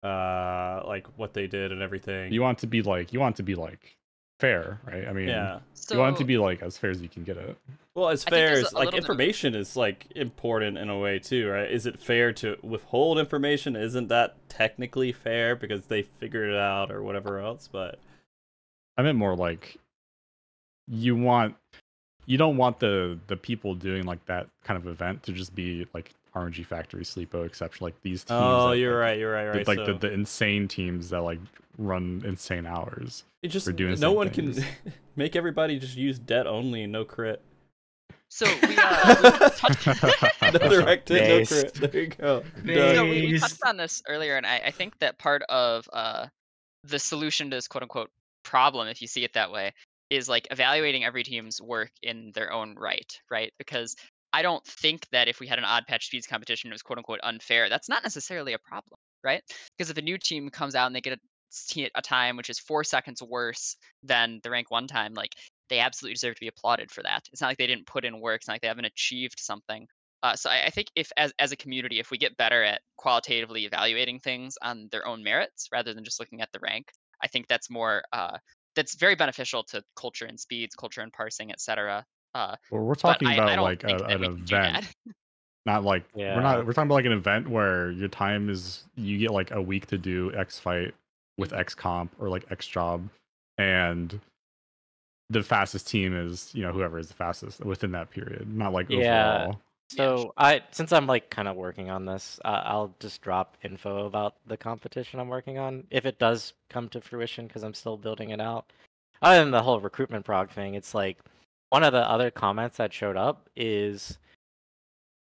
[0.09, 2.33] Uh, like what they did and everything.
[2.33, 3.97] You want to be like you want to be like
[4.39, 5.09] fair, right?
[5.09, 5.61] I mean, yeah.
[5.75, 7.57] So you want it to be like as fair as you can get it.
[7.97, 10.99] Well, as I fair there's as like little of- information is like important in a
[10.99, 11.71] way too, right?
[11.71, 13.75] Is it fair to withhold information?
[13.75, 17.69] Isn't that technically fair because they figured it out or whatever else?
[17.73, 17.99] But
[18.99, 19.79] I meant more like
[20.87, 21.57] you want
[22.27, 25.87] you don't want the the people doing like that kind of event to just be
[25.95, 28.39] like RNG Factory, Sleepo, exception like these teams.
[28.39, 29.19] oh, that, you're like, right.
[29.19, 29.53] You're right.
[29.53, 29.69] the- Right.
[29.69, 31.41] Like so the, the insane teams that like
[31.79, 33.25] run insane hours.
[33.43, 34.65] it just for doing no insane one can
[35.17, 37.41] make everybody just use debt only no crit.
[38.29, 39.87] So we, uh, we touched,
[40.43, 41.93] no direct hit, no crit.
[41.93, 42.43] There you go.
[42.65, 42.77] Based.
[42.77, 42.95] Done.
[42.97, 46.27] so we, we touched on this earlier, and I, I think that part of uh,
[46.85, 48.11] the solution to this quote unquote
[48.43, 49.73] problem, if you see it that way,
[50.11, 53.53] is like evaluating every team's work in their own right, right?
[53.59, 53.95] Because
[54.33, 56.99] I don't think that if we had an odd patch speeds competition, it was quote
[56.99, 57.69] unquote unfair.
[57.69, 59.43] That's not necessarily a problem, right?
[59.77, 62.59] Because if a new team comes out and they get a, a time which is
[62.59, 65.33] four seconds worse than the rank one time, like
[65.69, 67.23] they absolutely deserve to be applauded for that.
[67.33, 68.41] It's not like they didn't put in work.
[68.41, 69.87] It's not like they haven't achieved something.
[70.23, 72.81] Uh, so I, I think if as as a community, if we get better at
[72.97, 76.89] qualitatively evaluating things on their own merits rather than just looking at the rank,
[77.23, 78.39] I think that's more uh,
[78.75, 82.05] that's very beneficial to culture and speeds, culture and parsing, etc.
[82.35, 84.87] Uh, Well, we're talking about I don't like a, an we can do event,
[85.67, 86.37] not like Yeah.
[86.37, 89.51] we're not we're talking about like an event where your time is you get like
[89.51, 90.95] a week to do X fight
[91.39, 91.53] with.
[91.53, 93.09] X comp or like X job,
[93.59, 94.21] and
[95.31, 98.91] the fastest team is you know whoever is the fastest within that period, not like
[98.91, 99.35] Yeah.
[99.35, 99.61] overall.
[99.93, 103.57] Yeah, So I, since I'm like kind of working on this, uh, I'll just drop
[103.63, 107.75] info about the competition I'm working on if it does come to fruition because I'm
[107.75, 108.73] still building it out.
[109.23, 111.19] Other than the whole recruitment prog thing, it's like
[111.71, 114.19] one of the other comments that showed up is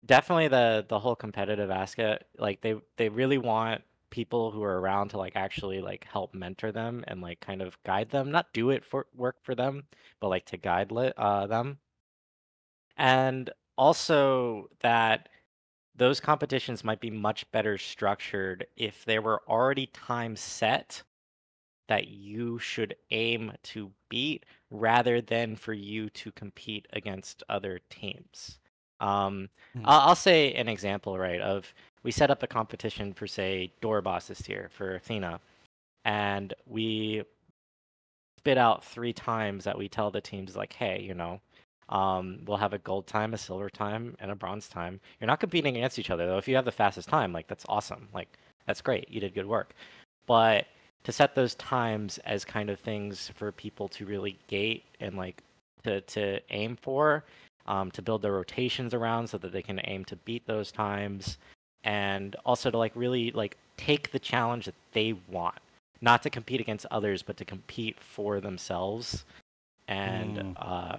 [0.06, 2.26] definitely the the whole competitive aspect.
[2.38, 3.82] Like they they really want
[4.16, 7.78] people who are around to like actually like help mentor them and like kind of
[7.84, 9.84] guide them, not do it for work for them,
[10.22, 11.80] but like to guide li- uh, them.
[12.98, 15.30] And also that
[15.96, 21.04] those competitions might be much better structured if there were already times set
[21.88, 28.60] that you should aim to beat rather than for you to compete against other teams.
[29.00, 29.82] Um, Hmm.
[29.86, 31.42] I'll, I'll say an example, right?
[31.42, 31.74] Of
[32.04, 35.40] we set up a competition for say door bosses tier for Athena,
[36.06, 37.24] and we
[38.40, 41.42] spit out three times that we tell the teams like, hey, you know,
[41.90, 45.00] um, we'll have a gold time, a silver time, and a bronze time.
[45.20, 46.38] You're not competing against each other though.
[46.38, 48.08] If you have the fastest time, like that's awesome.
[48.14, 48.30] Like
[48.68, 49.10] that's great.
[49.10, 49.74] You did good work.
[50.28, 50.68] But
[51.04, 55.44] to set those times as kind of things for people to really gate and like
[55.84, 57.26] to to aim for,
[57.68, 61.38] um, to build their rotations around so that they can aim to beat those times,
[61.84, 65.58] and also to like really like take the challenge that they want,
[66.02, 69.26] not to compete against others, but to compete for themselves,
[69.88, 70.54] and Mm.
[70.58, 70.98] uh,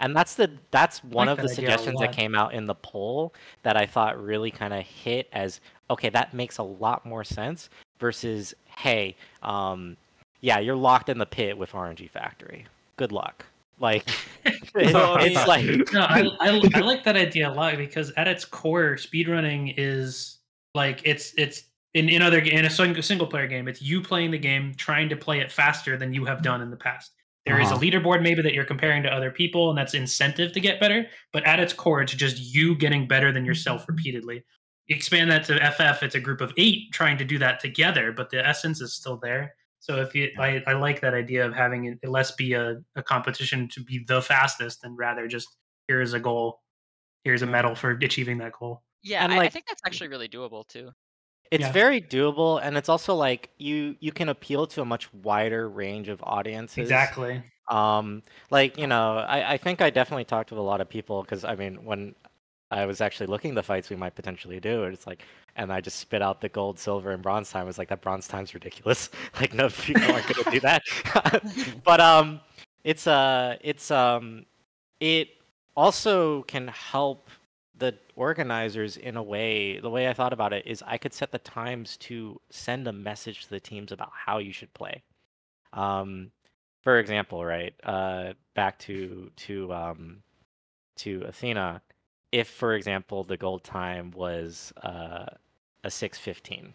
[0.00, 2.74] and that's the that's one like of the that suggestions that came out in the
[2.74, 5.60] poll that I thought really kind of hit as
[5.90, 9.96] okay, that makes a lot more sense versus hey, um,
[10.42, 12.66] yeah, you're locked in the pit with RNG Factory.
[12.96, 13.46] Good luck.
[13.78, 14.08] Like
[14.44, 18.12] it- So, it's mean- like no, I, I I like that idea a lot because
[18.16, 20.38] at its core, speedrunning is
[20.74, 24.38] like it's it's in, in other in a single player game, it's you playing the
[24.38, 27.12] game, trying to play it faster than you have done in the past.
[27.46, 27.76] There is Uh-huh.
[27.76, 31.06] a leaderboard maybe that you're comparing to other people, and that's incentive to get better.
[31.32, 34.44] But at its core, it's just you getting better than yourself repeatedly.
[34.88, 38.30] Expand that to FF, it's a group of eight trying to do that together, but
[38.30, 39.54] the essence is still there.
[39.86, 43.02] So if you, I, I like that idea of having it less be a, a
[43.04, 45.46] competition to be the fastest, and rather just
[45.86, 46.60] here's a goal,
[47.22, 48.82] here's a medal for achieving that goal.
[49.04, 50.90] Yeah, And, I, I think that's actually really doable too.
[51.52, 51.70] it's Yeah.
[51.70, 56.08] very doable and it's also like you you can appeal to a much wider range
[56.08, 57.40] of audiences Exactly.
[57.70, 61.22] um like you know i i think i definitely talked to a lot of people
[61.22, 62.12] because i mean when
[62.68, 65.22] I was actually looking the fights we might potentially do, it's like,
[65.56, 67.62] and I just spit out the gold, silver, and bronze time.
[67.62, 69.10] I was like, that bronze time's ridiculous.
[69.40, 70.82] like, no people aren't gonna do that.
[71.84, 72.40] but um,
[72.84, 74.44] it's uh, it's um,
[75.00, 75.28] it
[75.76, 77.28] also can help
[77.78, 79.78] the organizers in a way.
[79.80, 82.92] The way I thought about it is, I could set the times to send a
[82.92, 85.02] message to the teams about how you should play.
[85.72, 86.30] Um,
[86.82, 87.74] for example, right?
[87.82, 90.22] Uh, back to to um,
[90.96, 91.82] to Athena
[92.32, 95.26] if, for example, the gold time was uh,
[95.86, 96.74] a six fifteen,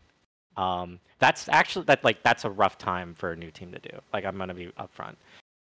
[0.57, 3.99] um, that's actually that like that's a rough time for a new team to do.
[4.13, 5.15] Like I'm gonna be upfront,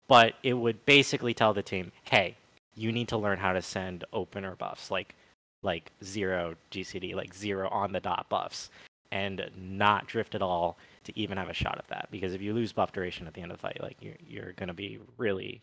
[0.07, 2.35] but it would basically tell the team, hey,
[2.75, 5.15] you need to learn how to send opener buffs like
[5.63, 8.69] like zero GCD, like zero on the dot buffs,
[9.11, 12.07] and not drift at all to even have a shot at that.
[12.11, 14.53] Because if you lose buff duration at the end of the fight, like you're you're
[14.53, 15.61] gonna be really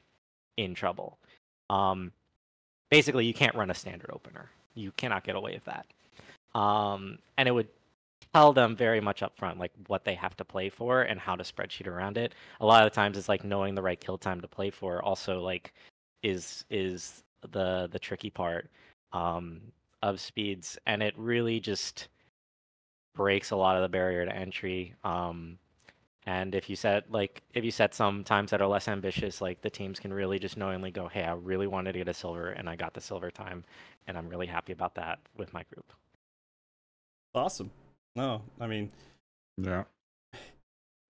[0.56, 1.18] in trouble.
[1.70, 2.12] Um,
[2.90, 4.50] basically you can't run a standard opener.
[4.74, 5.86] You cannot get away with that.
[6.54, 7.68] Um, and it would
[8.34, 11.36] tell them very much up front like what they have to play for and how
[11.36, 12.34] to spreadsheet around it.
[12.60, 15.02] A lot of the times it's like knowing the right kill time to play for
[15.02, 15.72] also like
[16.22, 17.22] is is
[17.52, 18.70] the the tricky part
[19.12, 19.60] um,
[20.02, 22.08] of speeds and it really just
[23.14, 24.94] breaks a lot of the barrier to entry.
[25.04, 25.58] Um,
[26.26, 29.60] and if you set like if you set some times that are less ambitious, like
[29.60, 32.50] the teams can really just knowingly go, "Hey, I really wanted to get a silver,
[32.50, 33.64] and I got the silver time,
[34.06, 35.92] and I'm really happy about that with my group."
[37.34, 37.70] Awesome.
[38.16, 38.90] No, I mean,
[39.58, 39.84] Yeah.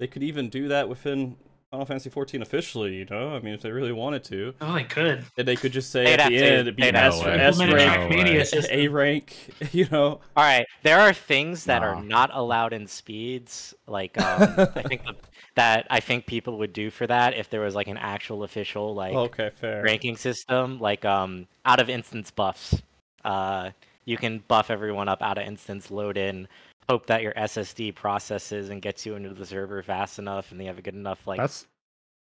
[0.01, 1.37] they could even do that within
[1.71, 2.95] Final Fantasy 14 officially.
[2.95, 5.25] You know, I mean, if they really wanted to, Oh, they could.
[5.37, 7.41] and they could just say They'd at the to- end, it'd be they'd S, have
[7.41, 7.73] S rank,
[8.13, 8.93] Trackmania A system.
[8.93, 9.37] rank.
[9.73, 14.43] You know, All right, there are things that are not allowed in speeds, like um,
[14.77, 15.15] I think the,
[15.57, 18.95] that I think people would do for that if there was like an actual official
[18.95, 19.83] like okay, fair.
[19.83, 22.83] ranking system, like um, out of instance buffs.
[23.25, 23.71] Uh,
[24.05, 26.49] you can buff everyone up out of instance, load in,
[26.89, 30.65] hope that your SSD processes and gets you into the server fast enough, and they
[30.65, 31.39] have a good enough like.
[31.39, 31.67] that's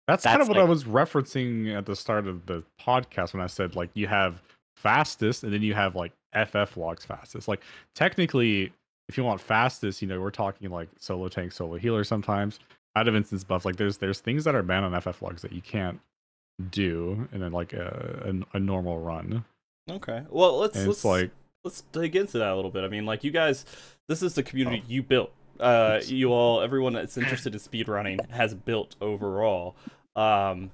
[0.06, 3.42] that's kind that's of what I was referencing at the start of the podcast when
[3.42, 4.42] I said like you have
[4.76, 7.46] fastest and then you have like FF logs fastest.
[7.46, 7.62] Like
[7.94, 8.72] technically,
[9.08, 12.58] if you want fastest, you know we're talking like solo tank, solo healer sometimes
[12.96, 13.64] out of instance buff.
[13.64, 16.00] Like there's there's things that are banned on FF logs that you can't
[16.70, 19.44] do in a, like a, a, a normal run.
[19.88, 20.22] Okay.
[20.28, 21.30] Well, let's And let's it's like
[21.64, 22.84] let's dig into that a little bit.
[22.84, 23.64] I mean, like you guys,
[24.08, 25.32] this is the community you built.
[25.58, 29.76] Uh, you all, everyone that's interested in speedrunning has built overall.
[30.16, 30.70] Um,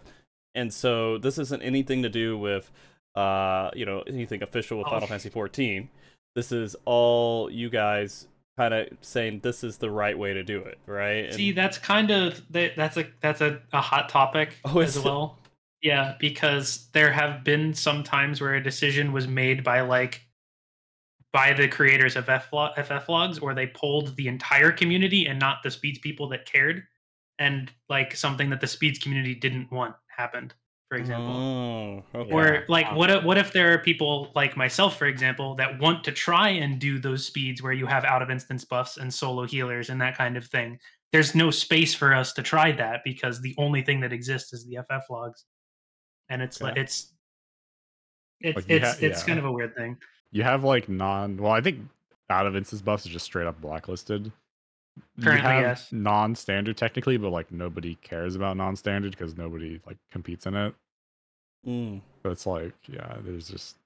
[0.54, 2.70] and so this isn't anything to do with,
[3.16, 4.90] uh, you know, anything official with Oh.
[4.90, 5.88] Final Fantasy 14.
[6.36, 10.60] This is all you guys kind of saying this is the right way to do
[10.60, 11.32] it, right?
[11.34, 15.04] See, that's kind of that's a that's a, a hot topic Oh, as it?
[15.04, 15.38] well.
[15.82, 20.25] Yeah, because there have been some times where a decision was made by like
[21.36, 22.48] by the creators of F
[22.88, 26.82] FF logs, or they polled the entire community and not the speeds people that cared,
[27.38, 30.54] and like something that the speeds community didn't want happened.
[30.88, 32.30] For example, Oh, okay.
[32.32, 36.04] or like what if, what if there are people like myself for example that want
[36.04, 39.44] to try and do those speeds where you have out of instance buffs and solo
[39.46, 40.78] healers and that kind of thing
[41.12, 44.64] there's no space for us to try that because the only thing that exists is
[44.68, 45.44] the ff logs
[46.30, 47.12] and it's like it's
[48.40, 49.26] it's Like, it's ha- it's yeah.
[49.26, 49.96] kind of a weird thing
[50.32, 51.36] you have like non.
[51.36, 51.80] Well, I think
[52.30, 54.32] out of instance buffs is just straight up blacklisted.
[55.16, 55.88] You Currently, have yes.
[55.92, 60.74] non-standard technically, but like nobody cares about non-standard because nobody like competes in it.
[61.66, 62.00] Mm.
[62.22, 63.76] So it's like, yeah, there's just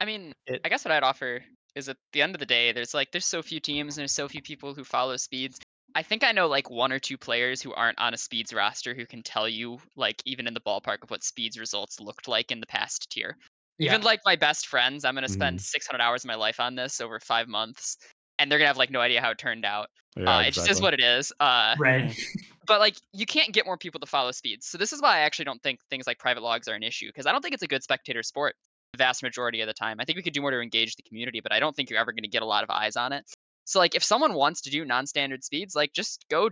[0.00, 1.42] I mean, It- I guess what I'd offer
[1.74, 4.12] is at the end of the day, there's like there's so few teams and there's
[4.12, 5.58] so few people who follow speeds.
[5.94, 8.94] I think I know like one or two players who aren't on a speeds roster
[8.94, 12.50] who can tell you like even in the ballpark of what speeds results looked like
[12.52, 13.36] in the past tier.
[13.78, 17.00] Even like my best friends, I'm gonna spend 600 hours of my life on this
[17.00, 17.98] over five months,
[18.38, 19.88] and they're gonna have like no idea how it turned out.
[20.16, 21.32] yeah, uh, It just is what it is.
[21.40, 22.16] Uh, right
[22.66, 24.66] but like you can't get more people to follow speeds.
[24.66, 27.08] So this is why I actually don't think things like private logs are an issue
[27.08, 28.54] because I don't think it's a good spectator sport
[28.92, 29.98] the vast majority of the time.
[30.00, 31.98] I think we could do more to engage the community, but I don't think you're
[31.98, 33.24] ever going to get a lot of eyes on it.
[33.64, 36.50] So like if someone wants to do non-standard speeds, like just go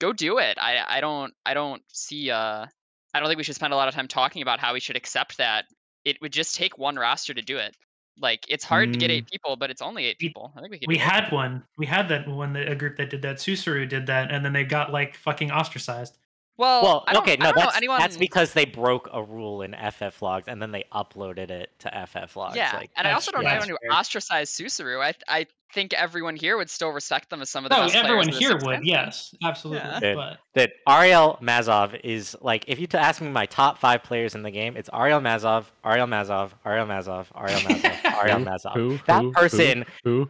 [0.00, 0.58] go do it.
[0.60, 2.66] I I don't I don't see uh
[3.14, 4.96] I don't think we should spend a lot of time talking about how we should
[4.96, 5.66] accept that.
[6.04, 7.76] It would just take one roster to do it.
[8.20, 9.14] Like it's hard to get Mm.
[9.14, 10.52] eight people, but it's only eight people.
[10.56, 11.00] I think we could we it.
[11.00, 14.30] had one we had that one that a group that did that susuru did that
[14.30, 16.18] and then they got like fucking ostracized
[16.58, 19.08] Well, Well, I don't, okay, I no, don't know that's anyone that's because they broke
[19.12, 22.56] a rule in FF logs and then they uploaded it to FF logs.
[22.56, 25.02] Yeah, like, and I also don't know anyone who ostracized Susuru.
[25.02, 27.94] I I think everyone here would still respect them as some of the no best
[27.96, 28.84] everyone players here would expansion.
[28.86, 30.00] yes absolutely Yeah.
[30.00, 30.16] Dude.
[30.16, 34.34] but that Ariel Mazov is like if you to ask me my top five players
[34.34, 38.74] in the game, it's Ariel Mazov, Ariel Mazov, Ariel Mazov, Ariel Mazov, Ariel Mazov.
[38.74, 38.98] Who?
[39.06, 39.28] That Who?
[39.28, 39.32] Who?
[39.32, 40.28] person, Who?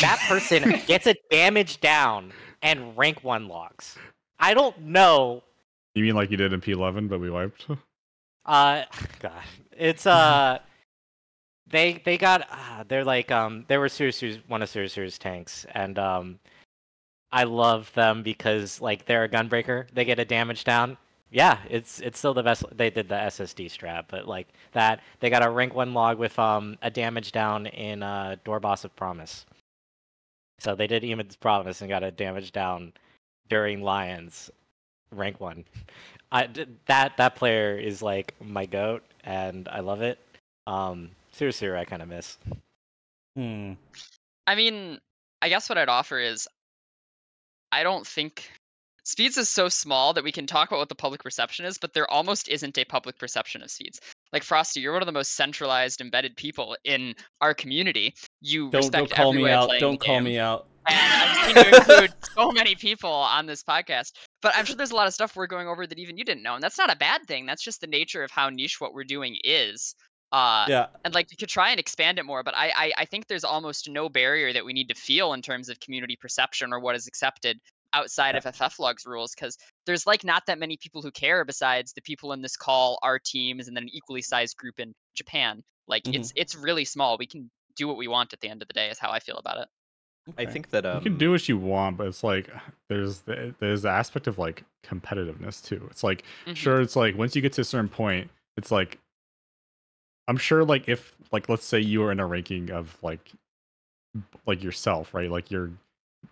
[0.00, 3.96] that person gets a damage down and rank one logs.
[4.38, 5.42] I don't know.
[5.94, 7.66] You mean like you did in P11, but we wiped?
[8.46, 8.84] Uh,
[9.20, 9.42] God,
[9.76, 10.58] it's uh,
[11.70, 15.98] they they got uh, they're like um they were Surusu's one of Surusu's tanks, and
[15.98, 16.38] um,
[17.32, 19.86] I love them because like they're a gunbreaker.
[19.92, 20.96] They get a damage down.
[21.30, 22.64] Yeah, it's it's still the best.
[22.72, 26.38] They did the SSD strap, but like that, they got a rank one log with
[26.38, 29.46] um a damage down in uh Door Boss of Promise.
[30.60, 32.92] So they did Eden's Promise and got a damage down
[33.48, 34.50] during Lions,
[35.10, 35.64] rank one.
[36.32, 40.18] I d- that that player is like my goat, and I love it.
[40.66, 42.38] Um, Suru I kind of miss.
[43.36, 43.72] Hmm.
[44.46, 44.98] I mean,
[45.42, 46.48] I guess what I'd offer is
[47.72, 48.50] I don't think
[49.04, 51.92] Speeds is so small that we can talk about what the public perception is, but
[51.92, 54.00] there almost isn't a public perception of Speeds.
[54.32, 58.14] Like Frosty, you're one of the most centralized, embedded people in our community.
[58.40, 59.70] You Don't respect don't call me out.
[59.78, 60.24] Don't call game.
[60.24, 60.66] me out.
[60.86, 64.12] And I'm to include so many people on this podcast.
[64.42, 66.42] But I'm sure there's a lot of stuff we're going over that even you didn't
[66.42, 66.54] know.
[66.54, 67.46] And that's not a bad thing.
[67.46, 69.94] That's just the nature of how niche what we're doing is.
[70.32, 70.86] Uh, Yeah.
[71.04, 73.44] and like we could try and expand it more, but I, I I think there's
[73.44, 76.96] almost no barrier that we need to feel in terms of community perception or what
[76.96, 77.60] is accepted
[77.92, 79.56] outside of FF logs rules because
[79.86, 83.20] there's like not that many people who care besides the people in this call, our
[83.20, 85.62] teams, and then an equally sized group in Japan.
[85.86, 86.16] Like Mhm.
[86.16, 87.16] it's it's really small.
[87.16, 88.88] We can do what we want at the end of the day.
[88.90, 89.68] Is how I feel about it.
[90.38, 92.48] I think that um, you can do what you want, but it's like
[92.88, 95.86] there's the, there's the aspect of like competitiveness too.
[95.90, 96.56] It's like Mhm.
[96.56, 98.98] sure, it's like once you get to a certain point, it's like
[100.28, 103.32] I'm sure like if like let's say you are in a ranking of like
[104.46, 105.30] like yourself, right?
[105.30, 105.70] Like you're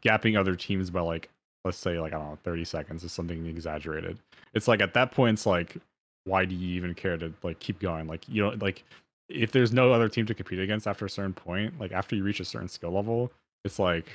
[0.02, 1.28] gapping other teams by like
[1.64, 4.19] let's say like I don't know 30 seconds is something exaggerated.
[4.55, 5.77] It's like at that point it's like
[6.24, 8.06] why do you even care to like keep going?
[8.06, 8.85] Like you know like
[9.28, 12.23] if there's no other team to compete against after a certain point, like after you
[12.24, 13.31] reach a certain skill level,
[13.64, 14.06] it's like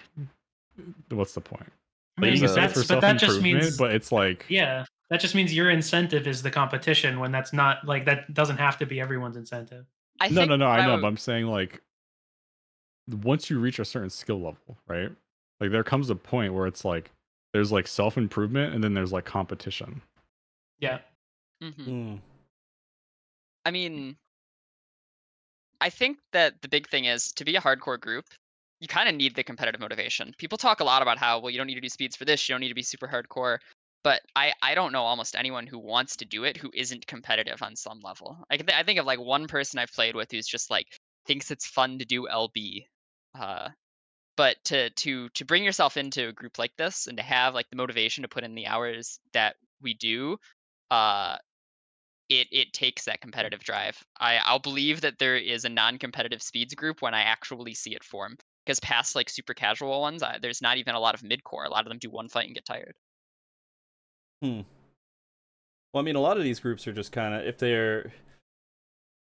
[1.09, 1.71] what's the point?
[2.17, 5.19] I Like, mean, it's that's, for but that just means but it's like yeah, that
[5.19, 8.85] just means your incentive is the competition when that's not like that doesn't have to
[8.85, 9.85] be everyone's incentive.
[10.19, 10.67] I no, think no, no.
[10.67, 11.81] I know, would- but I'm saying like
[13.23, 15.09] once you reach a certain skill level, right?
[15.59, 17.11] Like there comes a point where it's like
[17.53, 20.01] there's like self improvement and then there's like competition.
[20.79, 20.99] Yeah.
[21.63, 21.85] Mhm.
[21.85, 22.15] Hmm.
[23.65, 24.15] I mean,
[25.81, 28.25] I think that the big thing is to be a hardcore group,
[28.79, 30.33] you kind of need the competitive motivation.
[30.37, 32.47] People talk a lot about how, well, you don't need to do speeds for this,
[32.47, 33.57] you don't need to be super hardcore.
[34.03, 37.61] But I, I don't know almost anyone who wants to do it who isn't competitive
[37.61, 38.37] on some level.
[38.49, 40.87] I, th- I think of like one person I've played with who's just like
[41.25, 42.85] thinks it's fun to do LB.
[43.37, 43.69] Uh,
[44.37, 47.69] but to to to bring yourself into a group like this and to have like
[47.69, 50.37] the motivation to put in the hours that we do,
[50.91, 51.37] uh,
[52.29, 54.01] it it takes that competitive drive.
[54.19, 58.03] I I'll believe that there is a non-competitive speeds group when I actually see it
[58.03, 58.37] form.
[58.67, 61.63] Because past like super casual ones, I, there's not even a lot of mid core.
[61.63, 62.95] A lot of them do one fight and get tired.
[64.43, 64.61] Hmm.
[65.93, 68.11] Well, I mean, a lot of these groups are just kind of if they're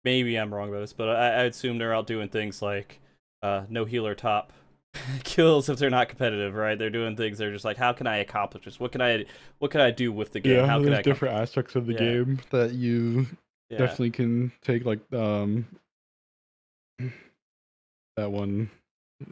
[0.04, 3.00] maybe I'm wrong about this, but I, I assume they're out doing things like
[3.42, 4.52] uh, no healer top
[5.24, 6.78] kills if they're not competitive, right?
[6.78, 7.36] They're doing things.
[7.36, 8.78] They're just like, how can I accomplish this?
[8.78, 9.24] What can I
[9.58, 10.64] what can I do with the game?
[10.64, 11.98] how can I accomplish- aspects of the Yeah.
[11.98, 13.26] game that you
[13.68, 13.96] Yeah.
[14.12, 15.66] can take like um
[18.16, 18.70] that one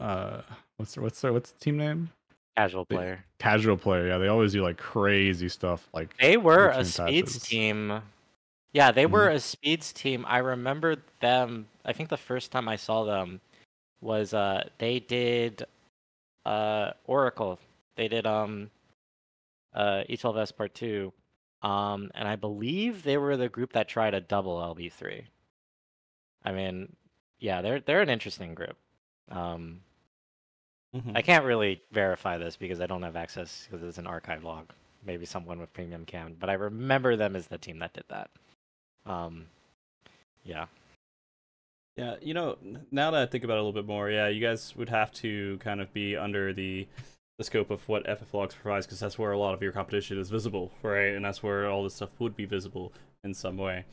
[0.01, 0.43] uh
[0.77, 2.11] what's what's their what's the team name?
[2.57, 3.25] Casual player.
[3.39, 4.09] Casual player.
[4.09, 7.43] Yeah, they always do like crazy stuff like They were a speeds patches.
[7.43, 8.03] team.
[8.75, 9.35] Yeah, they were Mhm.
[9.35, 10.25] a speeds team.
[10.27, 11.67] I remember them.
[11.85, 13.41] I think the first time I saw them
[14.01, 15.65] was uh they did
[16.45, 17.59] uh Oracle.
[17.97, 18.71] They did um
[19.75, 21.13] uh E12S part 2.
[21.63, 25.25] Um and I believe they were the group that tried a double LB3.
[26.45, 26.95] I mean,
[27.39, 28.77] yeah, they're they're an interesting group.
[29.33, 29.81] Um
[30.95, 31.13] Mhm.
[31.17, 34.71] I can't really verify this because I don't have access because it's an archive log.
[35.05, 38.31] Maybe someone with premium can, but I remember them as the team that did that.
[39.07, 39.47] Um,
[40.45, 40.67] yeah,
[41.97, 42.57] Yeah, you know,
[42.91, 45.13] now that I think about it a little bit more, yeah, you guys would have
[45.15, 46.87] to kind of be under the
[47.39, 50.19] the scope of what FF Logs provides because that's where a lot of your competition
[50.19, 51.15] is visible, right?
[51.15, 52.93] And that's where all this stuff would be visible
[53.25, 53.85] in some way.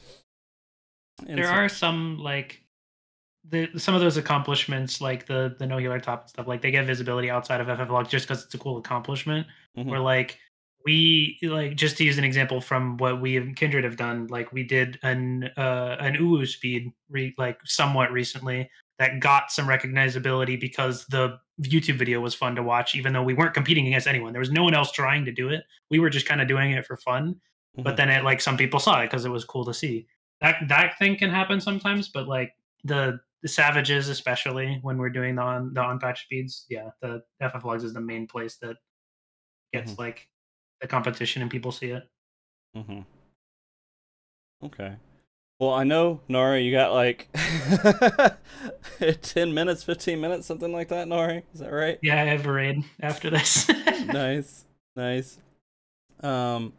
[1.27, 2.61] And there so- are some like
[3.49, 6.71] the some of those accomplishments like the the no healer top and stuff like they
[6.71, 9.47] get visibility outside of FF log just because it's a cool accomplishment.
[9.77, 9.85] Mhm.
[9.85, 10.38] Where like
[10.85, 14.51] we like just to use an example from what we and Kindred have done, like
[14.53, 20.59] we did an uh an UWU speed re- like somewhat recently that got some recognizability
[20.59, 24.34] because the YouTube video was fun to watch, even though we weren't competing against anyone.
[24.34, 25.63] There was no one else trying to do it.
[25.89, 27.35] We were just kind of doing it for fun
[27.77, 27.97] but Mhm.
[27.97, 30.05] then it like some people saw it because it was cool to see
[30.41, 32.51] that that thing can happen sometimes but like
[32.84, 36.65] the the savages, especially when we're doing the on the on patch speeds.
[36.69, 38.75] Yeah, the FF logs is the main place that
[39.73, 39.99] gets Mhm.
[39.99, 40.27] like
[40.81, 42.03] the competition and people see it.
[42.75, 43.01] Mm-hmm.
[44.65, 44.95] Okay.
[45.59, 47.27] Well, I know Nari, you got like
[49.21, 51.07] ten minutes, fifteen minutes, something like that.
[51.07, 51.99] Nari, is that right?
[52.01, 53.67] Yeah, I have a raid after this.
[54.07, 55.37] nice, nice.
[56.21, 56.73] Um,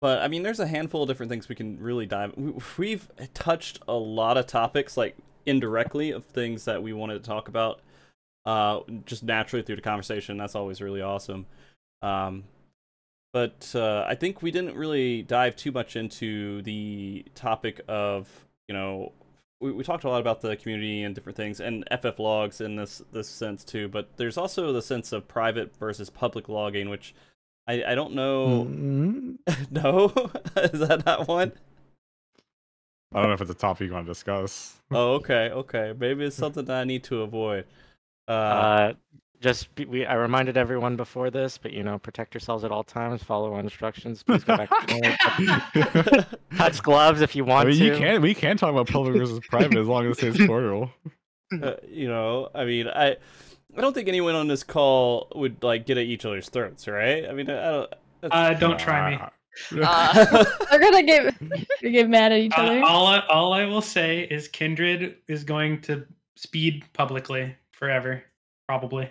[0.00, 2.32] but I mean, there's a handful of different things we can really dive.
[2.78, 5.16] We've touched a lot of topics, like
[5.46, 7.80] indirectly, of things that we wanted to talk about.
[8.44, 10.36] Uh, just naturally through the conversation.
[10.36, 11.46] That's always really awesome.
[12.02, 12.44] Um,
[13.32, 18.28] but uh, I think we didn't really dive too much into the topic of
[18.68, 19.12] you know
[19.60, 22.76] we, we talked a lot about the community and different things and FF logs in
[22.76, 23.88] this this sense too.
[23.88, 27.14] But there's also the sense of private versus public logging, which
[27.66, 28.66] I I don't know.
[28.68, 29.38] Mm,
[29.70, 30.06] no,
[30.56, 31.52] is that not one?
[33.14, 34.78] I don't know if it's a topic you want to discuss.
[34.94, 35.94] Oh, okay, okay.
[35.98, 37.64] Maybe it's something that I need to avoid.
[38.28, 38.92] Uh, Uh,
[39.40, 42.84] just be, we, I reminded everyone before this, but you know, protect yourselves at all
[42.84, 43.22] times.
[43.22, 44.22] Follow instructions.
[44.22, 44.68] Please go back.
[44.68, 46.26] to
[46.58, 47.84] Touch gloves if you I want mean, to.
[47.86, 50.90] you can we can talk about public versus private as long as it's portal.
[51.62, 53.16] uh, you know, I mean, I
[53.76, 57.26] I don't think anyone on this call would like get at each other's throats, right?
[57.26, 57.92] I mean, I don't.
[58.30, 59.22] uh, don't try me.
[59.82, 61.34] Uh, They're gonna get
[61.82, 62.82] they get mad at each Uh, other.
[62.82, 66.06] all I, all I will say is Kindred is going to
[66.36, 68.22] speed publicly forever,
[68.66, 69.10] probably,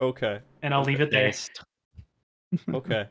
[0.00, 0.38] okay.
[0.62, 1.28] and I'll leave it there.
[1.28, 1.62] Based.
[2.74, 3.06] okay.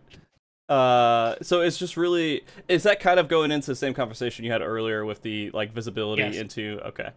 [0.69, 4.51] Uh, so it's just really is that kind of going into the same conversation you
[4.51, 6.35] had earlier with the like visibility Yes.
[6.38, 7.10] into okay.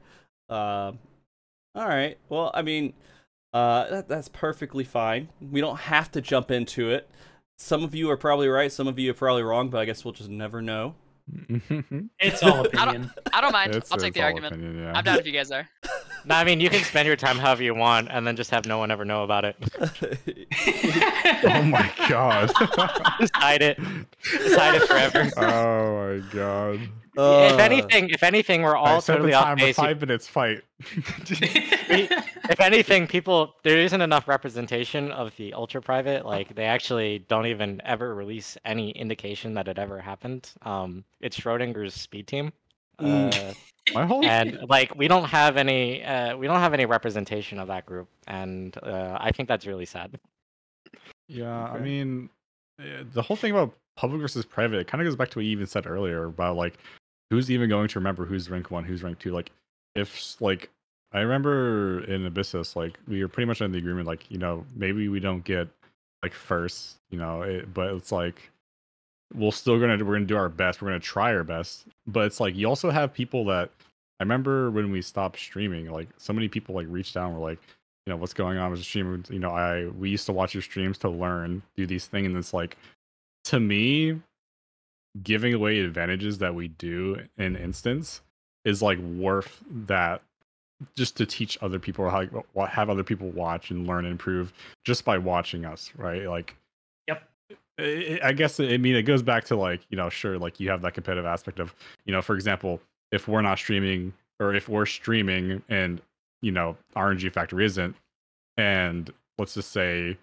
[0.49, 0.99] Um,
[1.75, 2.19] all right.
[2.29, 2.95] Well, I mean,
[3.53, 5.29] uh, that, that's perfectly fine.
[5.41, 7.09] We don't have to jump into it.
[7.63, 8.73] Some of you are probably right.
[8.73, 9.69] Some of you are probably wrong.
[9.71, 10.95] But I guess we'll just never know.
[12.19, 13.11] It's all I don't- opinion.
[13.33, 13.71] I don't mind.
[13.77, 14.55] It's- I'll take the argument.
[14.55, 14.93] opinion, yeah.
[14.95, 15.69] I'm down if you guys are.
[16.25, 18.65] No, I mean you can spend your time however you want, and then just have
[18.65, 19.57] no one ever know about it.
[21.45, 22.53] oh my god.
[23.19, 23.77] just hide it.
[24.23, 25.29] Just hide it forever.
[25.39, 26.81] oh my god.
[27.17, 29.77] If anything, if anything, we're all Alright, the totally off timer, base.
[29.77, 30.27] Five minutes.
[30.27, 30.63] Fight.
[31.29, 36.25] if anything, people there isn't enough representation of the ultra private.
[36.25, 40.51] Like they actually don't even ever release any indication that it ever happened.
[40.63, 42.53] Um, it's Schrodinger's speed team.
[43.01, 43.51] Mm.
[43.51, 43.55] Uh,
[43.95, 47.69] My whole and like we don't have any uh, we don't have any representation of
[47.69, 50.21] that group and uh, i think that's really sad
[51.27, 52.29] Yeah, I mean,
[52.79, 55.45] eh, the whole thing about public versus private, it kind of goes back to what
[55.45, 56.79] you even said earlier about like
[57.33, 59.33] who's even going to remember who's rank one, who's rank two.
[59.33, 59.51] Like,
[59.95, 60.69] if like
[61.13, 64.67] I remember in Abyssos, like we were pretty much in the agreement, like you know
[64.77, 65.67] maybe we don't get
[66.23, 68.51] like first, you know, it, but it's like
[69.35, 71.87] we'll still gonna we're gonna do our best, we're gonna try our best.
[72.07, 73.71] But it's like you also have people that
[74.21, 77.49] I remember when we stopped streaming, like so many people like reached out and were
[77.49, 77.61] like
[78.07, 80.55] you know what's going on with the stream you know i we used to watch
[80.55, 82.77] your streams to learn do these things and it's like
[83.45, 84.21] to me
[85.23, 88.23] giving away advantages that we do in instance
[88.65, 90.23] is like worth that
[90.97, 92.27] just to teach other people how
[92.67, 94.53] have other people watch and learn and improve
[94.85, 96.57] just by watching us right like
[97.09, 97.29] Yep.
[97.79, 100.71] i I guess i mean it goes back to like you know sure like you
[100.71, 101.75] have that competitive aspect of
[102.07, 102.81] you know for example
[103.13, 106.01] if we're not streaming or if we're streaming and
[106.41, 107.95] you know RNG Factory isn't,
[108.57, 110.19] and let's just say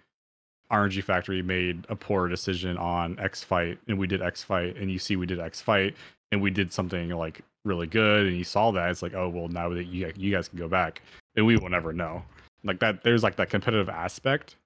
[0.70, 4.90] RNG Factory made a poor decision on X fight, and we did X fight, and
[4.90, 5.96] you see we did X fight,
[6.32, 9.48] and we did something like really good, and you saw that it's like oh well
[9.48, 11.02] now that you you guys can go back,
[11.36, 12.22] and we will never know
[12.64, 13.02] like that.
[13.02, 14.56] There's like that competitive aspect,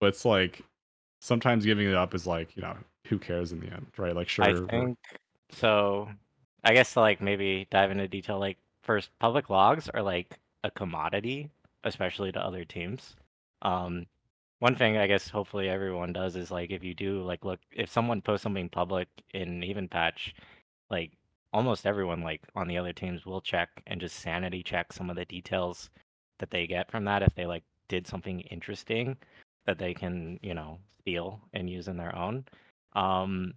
[0.00, 0.62] but it's like
[1.20, 2.76] sometimes giving it up is like you know
[3.06, 4.14] who cares in the end, right?
[4.14, 4.96] Like sure, i think
[5.52, 6.08] so
[6.64, 10.70] i guess to like maybe dive into detail like first public logs are like a
[10.70, 11.50] commodity
[11.84, 13.16] especially to other teams
[13.62, 14.06] um
[14.60, 17.90] one thing i guess hopefully everyone does is like if you do like look if
[17.90, 20.34] someone posts something public in even patch
[20.90, 21.12] like
[21.52, 25.16] almost everyone like on the other teams will check and just sanity check some of
[25.16, 25.90] the details
[26.38, 29.16] that they get from that if they like did something interesting
[29.66, 32.44] that they can you know steal and use in their own.
[32.94, 33.54] Um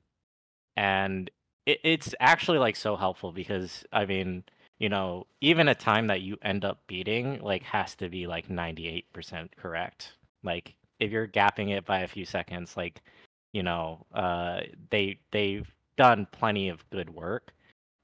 [0.75, 1.29] and
[1.65, 4.43] it, it's actually like so helpful because i mean
[4.79, 8.49] you know even a time that you end up beating like has to be like
[8.49, 10.13] 98% correct.
[10.43, 13.01] Like if you're gapping it by a few seconds like
[13.53, 17.53] you know uh they they've done plenty of good work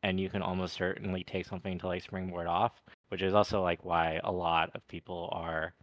[0.04, 3.84] and you can almost certainly take something to like springboard off which is also like
[3.84, 5.74] why a lot of people are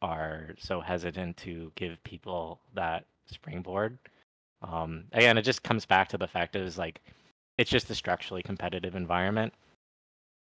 [0.00, 3.98] are so hesitant to give people that springboard.
[4.62, 7.00] Um again it just comes back to the fact is like
[7.58, 9.52] it's just a structurally competitive environment.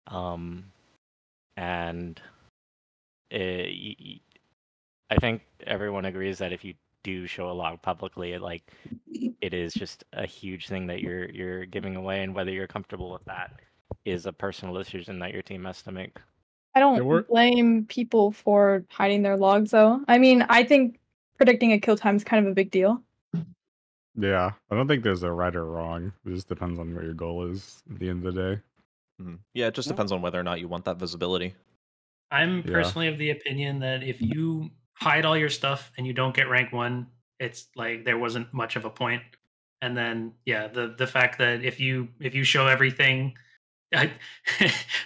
[0.08, 0.66] Um
[1.58, 2.22] and
[3.30, 4.20] it, y-
[5.12, 6.74] I think everyone agrees that if you
[7.04, 8.72] do show a log publicly, it like
[9.42, 13.12] it is just a huge thing that you're you're giving away, and whether you're comfortable
[13.12, 13.60] with that
[14.06, 16.18] is a personal decision that your team has to make.
[16.74, 20.02] I don't There were- blame people for hiding their logs though.
[20.08, 20.98] I mean, I think
[21.38, 23.04] predicting a kill time is kind of a big deal.
[24.16, 26.14] Yeah, I don't think there's a right or wrong.
[26.26, 28.62] It just depends on what your goal is at the end of the day.
[29.22, 29.40] Mhm.
[29.54, 29.94] Yeah, it just Yeah.
[29.94, 31.54] depends on whether or not you want that visibility.
[32.30, 32.74] I'm Yeah.
[32.74, 34.70] personally of the opinion that if you
[35.02, 37.08] hide all your stuff and you don't get rank one,
[37.40, 39.24] it's like there wasn't much of a point.
[39.82, 43.34] And then yeah, the the fact that if you if you show everything,
[43.94, 44.10] I,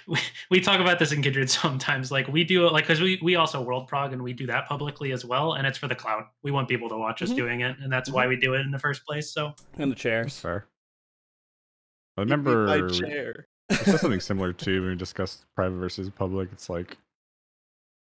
[0.08, 0.20] we,
[0.52, 2.12] we talk about this in Kindred sometimes.
[2.12, 4.68] Like we do it like because we we also world prog and we do that
[4.68, 6.26] publicly as well, and it's for the cloud.
[6.44, 7.36] We want people to watch us Mhm.
[7.38, 9.32] doing it, and that's why we do it in the first place.
[9.32, 10.40] So In the That's chairs.
[10.40, 10.68] fair.
[12.18, 13.48] I remember my chair.
[13.70, 16.50] we said something similar too when we discussed private versus public.
[16.52, 16.98] It's like hey,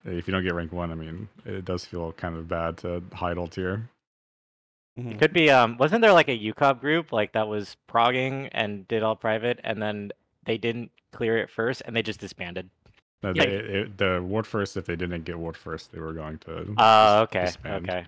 [0.05, 3.03] if you don't get rank one, I mean, it does feel kind of bad to
[3.13, 3.89] hide all tier.
[4.99, 5.13] Mhm.
[5.13, 8.87] It could be um wasn't there like a UCOB group like that was progging and
[8.89, 10.11] did all private and then
[10.45, 12.69] they didn't clear it first and they just disbanded.
[13.23, 16.39] No, they, it, the ward first, if they didn't get ward first, they were going
[16.39, 16.75] to.
[16.77, 17.89] Oh, dis- okay, disband.
[17.89, 18.07] okay.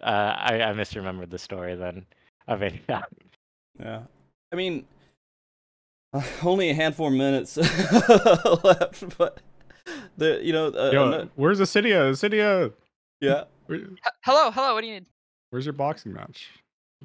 [0.00, 2.06] Uh, I I misremembered the story then
[2.48, 2.74] of it.
[2.88, 3.02] Yeah.
[3.80, 4.00] Yeah.
[4.52, 4.84] I mean,
[6.12, 7.56] uh, only a handful of minutes
[8.64, 9.38] left, but
[10.18, 12.10] the you know, uh, Yo, ano- where's Acedia?
[12.10, 12.72] Acedia,
[13.20, 13.44] yeah.
[13.66, 13.88] where, H-
[14.24, 14.74] hello, hello.
[14.74, 15.06] What do you need?
[15.50, 16.50] where's your boxing match?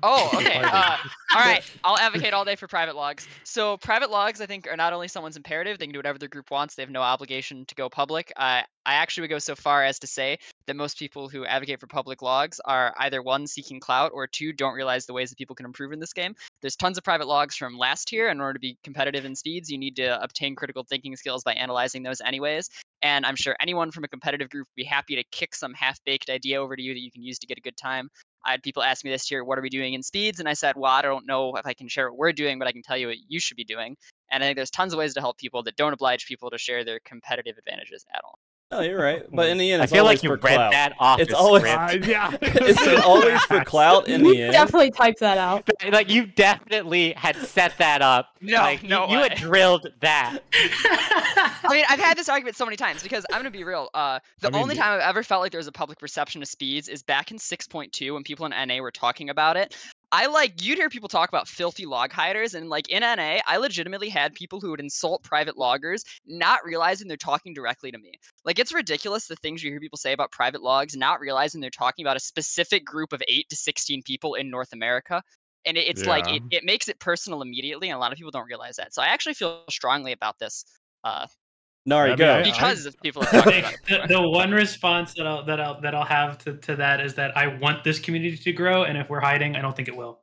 [0.02, 0.60] Oh, okay.
[0.62, 0.98] Uh,
[1.36, 1.64] all right.
[1.84, 3.28] I'll advocate all day for private logs.
[3.44, 6.30] So private logs, I think, are not only someone's imperative; they can do whatever their
[6.30, 6.76] group wants.
[6.76, 8.34] They have no obligation to go public.
[8.36, 11.80] I I actually would go so far as to say that most people who advocate
[11.80, 15.38] for public logs are either one seeking clout or two don't realize the ways that
[15.38, 16.36] people can improve in this game.
[16.62, 18.30] There's tons of private logs from last tier.
[18.30, 21.54] In order to be competitive in speeds, you need to obtain critical thinking skills by
[21.54, 22.70] analyzing those anyways.
[23.02, 26.30] And I'm sure anyone from a competitive group would be happy to kick some half-baked
[26.30, 28.10] idea over to you that you can use to get a good time.
[28.46, 30.40] I had people ask me this year, what are we doing in speeds?
[30.40, 32.68] And I said, well, I don't know if I can share what we're doing, but
[32.68, 33.96] I can tell you what you should be doing.
[34.32, 36.58] And I think there's tons of ways to help people that don't oblige people to
[36.58, 38.40] share their competitive advantages at all.
[38.72, 39.24] No, you're right.
[39.32, 40.72] But in the end, I it's feel always like you for read clout.
[40.72, 41.20] that off.
[41.20, 42.08] It's always- script.
[42.08, 44.54] yeah, It's always for clout in the end.
[44.54, 45.70] Definitely type that out.
[45.92, 48.30] like you definitely had set that up.
[48.42, 50.40] No, like, you- no you, had drilled that.
[50.54, 53.90] I mean, I've had this argument so many times because I'm gonna be real.
[53.94, 56.42] Uh, the I mean, only time I've ever felt like there was a public perception
[56.42, 59.76] of speeds is back in 6.2 when people in NA were talking about it.
[60.16, 63.58] I like you'd hear people talk about filthy log hiders, and like in NA, I
[63.58, 68.14] legitimately had people who would insult private loggers, not realizing they're talking directly to me.
[68.46, 71.72] Like it's ridiculous the things you hear people say about private logs, not realizing they're
[71.72, 75.24] talking about a specific group of eight to 16 people in North America.
[75.66, 78.32] And it- it's like it, it makes it personal immediately, and a lot of people
[78.32, 78.94] don't realize that.
[78.94, 80.64] So I actually feel strongly about this.
[81.04, 81.28] Uh,
[81.86, 82.34] Nari, I mean, go.
[82.36, 85.60] I- because of people have talked about it the, the one response that I'll that
[85.60, 88.84] I'll that I'll have to, to that is that I want this community to grow,
[88.84, 90.20] and if we're hiding, I don't think it will.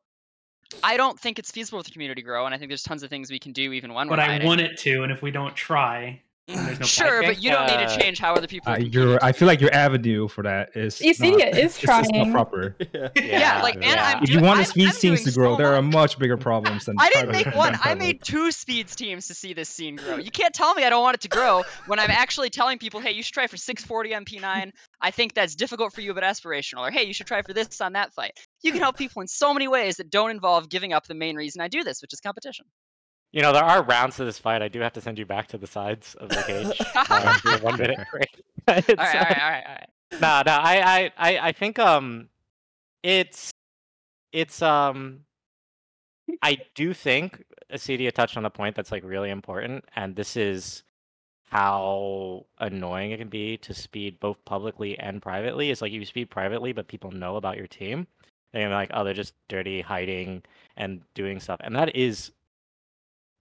[0.85, 3.03] I don't think it's feasible for the community to grow, and I think there's tons
[3.03, 4.47] of things we can do even when But we're I hiding.
[4.47, 7.51] want it to, and if we don't try, then there's no Sure, think, but you
[7.51, 8.70] don't need uh, to change how other people.
[8.70, 8.94] Uh, compete.
[8.94, 11.01] your, I feel like your avenue for that is.
[11.01, 12.77] You see, not, it is it's just not proper.
[12.94, 13.09] yeah.
[13.16, 14.14] yeah, like, and yeah.
[14.16, 15.93] I'm If you want I'm- the speed teams to grow, so there are much.
[15.94, 16.97] much bigger problems than.
[16.98, 17.78] I didn't make one.
[17.82, 20.16] I made two speeds teams to see this scene grow.
[20.16, 23.01] You can't tell me I don't want it to grow when I'm actually telling people,
[23.01, 24.70] hey, you should try for 640 MP9.
[25.01, 26.81] I think that's difficult for you but aspirational.
[26.81, 28.32] Or hey, you should try for this on that fight.
[28.62, 31.36] You can help people in so many ways that don't involve giving up the main
[31.36, 32.66] reason I do this, which is competition.
[33.32, 34.61] You know, there are rounds to this fight.
[34.61, 36.81] I do have to send you back to the sides of the cage.
[36.94, 38.43] uh, for one minute break.
[38.69, 39.89] It's, all right, all uh, right, all right, all right.
[40.20, 42.28] no, no, I, I, I, I think um,
[43.02, 43.51] it's,
[44.32, 45.20] it's um,
[46.43, 50.85] I do think Acedia touched on a point that's like really important, and this is
[51.44, 55.70] how annoying it can be to speed both publicly and privately.
[55.70, 58.07] It's like you speed privately, but people know about your team.
[58.52, 60.43] And you're like, oh, they're just dirty, hiding
[60.77, 62.32] and doing stuff, and that is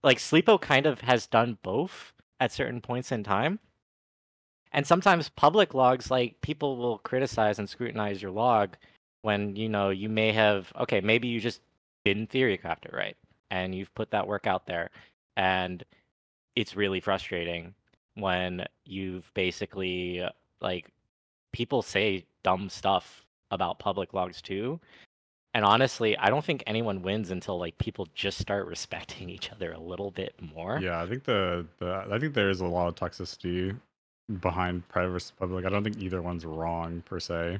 [0.02, 3.58] like Sleepo kind of has done both at certain points in time.
[4.72, 8.76] And sometimes public logs, like people will criticize and scrutinize your log
[9.22, 11.60] when you know you may have okay, maybe you just
[12.04, 13.16] didn't theory craft it right,
[13.50, 14.90] and you've put that work out there,
[15.36, 15.84] and
[16.56, 17.74] it's really frustrating
[18.14, 20.22] when you've basically
[20.60, 20.88] like
[21.52, 24.80] people say dumb stuff about public logs too.
[25.52, 29.72] And honestly, I don't think anyone wins until like people just start respecting each other
[29.72, 30.78] a little bit more.
[30.78, 33.76] Yeah, I think the, the I think there is a lot of toxicity
[34.40, 35.64] behind private versus public.
[35.66, 37.58] I don't think either one's wrong per se.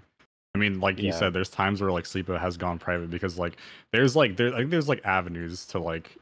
[0.54, 1.18] I mean, like you Yeah.
[1.18, 3.56] said, there's times where like Sleepo has gone private because like
[3.92, 6.16] there's like there I think there's like avenues to like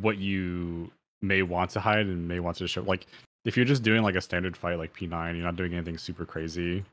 [0.00, 0.90] what you
[1.22, 2.82] may want to hide and may want to show.
[2.82, 3.06] Like
[3.44, 6.24] if you're just doing like a standard fight like P9, you're not doing anything super
[6.24, 6.84] crazy.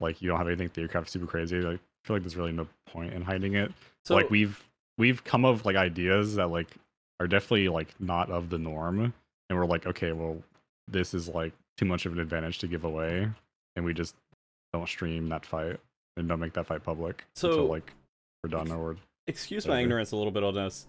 [0.00, 1.60] Like you don't have anything theorycraft super crazy.
[1.60, 3.72] Like feel like there's really no point in hiding it.
[4.04, 4.62] So like we've
[4.98, 6.68] we've come up with like ideas that like
[7.20, 9.12] are definitely like not of the norm,
[9.48, 10.42] and we're like, okay, well,
[10.88, 13.28] this is like too much of an advantage to give away,
[13.76, 14.14] and we just
[14.72, 15.78] don't stream that fight
[16.16, 17.92] and don't make that fight public So- until like
[18.42, 20.86] we're done or excuse my ignorance a little bit on this.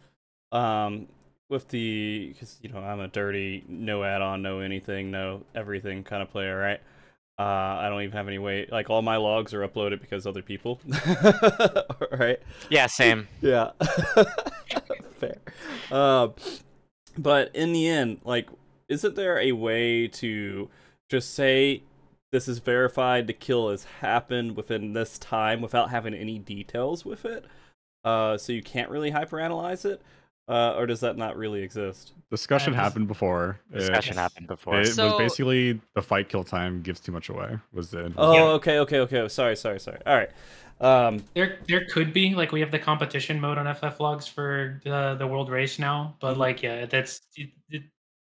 [0.51, 1.07] Um,
[1.49, 6.21] with the because you know I'm a dirty no add-on, no anything, no everything kind
[6.21, 6.81] of player, right?
[7.37, 8.65] Uh, I don't even have any way.
[8.71, 10.79] Like all my logs are uploaded because other people,
[12.11, 12.39] right?
[12.69, 13.27] Yeah, same.
[13.41, 13.71] Yeah,
[15.19, 15.37] fair.
[15.91, 16.29] Uh,
[17.17, 18.49] but in the end, like,
[18.87, 20.69] isn't there a way to
[21.09, 21.83] just say
[22.31, 27.25] this is verified, the kill has happened within this time without having any details with
[27.25, 27.45] it?
[28.05, 30.01] Uh, so you can't really hyperanalyze it,
[30.47, 32.13] uh, or does that not really exist?
[32.31, 33.59] discussion happened before.
[33.71, 34.81] It- Discussion happened before.
[34.81, 37.57] It So- was basically the fight kill time gives too much away.
[37.71, 38.41] Was the Oh, Yeah.
[38.55, 39.27] okay, okay, okay.
[39.29, 39.99] Sorry, sorry, sorry.
[40.05, 40.29] All right.
[40.81, 44.81] Um, There, there could be like we have the competition mode on FF logs for
[44.83, 46.39] the the world race now, but Mhm.
[46.39, 47.83] like yeah, that's it, it,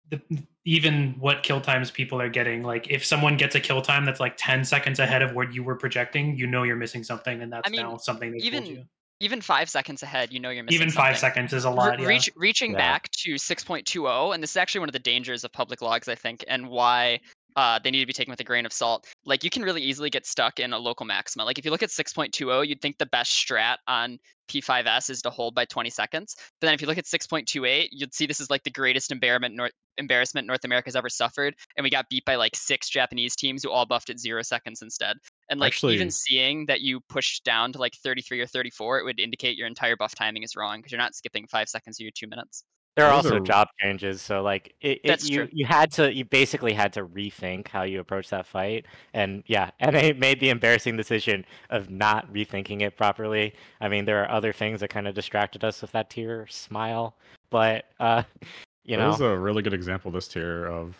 [0.08, 0.20] the,
[0.64, 2.64] even what kill times people are getting.
[2.64, 5.62] Like if someone gets a kill time that's like ten seconds ahead of what you
[5.62, 8.74] were projecting, you know you're missing something, and that's mean, now something they even told
[8.76, 8.84] you.
[9.20, 10.80] Even five seconds ahead, you know you're missing.
[10.80, 11.34] Even five something.
[11.48, 12.00] seconds is a Re- lot.
[12.00, 12.06] yeah.
[12.06, 12.78] reach, reaching Yeah.
[12.78, 16.14] back to 6.20, and this is actually one of the dangers of public logs, I
[16.14, 17.20] think, and why
[17.56, 19.06] uh, they need to be taken with a grain of salt.
[19.24, 21.44] Like you can really easily get stuck in a local maxima.
[21.44, 24.18] Like if you look at 6.20, you'd think the best strat on
[24.50, 26.34] P5S is to hold by 20 seconds.
[26.60, 29.54] But then if you look at 6.28, you'd see this is like the greatest embarrassment
[29.54, 33.62] North embarrassment North America's ever suffered, and we got beat by like six Japanese teams
[33.62, 35.16] who all buffed at zero seconds instead.
[35.50, 39.04] And like Actually- even seeing that you pushed down to like 33 or 34, it
[39.04, 42.04] would indicate your entire buff timing is wrong because you're not skipping five seconds of
[42.04, 42.64] your two minutes.
[42.96, 45.48] There are Those also are- job changes, so like it, it That's you true.
[45.52, 49.70] you had to you basically had to rethink how you approach that fight, and yeah,
[49.80, 53.54] and they made the embarrassing decision of not rethinking it properly.
[53.80, 57.14] I mean, there are other things that kind of distracted us with that tier smile,
[57.50, 58.22] but uh,
[58.84, 60.96] you There know, was a really good example this tier of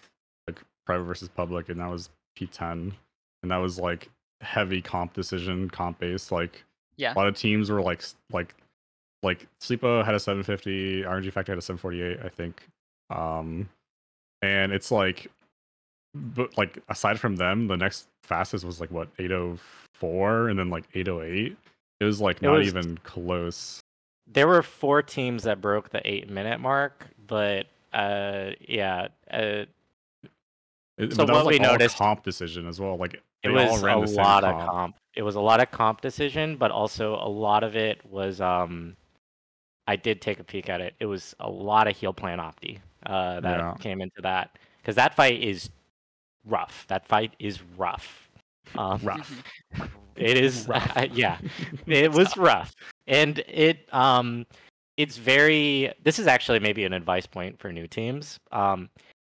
[0.46, 2.08] like private versus public, and that was
[2.38, 2.92] P10,
[3.42, 4.08] and that was like
[4.42, 6.30] heavy comp decision, comp based.
[6.30, 6.62] Like
[6.96, 7.12] Yeah.
[7.12, 8.02] a lot of teams were like
[8.32, 8.54] like
[9.22, 12.62] like Sleepo had a 750, RNG Factory had a 748, I think.
[13.10, 13.68] Um,
[14.42, 15.30] and it's like,
[16.14, 20.84] but like aside from them, the next fastest was like what 804, and then like
[20.94, 21.56] 808.
[22.00, 23.80] It was like It not was- even close.
[24.26, 29.64] there were four teams that broke the eight minute mark, but uh, yeah, uh,
[30.98, 32.96] It, So what was like we noticed- comp decision as well.
[32.96, 34.70] Like it was a the same lot of comp.
[34.70, 34.96] comp.
[35.14, 38.96] It was a lot of comp decision, but also a lot of it was um
[39.86, 40.94] I did take a peek at it.
[41.00, 43.74] It was a lot of heal plan opti uh that Yeah.
[43.80, 45.70] came into that cuz that fight is
[46.44, 46.86] rough.
[46.88, 48.30] That fight is rough.
[48.76, 49.42] Um, rough.
[50.16, 50.92] It is Rough.
[51.12, 51.38] yeah.
[51.86, 52.74] It was rough.
[53.06, 54.46] And it um
[54.96, 58.38] it's very this is actually maybe an advice point for new teams.
[58.52, 58.90] Um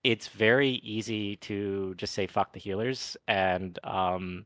[0.04, 4.46] it's very easy to just say fuck the healers and um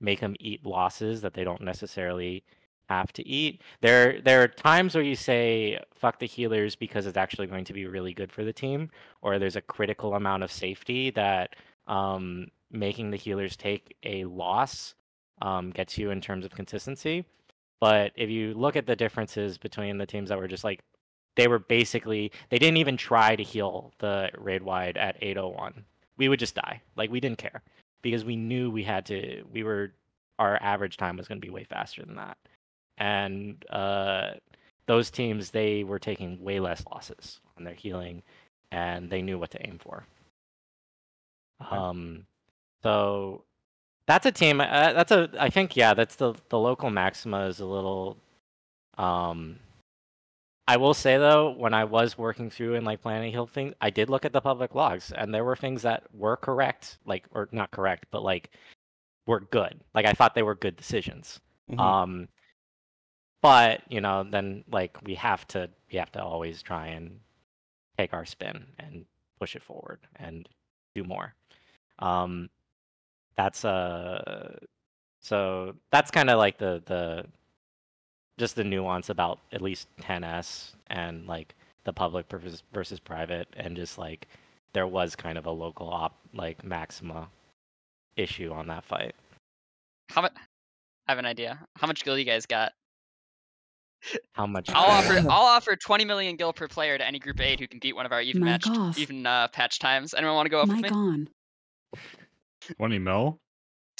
[0.00, 2.44] make them eat losses that they don't necessarily
[2.90, 3.62] have to eat.
[3.80, 7.72] There there are times where you say fuck the healers because it's actually going to
[7.72, 8.90] be really good for the team
[9.22, 11.56] or there's a critical amount of safety that
[11.86, 14.94] um making the healers take a loss
[15.42, 17.24] um, gets you in terms of consistency.
[17.80, 20.80] But if you look at the differences between the teams that were just like,
[21.36, 25.84] they were basically, they didn't even try to heal the raid wide at 801.
[26.18, 26.82] We would just die.
[26.96, 27.62] Like, we didn't care
[28.02, 29.92] because we knew we had to, we were,
[30.38, 32.36] our average time was going to be way faster than that.
[33.00, 34.34] And uh,
[34.86, 38.22] those teams, they were taking way less losses on their healing
[38.72, 40.04] and they knew what to aim for.
[41.70, 42.26] Um,
[42.82, 43.44] so
[44.06, 44.60] that's a team.
[44.60, 45.28] Uh, that's a.
[45.38, 45.94] I think yeah.
[45.94, 48.16] That's the the local maxima is a little.
[48.96, 49.58] Um,
[50.66, 53.90] I will say though, when I was working through and like planning heal things, I
[53.90, 57.48] did look at the public logs, and there were things that were correct, like or
[57.52, 58.50] not correct, but like
[59.26, 59.80] were good.
[59.94, 61.40] Like I thought they were good decisions.
[61.70, 61.78] Mhm.
[61.78, 62.28] Um,
[63.42, 67.20] but you know, then like we have to we have to always try and
[67.98, 69.04] take our spin and
[69.38, 70.48] push it forward and
[70.94, 71.34] do more.
[71.98, 72.48] Um,
[73.36, 74.56] that's uh,
[75.20, 77.24] so that's kind of like the the
[78.38, 81.54] just the nuance about at least 10s and like
[81.84, 84.28] the public versus versus private and just like
[84.72, 87.28] there was kind of a local op like maxima
[88.16, 89.14] issue on that fight.
[90.08, 90.32] How much?
[91.06, 91.58] I have an idea.
[91.76, 92.72] How much gil you guys got?
[94.32, 94.70] How much?
[94.70, 95.14] I'll offer.
[95.30, 98.06] I'll offer 20 million gil per player to any group eight who can beat one
[98.06, 98.98] of our even Mic matched, off.
[98.98, 100.14] even uh, patch times.
[100.14, 100.96] Anyone want to go up with Mic me?
[100.96, 101.28] on.
[102.76, 103.38] Twenty mil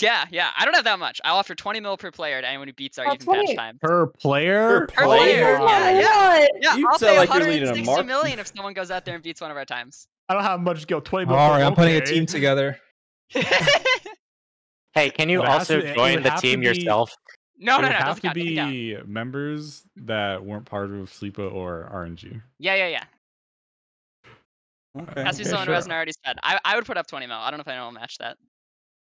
[0.00, 0.50] Yeah, yeah.
[0.56, 1.20] I don't have that much.
[1.24, 3.56] I'll offer 20 mil per player to anyone who beats our Oh, even patch 20.
[3.56, 3.78] time.
[3.82, 4.86] per player.
[4.86, 6.46] Per player, my yeah, yeah.
[6.60, 8.90] Yeah, You I'll sound pay like you're leading a 160 mark- million if someone goes
[8.90, 10.06] out there and beats one of our times.
[10.28, 11.00] I don't have much skill.
[11.00, 11.34] Twenty mil.
[11.36, 12.78] All right, I'm putting a team together.
[14.92, 16.60] Hey, can you But it has also to- it join would the have to team
[16.60, 17.12] be- yourself?
[17.60, 17.94] No, it no, no.
[17.94, 18.36] Have to count.
[18.36, 22.42] doesn't be members that weren't part of Sleepo or RNG.
[22.58, 23.04] Yeah, yeah, yeah.
[25.00, 25.22] Okay.
[25.22, 25.72] Has to be Okay, someone sure.
[25.72, 26.36] who hasn't already said.
[26.42, 27.36] I, I would put up 20 mil.
[27.36, 28.36] I don't know if anyone will match that.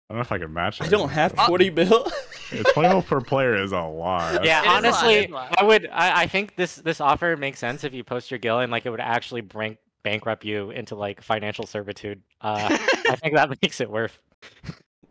[0.09, 0.79] I don't know if I can match.
[0.79, 0.85] It.
[0.85, 2.07] I don't have but- 40 bill.
[2.51, 4.45] Yeah, Twenty mil per player is a lot.
[4.45, 5.53] Yeah, It is a lot, it honestly, lot.
[5.57, 5.89] I would.
[5.91, 8.85] I, I think this this offer makes sense if you post your guild and like
[8.85, 12.21] it would actually bring bankrupt you into like financial servitude.
[12.41, 12.67] Uh,
[13.09, 14.21] I think that makes it worth.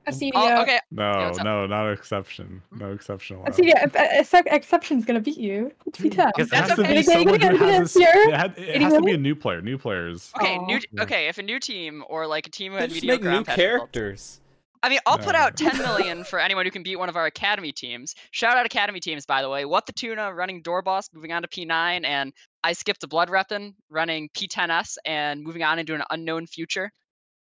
[0.09, 0.81] Acedia, Oh, okay.
[0.91, 2.61] No, what's no, not an exception.
[2.73, 2.95] No mm-hmm.
[2.95, 3.37] exception.
[3.37, 3.49] allowed.
[3.53, 5.71] Acedia, if- uh, if- excep- exception's gonna beat you.
[5.87, 6.31] It's Dude, P10.
[6.39, 6.93] It That's has to okay.
[6.95, 8.29] be Are someone gonna who has a, this s- year?
[8.29, 9.61] it, had, it Any has to be a new player.
[9.63, 10.33] New players.
[10.41, 10.67] Okay, Aw.
[10.67, 11.29] new okay.
[11.29, 13.57] If a new team or like a team who had Just make new on patch
[13.59, 14.39] results- characters.
[14.85, 17.27] I mean, I'll put out 10 million for anyone who can beat one of our
[17.27, 18.17] academy teams.
[18.33, 19.65] Shout out academy teams, by the way.
[19.65, 22.33] What the tuna running door boss, moving on to P9, and
[22.65, 26.91] I skipped a blood reppin running P10s and moving on into an unknown future.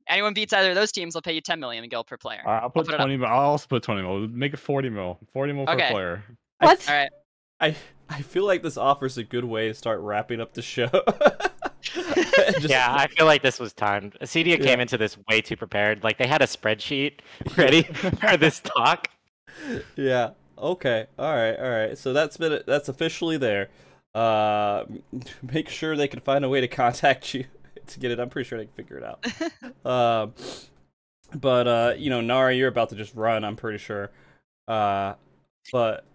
[0.10, 2.42] Anyone beats either of those teams, I'll pay you 10 million in gil per player.
[2.46, 3.06] All right, I'll put, put it up.
[3.06, 3.28] twenty mil.
[3.28, 4.28] I'll also put twenty mil.
[4.28, 5.20] Make it forty mil.
[5.34, 6.24] Forty mil per player.
[6.60, 6.90] What?
[6.90, 7.10] All right.
[7.60, 7.76] I
[8.10, 10.90] I feel like this offers a good way to start wrapping up the show.
[11.82, 14.18] Just- yeah, I feel like this was timed.
[14.22, 14.66] Acedia Yeah.
[14.66, 16.04] came into this way too prepared.
[16.04, 17.20] Like they had a spreadsheet
[17.56, 19.10] ready for this talk.
[19.96, 20.32] yeah.
[20.58, 21.06] Okay.
[21.20, 21.56] All right.
[21.56, 21.98] All right.
[21.98, 23.70] So that's been that's officially there.
[24.16, 24.86] Uh,
[25.44, 27.46] make sure they can find a way to contact you
[27.90, 28.20] to get it.
[28.20, 29.86] I'm pretty sure they can figure it out.
[29.86, 30.34] um,
[31.36, 33.44] but uh, you know, Nari, you're about to just run.
[33.44, 34.12] I'm pretty sure.
[34.68, 35.14] Uh,
[35.72, 36.06] but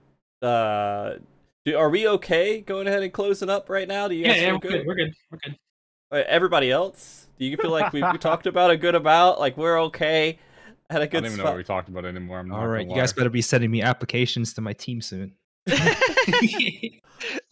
[0.42, 1.14] uh,
[1.64, 4.08] do, are we okay going ahead and closing up right now?
[4.08, 4.70] Do you Yeah, guys yeah, feel we're good?
[4.70, 4.86] good.
[4.86, 5.12] We're good.
[5.30, 5.56] We're good.
[6.10, 9.40] Uh, Everybody else, do you feel like we, we talked about a good amount?
[9.40, 10.38] Like we're okay,
[10.90, 12.38] had a good I don't even know what we talked about anymore.
[12.38, 15.34] I'm not All right, you guys better be sending me applications to my team soon.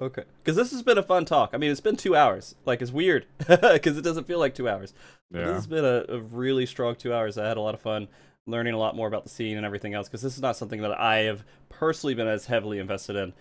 [0.01, 1.51] Okay, because this has been a fun talk.
[1.53, 2.57] I mean, it's been two hours.
[2.65, 4.93] Like it's weird because it doesn't feel like two hours.
[5.31, 7.39] But This has been a, a really strong two hours.
[7.39, 8.09] I had a lot of fun
[8.47, 10.81] learning a lot more about the scene and everything else because this is not something
[10.83, 13.33] that I have personally been as heavily invested in.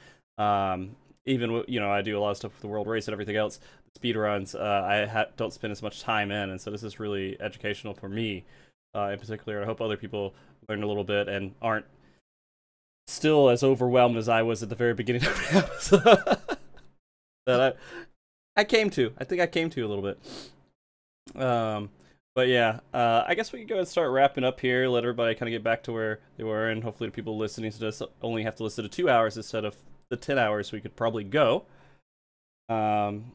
[0.43, 3.13] Um, even you know, I do a lot of stuff with the world race and
[3.13, 3.59] everything else.
[3.95, 6.99] Speed runs, uh, I ha- don't spend as much time in, and so this is
[6.99, 8.45] really educational for me,
[8.95, 9.61] uh, in particular.
[9.63, 10.35] I hope other people
[10.67, 11.85] learn a little bit and aren't
[13.09, 16.37] still as overwhelmed as I was at the very beginning of the episode.
[17.45, 17.73] that I
[18.61, 19.13] I came to.
[19.17, 21.41] I think I came to a little bit.
[21.41, 21.89] Um,
[22.35, 24.87] but yeah, uh, I guess we can go and start wrapping up here.
[24.87, 27.71] Let everybody kind of get back to where they were, and hopefully the people listening
[27.71, 29.75] to this only have to listen to two hours instead of
[30.09, 31.63] the ten hours we could probably go.
[32.67, 33.31] Um,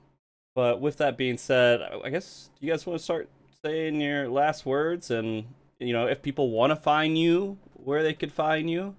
[0.55, 3.29] but with that being said, I- I guess you guys want to start
[3.65, 5.45] saying your last words, and
[5.79, 8.95] you know if people want to find you, where they could find you.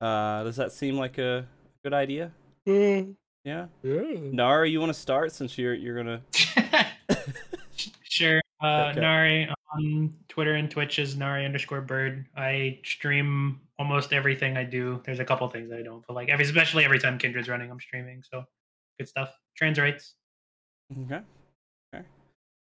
[0.00, 1.46] Uh, does that seem like a
[1.82, 2.32] good idea?
[2.66, 3.66] Yeah.
[3.82, 6.20] Nari, you want to start since you're you're gonna.
[8.02, 8.40] sure.
[8.62, 9.00] Uh, Okay.
[9.00, 12.26] Nari on Twitter and Twitch is Nari underscore bird.
[12.36, 15.00] I stream almost everything I do.
[15.04, 17.80] There's a couple things I don't, but like every, especially every time Kindred's running, I'm
[17.80, 18.22] streaming.
[18.30, 18.44] So
[18.98, 19.30] good stuff.
[19.56, 20.14] Trans rights.
[21.04, 21.20] Okay.
[21.94, 22.04] Okay.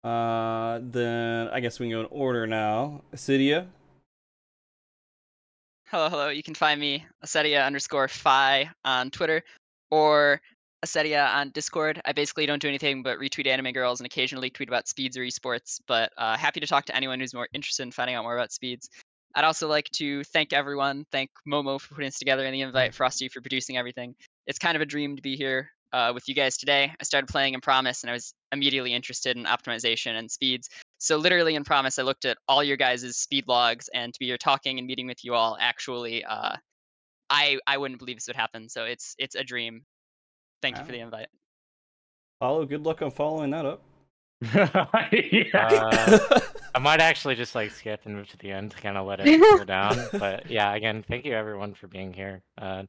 [0.03, 3.02] Uh, then I guess we can go in order now.
[3.15, 3.68] Acedia.
[5.89, 6.27] Hello, hello.
[6.27, 9.41] You can find me Acedia underscore Phi on Twitter
[9.89, 10.41] or
[10.85, 12.01] Acedia on Discord.
[12.03, 15.22] I basically don't do anything but retweet anime girls and occasionally tweet about speeds or
[15.22, 18.35] esports, but uh, happy to talk to anyone who's more interested in finding out more
[18.35, 18.89] about speeds.
[19.34, 22.93] I'd also like to thank everyone, thank Momo for putting this together and the invite,
[22.93, 24.14] Frosty for producing everything.
[24.45, 26.91] It's kind of a dream to be here uh, with you guys today.
[26.99, 30.69] I started playing in Promise and I was immediately interested in optimization and speeds.
[30.99, 34.26] So literally in Promise, I looked at all your guys' speed logs, and to be
[34.26, 36.56] here talking and meeting with you all, actually, uh,
[37.30, 38.69] I I wouldn't believe this would happen.
[38.69, 39.84] So it's it's a dream.
[40.61, 41.28] Thank you for the invite.
[42.40, 42.65] Follow.
[42.65, 43.82] Good luck on following that up.
[45.53, 46.40] Uh,
[46.76, 49.19] I might actually just like skip and move to the end to kind of let
[49.19, 49.98] it cool down.
[50.11, 52.44] But yeah, again, thank you everyone for being here.
[52.61, 52.84] Uh,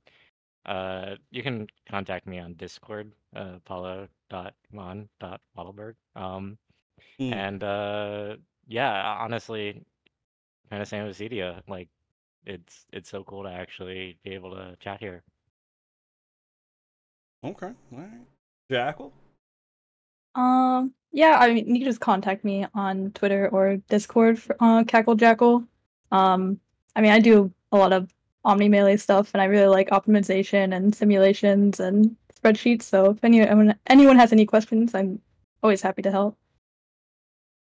[0.66, 5.94] uh, you can contact me on Discord, uh, paulo.mon.waddleberg.
[6.14, 6.58] Um,
[7.18, 7.32] Hmm.
[7.32, 9.82] and uh, yeah, honestly,
[10.70, 11.62] kind of same with Zedia.
[11.68, 11.88] Like,
[12.44, 15.22] it's it's so cool to actually be able to chat here.
[17.44, 17.72] okay.
[17.92, 18.26] All right.
[18.70, 19.12] Jackal.
[20.34, 24.84] Um, yeah, I mean, you can just contact me on Twitter or Discord for uh,
[24.84, 25.64] Cackle Jackal.
[26.12, 26.60] Um,
[26.94, 28.12] I mean, I do a lot of
[28.44, 32.82] Omni Melee stuff, and I really like optimization and simulations and spreadsheets.
[32.82, 35.20] So if anyone anyone has any questions, I'm
[35.62, 36.36] always happy to help.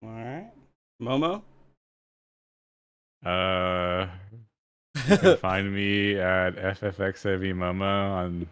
[0.02, 0.50] All right.
[1.00, 1.42] Momo.
[3.24, 4.06] Uh,
[5.08, 8.46] you can find me at ffxavmomo on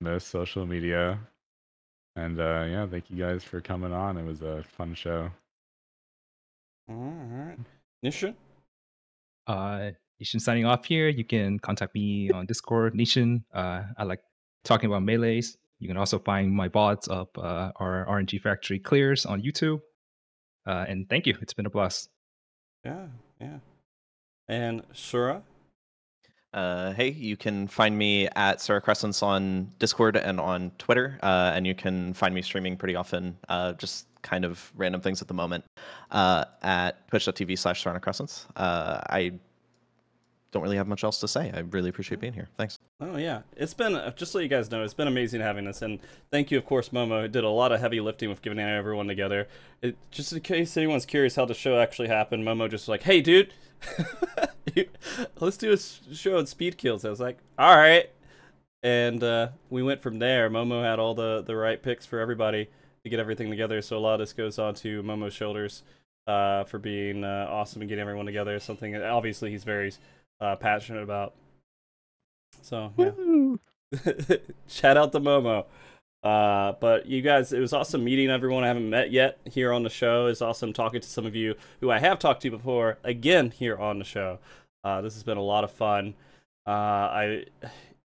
[0.00, 1.18] most social media.
[2.16, 4.16] And uh, yeah, thank you guys for coming on.
[4.16, 5.30] It was a fun show.
[6.88, 7.56] All right.
[8.04, 8.34] Nitian?
[9.46, 9.90] Uh,
[10.22, 11.08] Nitian signing off here.
[11.08, 12.94] You can contact me on Discord.
[12.94, 14.20] Nitian, uh, I like
[14.64, 15.56] talking about melees.
[15.80, 19.80] You can also find my bots up uh, our RNG Factory clears on YouTube.
[20.66, 21.36] Uh, and thank you.
[21.40, 22.08] It's been a blast.
[22.84, 23.06] Yeah,
[23.40, 23.58] yeah.
[24.48, 25.42] And Sura?
[26.52, 31.50] Uh, hey, you can find me at Sarah Crescents on Discord and on Twitter, uh,
[31.52, 35.26] and you can find me streaming pretty often, uh, just kind of random things at
[35.26, 35.64] the moment,
[36.12, 38.46] uh, at twitch.tv slash Serrano Crescents.
[38.54, 39.32] Uh, I
[40.54, 41.50] don't really have much else to say.
[41.52, 42.48] I really appreciate being here.
[42.56, 42.78] Thanks.
[43.00, 45.82] Oh yeah, it's been uh, just so you guys know, it's been amazing having this,
[45.82, 45.98] and
[46.30, 49.48] thank you, of course, Momo did a lot of heavy lifting with getting everyone together.
[49.82, 53.20] It, just in case anyone's curious how the show actually happened, Momo just like, hey,
[53.20, 53.52] dude,
[55.40, 57.04] let's do a show on speed kills.
[57.04, 58.08] I was like, all right,
[58.82, 60.48] and uh, we went from there.
[60.48, 62.68] Momo had all the the right picks for everybody
[63.02, 65.82] to get everything together, so a lot of this goes on to Momo's shoulders
[66.28, 68.58] uh, for being uh, awesome and getting everyone together.
[68.60, 69.92] Something obviously he's very
[70.40, 71.34] uh, passionate about.
[72.62, 74.36] So yeah,
[74.66, 75.66] shout out to Momo.
[76.24, 79.82] Uh, but you guys, it was awesome meeting everyone I haven't met yet here on
[79.82, 80.26] the show.
[80.26, 83.76] It's awesome talking to some of you who I have talked to before again here
[83.76, 84.38] on the show.
[84.82, 86.14] Uh, this has been a lot of fun.
[86.66, 87.44] Uh, I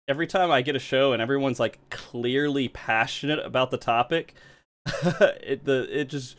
[0.09, 4.33] every time I get a show and everyone's like clearly passionate about the topic,
[4.85, 6.35] it the it just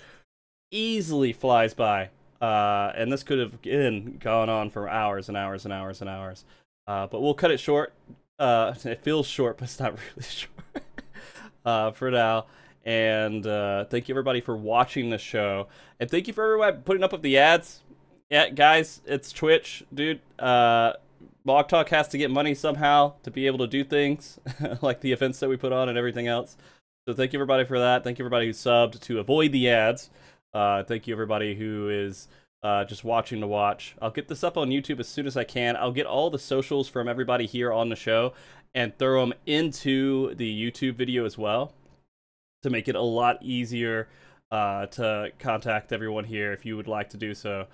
[0.71, 2.11] easily flies by.
[2.41, 6.09] Uh, and this could have again gone on for hours and hours and hours and
[6.09, 6.45] hours.
[6.87, 7.93] Uh, but we'll cut it short.
[8.39, 10.85] Uh, it feels short, but it's not really short
[11.65, 12.47] uh, for now.
[12.85, 15.69] And uh, thank you everybody for watching the show,
[15.99, 17.81] and thank you for everyone putting up with the ads.
[18.31, 20.21] Yeah, guys, it's Twitch, dude.
[20.39, 20.95] Uh,
[21.45, 24.39] Mog Talk has to get money somehow to be able to do things
[24.83, 26.57] like the events that we put on and everything else.
[27.07, 28.05] So thank you everybody for that.
[28.05, 30.11] Thank you everybody who subbed to avoid the ads.
[30.53, 32.29] Uh, thank you everybody who is
[32.63, 33.95] uh, just watching to watch.
[34.03, 35.77] I'll get this up on YouTube as soon as I can.
[35.77, 38.33] I'll get all the socials from everybody here on the show
[38.75, 41.73] and throw them into the YouTube video as well
[42.63, 44.09] to make it a lot easier
[44.51, 47.67] uh, to contact everyone here if you would like to do so.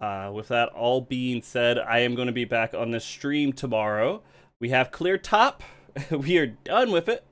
[0.00, 3.52] Uh, with that all being said, I am going to be back on the stream
[3.52, 4.22] tomorrow.
[4.60, 5.62] We have clear top.
[6.10, 7.24] we are done with it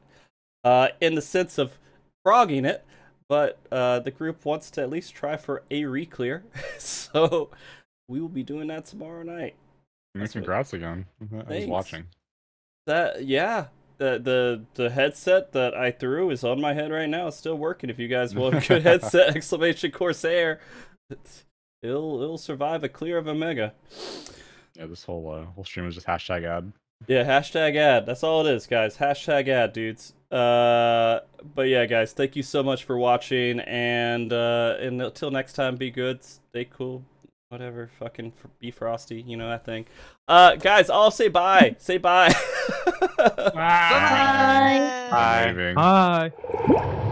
[0.64, 1.78] uh, in the sense of
[2.24, 2.84] progging it
[3.28, 6.44] but uh, the group wants to at least try for a reclear,
[6.78, 7.50] so
[8.08, 9.54] we will be doing that tomorrow night.
[10.14, 10.78] That's congrats what...
[10.78, 11.06] again.
[11.20, 11.48] I Thanks.
[11.48, 12.06] was watching.
[12.86, 13.66] That yeah,
[13.98, 17.28] the the the headset that I threw is on my head right now.
[17.28, 17.90] It's still working.
[17.90, 20.60] If you guys want a good headset, exclamation Corsair,
[21.82, 23.74] it'll it'll survive a clear of a mega.
[24.76, 26.72] Yeah, this whole uh, whole stream is just hashtag ad.
[27.06, 28.06] Yeah, hashtag ad.
[28.06, 28.98] That's all it is, guys.
[28.98, 30.12] Hashtag ad, dudes.
[30.30, 31.20] Uh,
[31.54, 35.76] but yeah, guys, thank you so much for watching, and uh, and until next time,
[35.76, 37.04] be good, stay cool,
[37.48, 39.86] whatever, fucking be frosty, you know that thing.
[40.26, 41.76] Uh, guys, I'll say bye.
[41.78, 42.34] say bye.
[43.16, 43.52] bye.
[43.54, 45.08] Bye.
[45.10, 45.72] Bye.
[45.74, 46.32] Bye.
[46.66, 47.02] bye.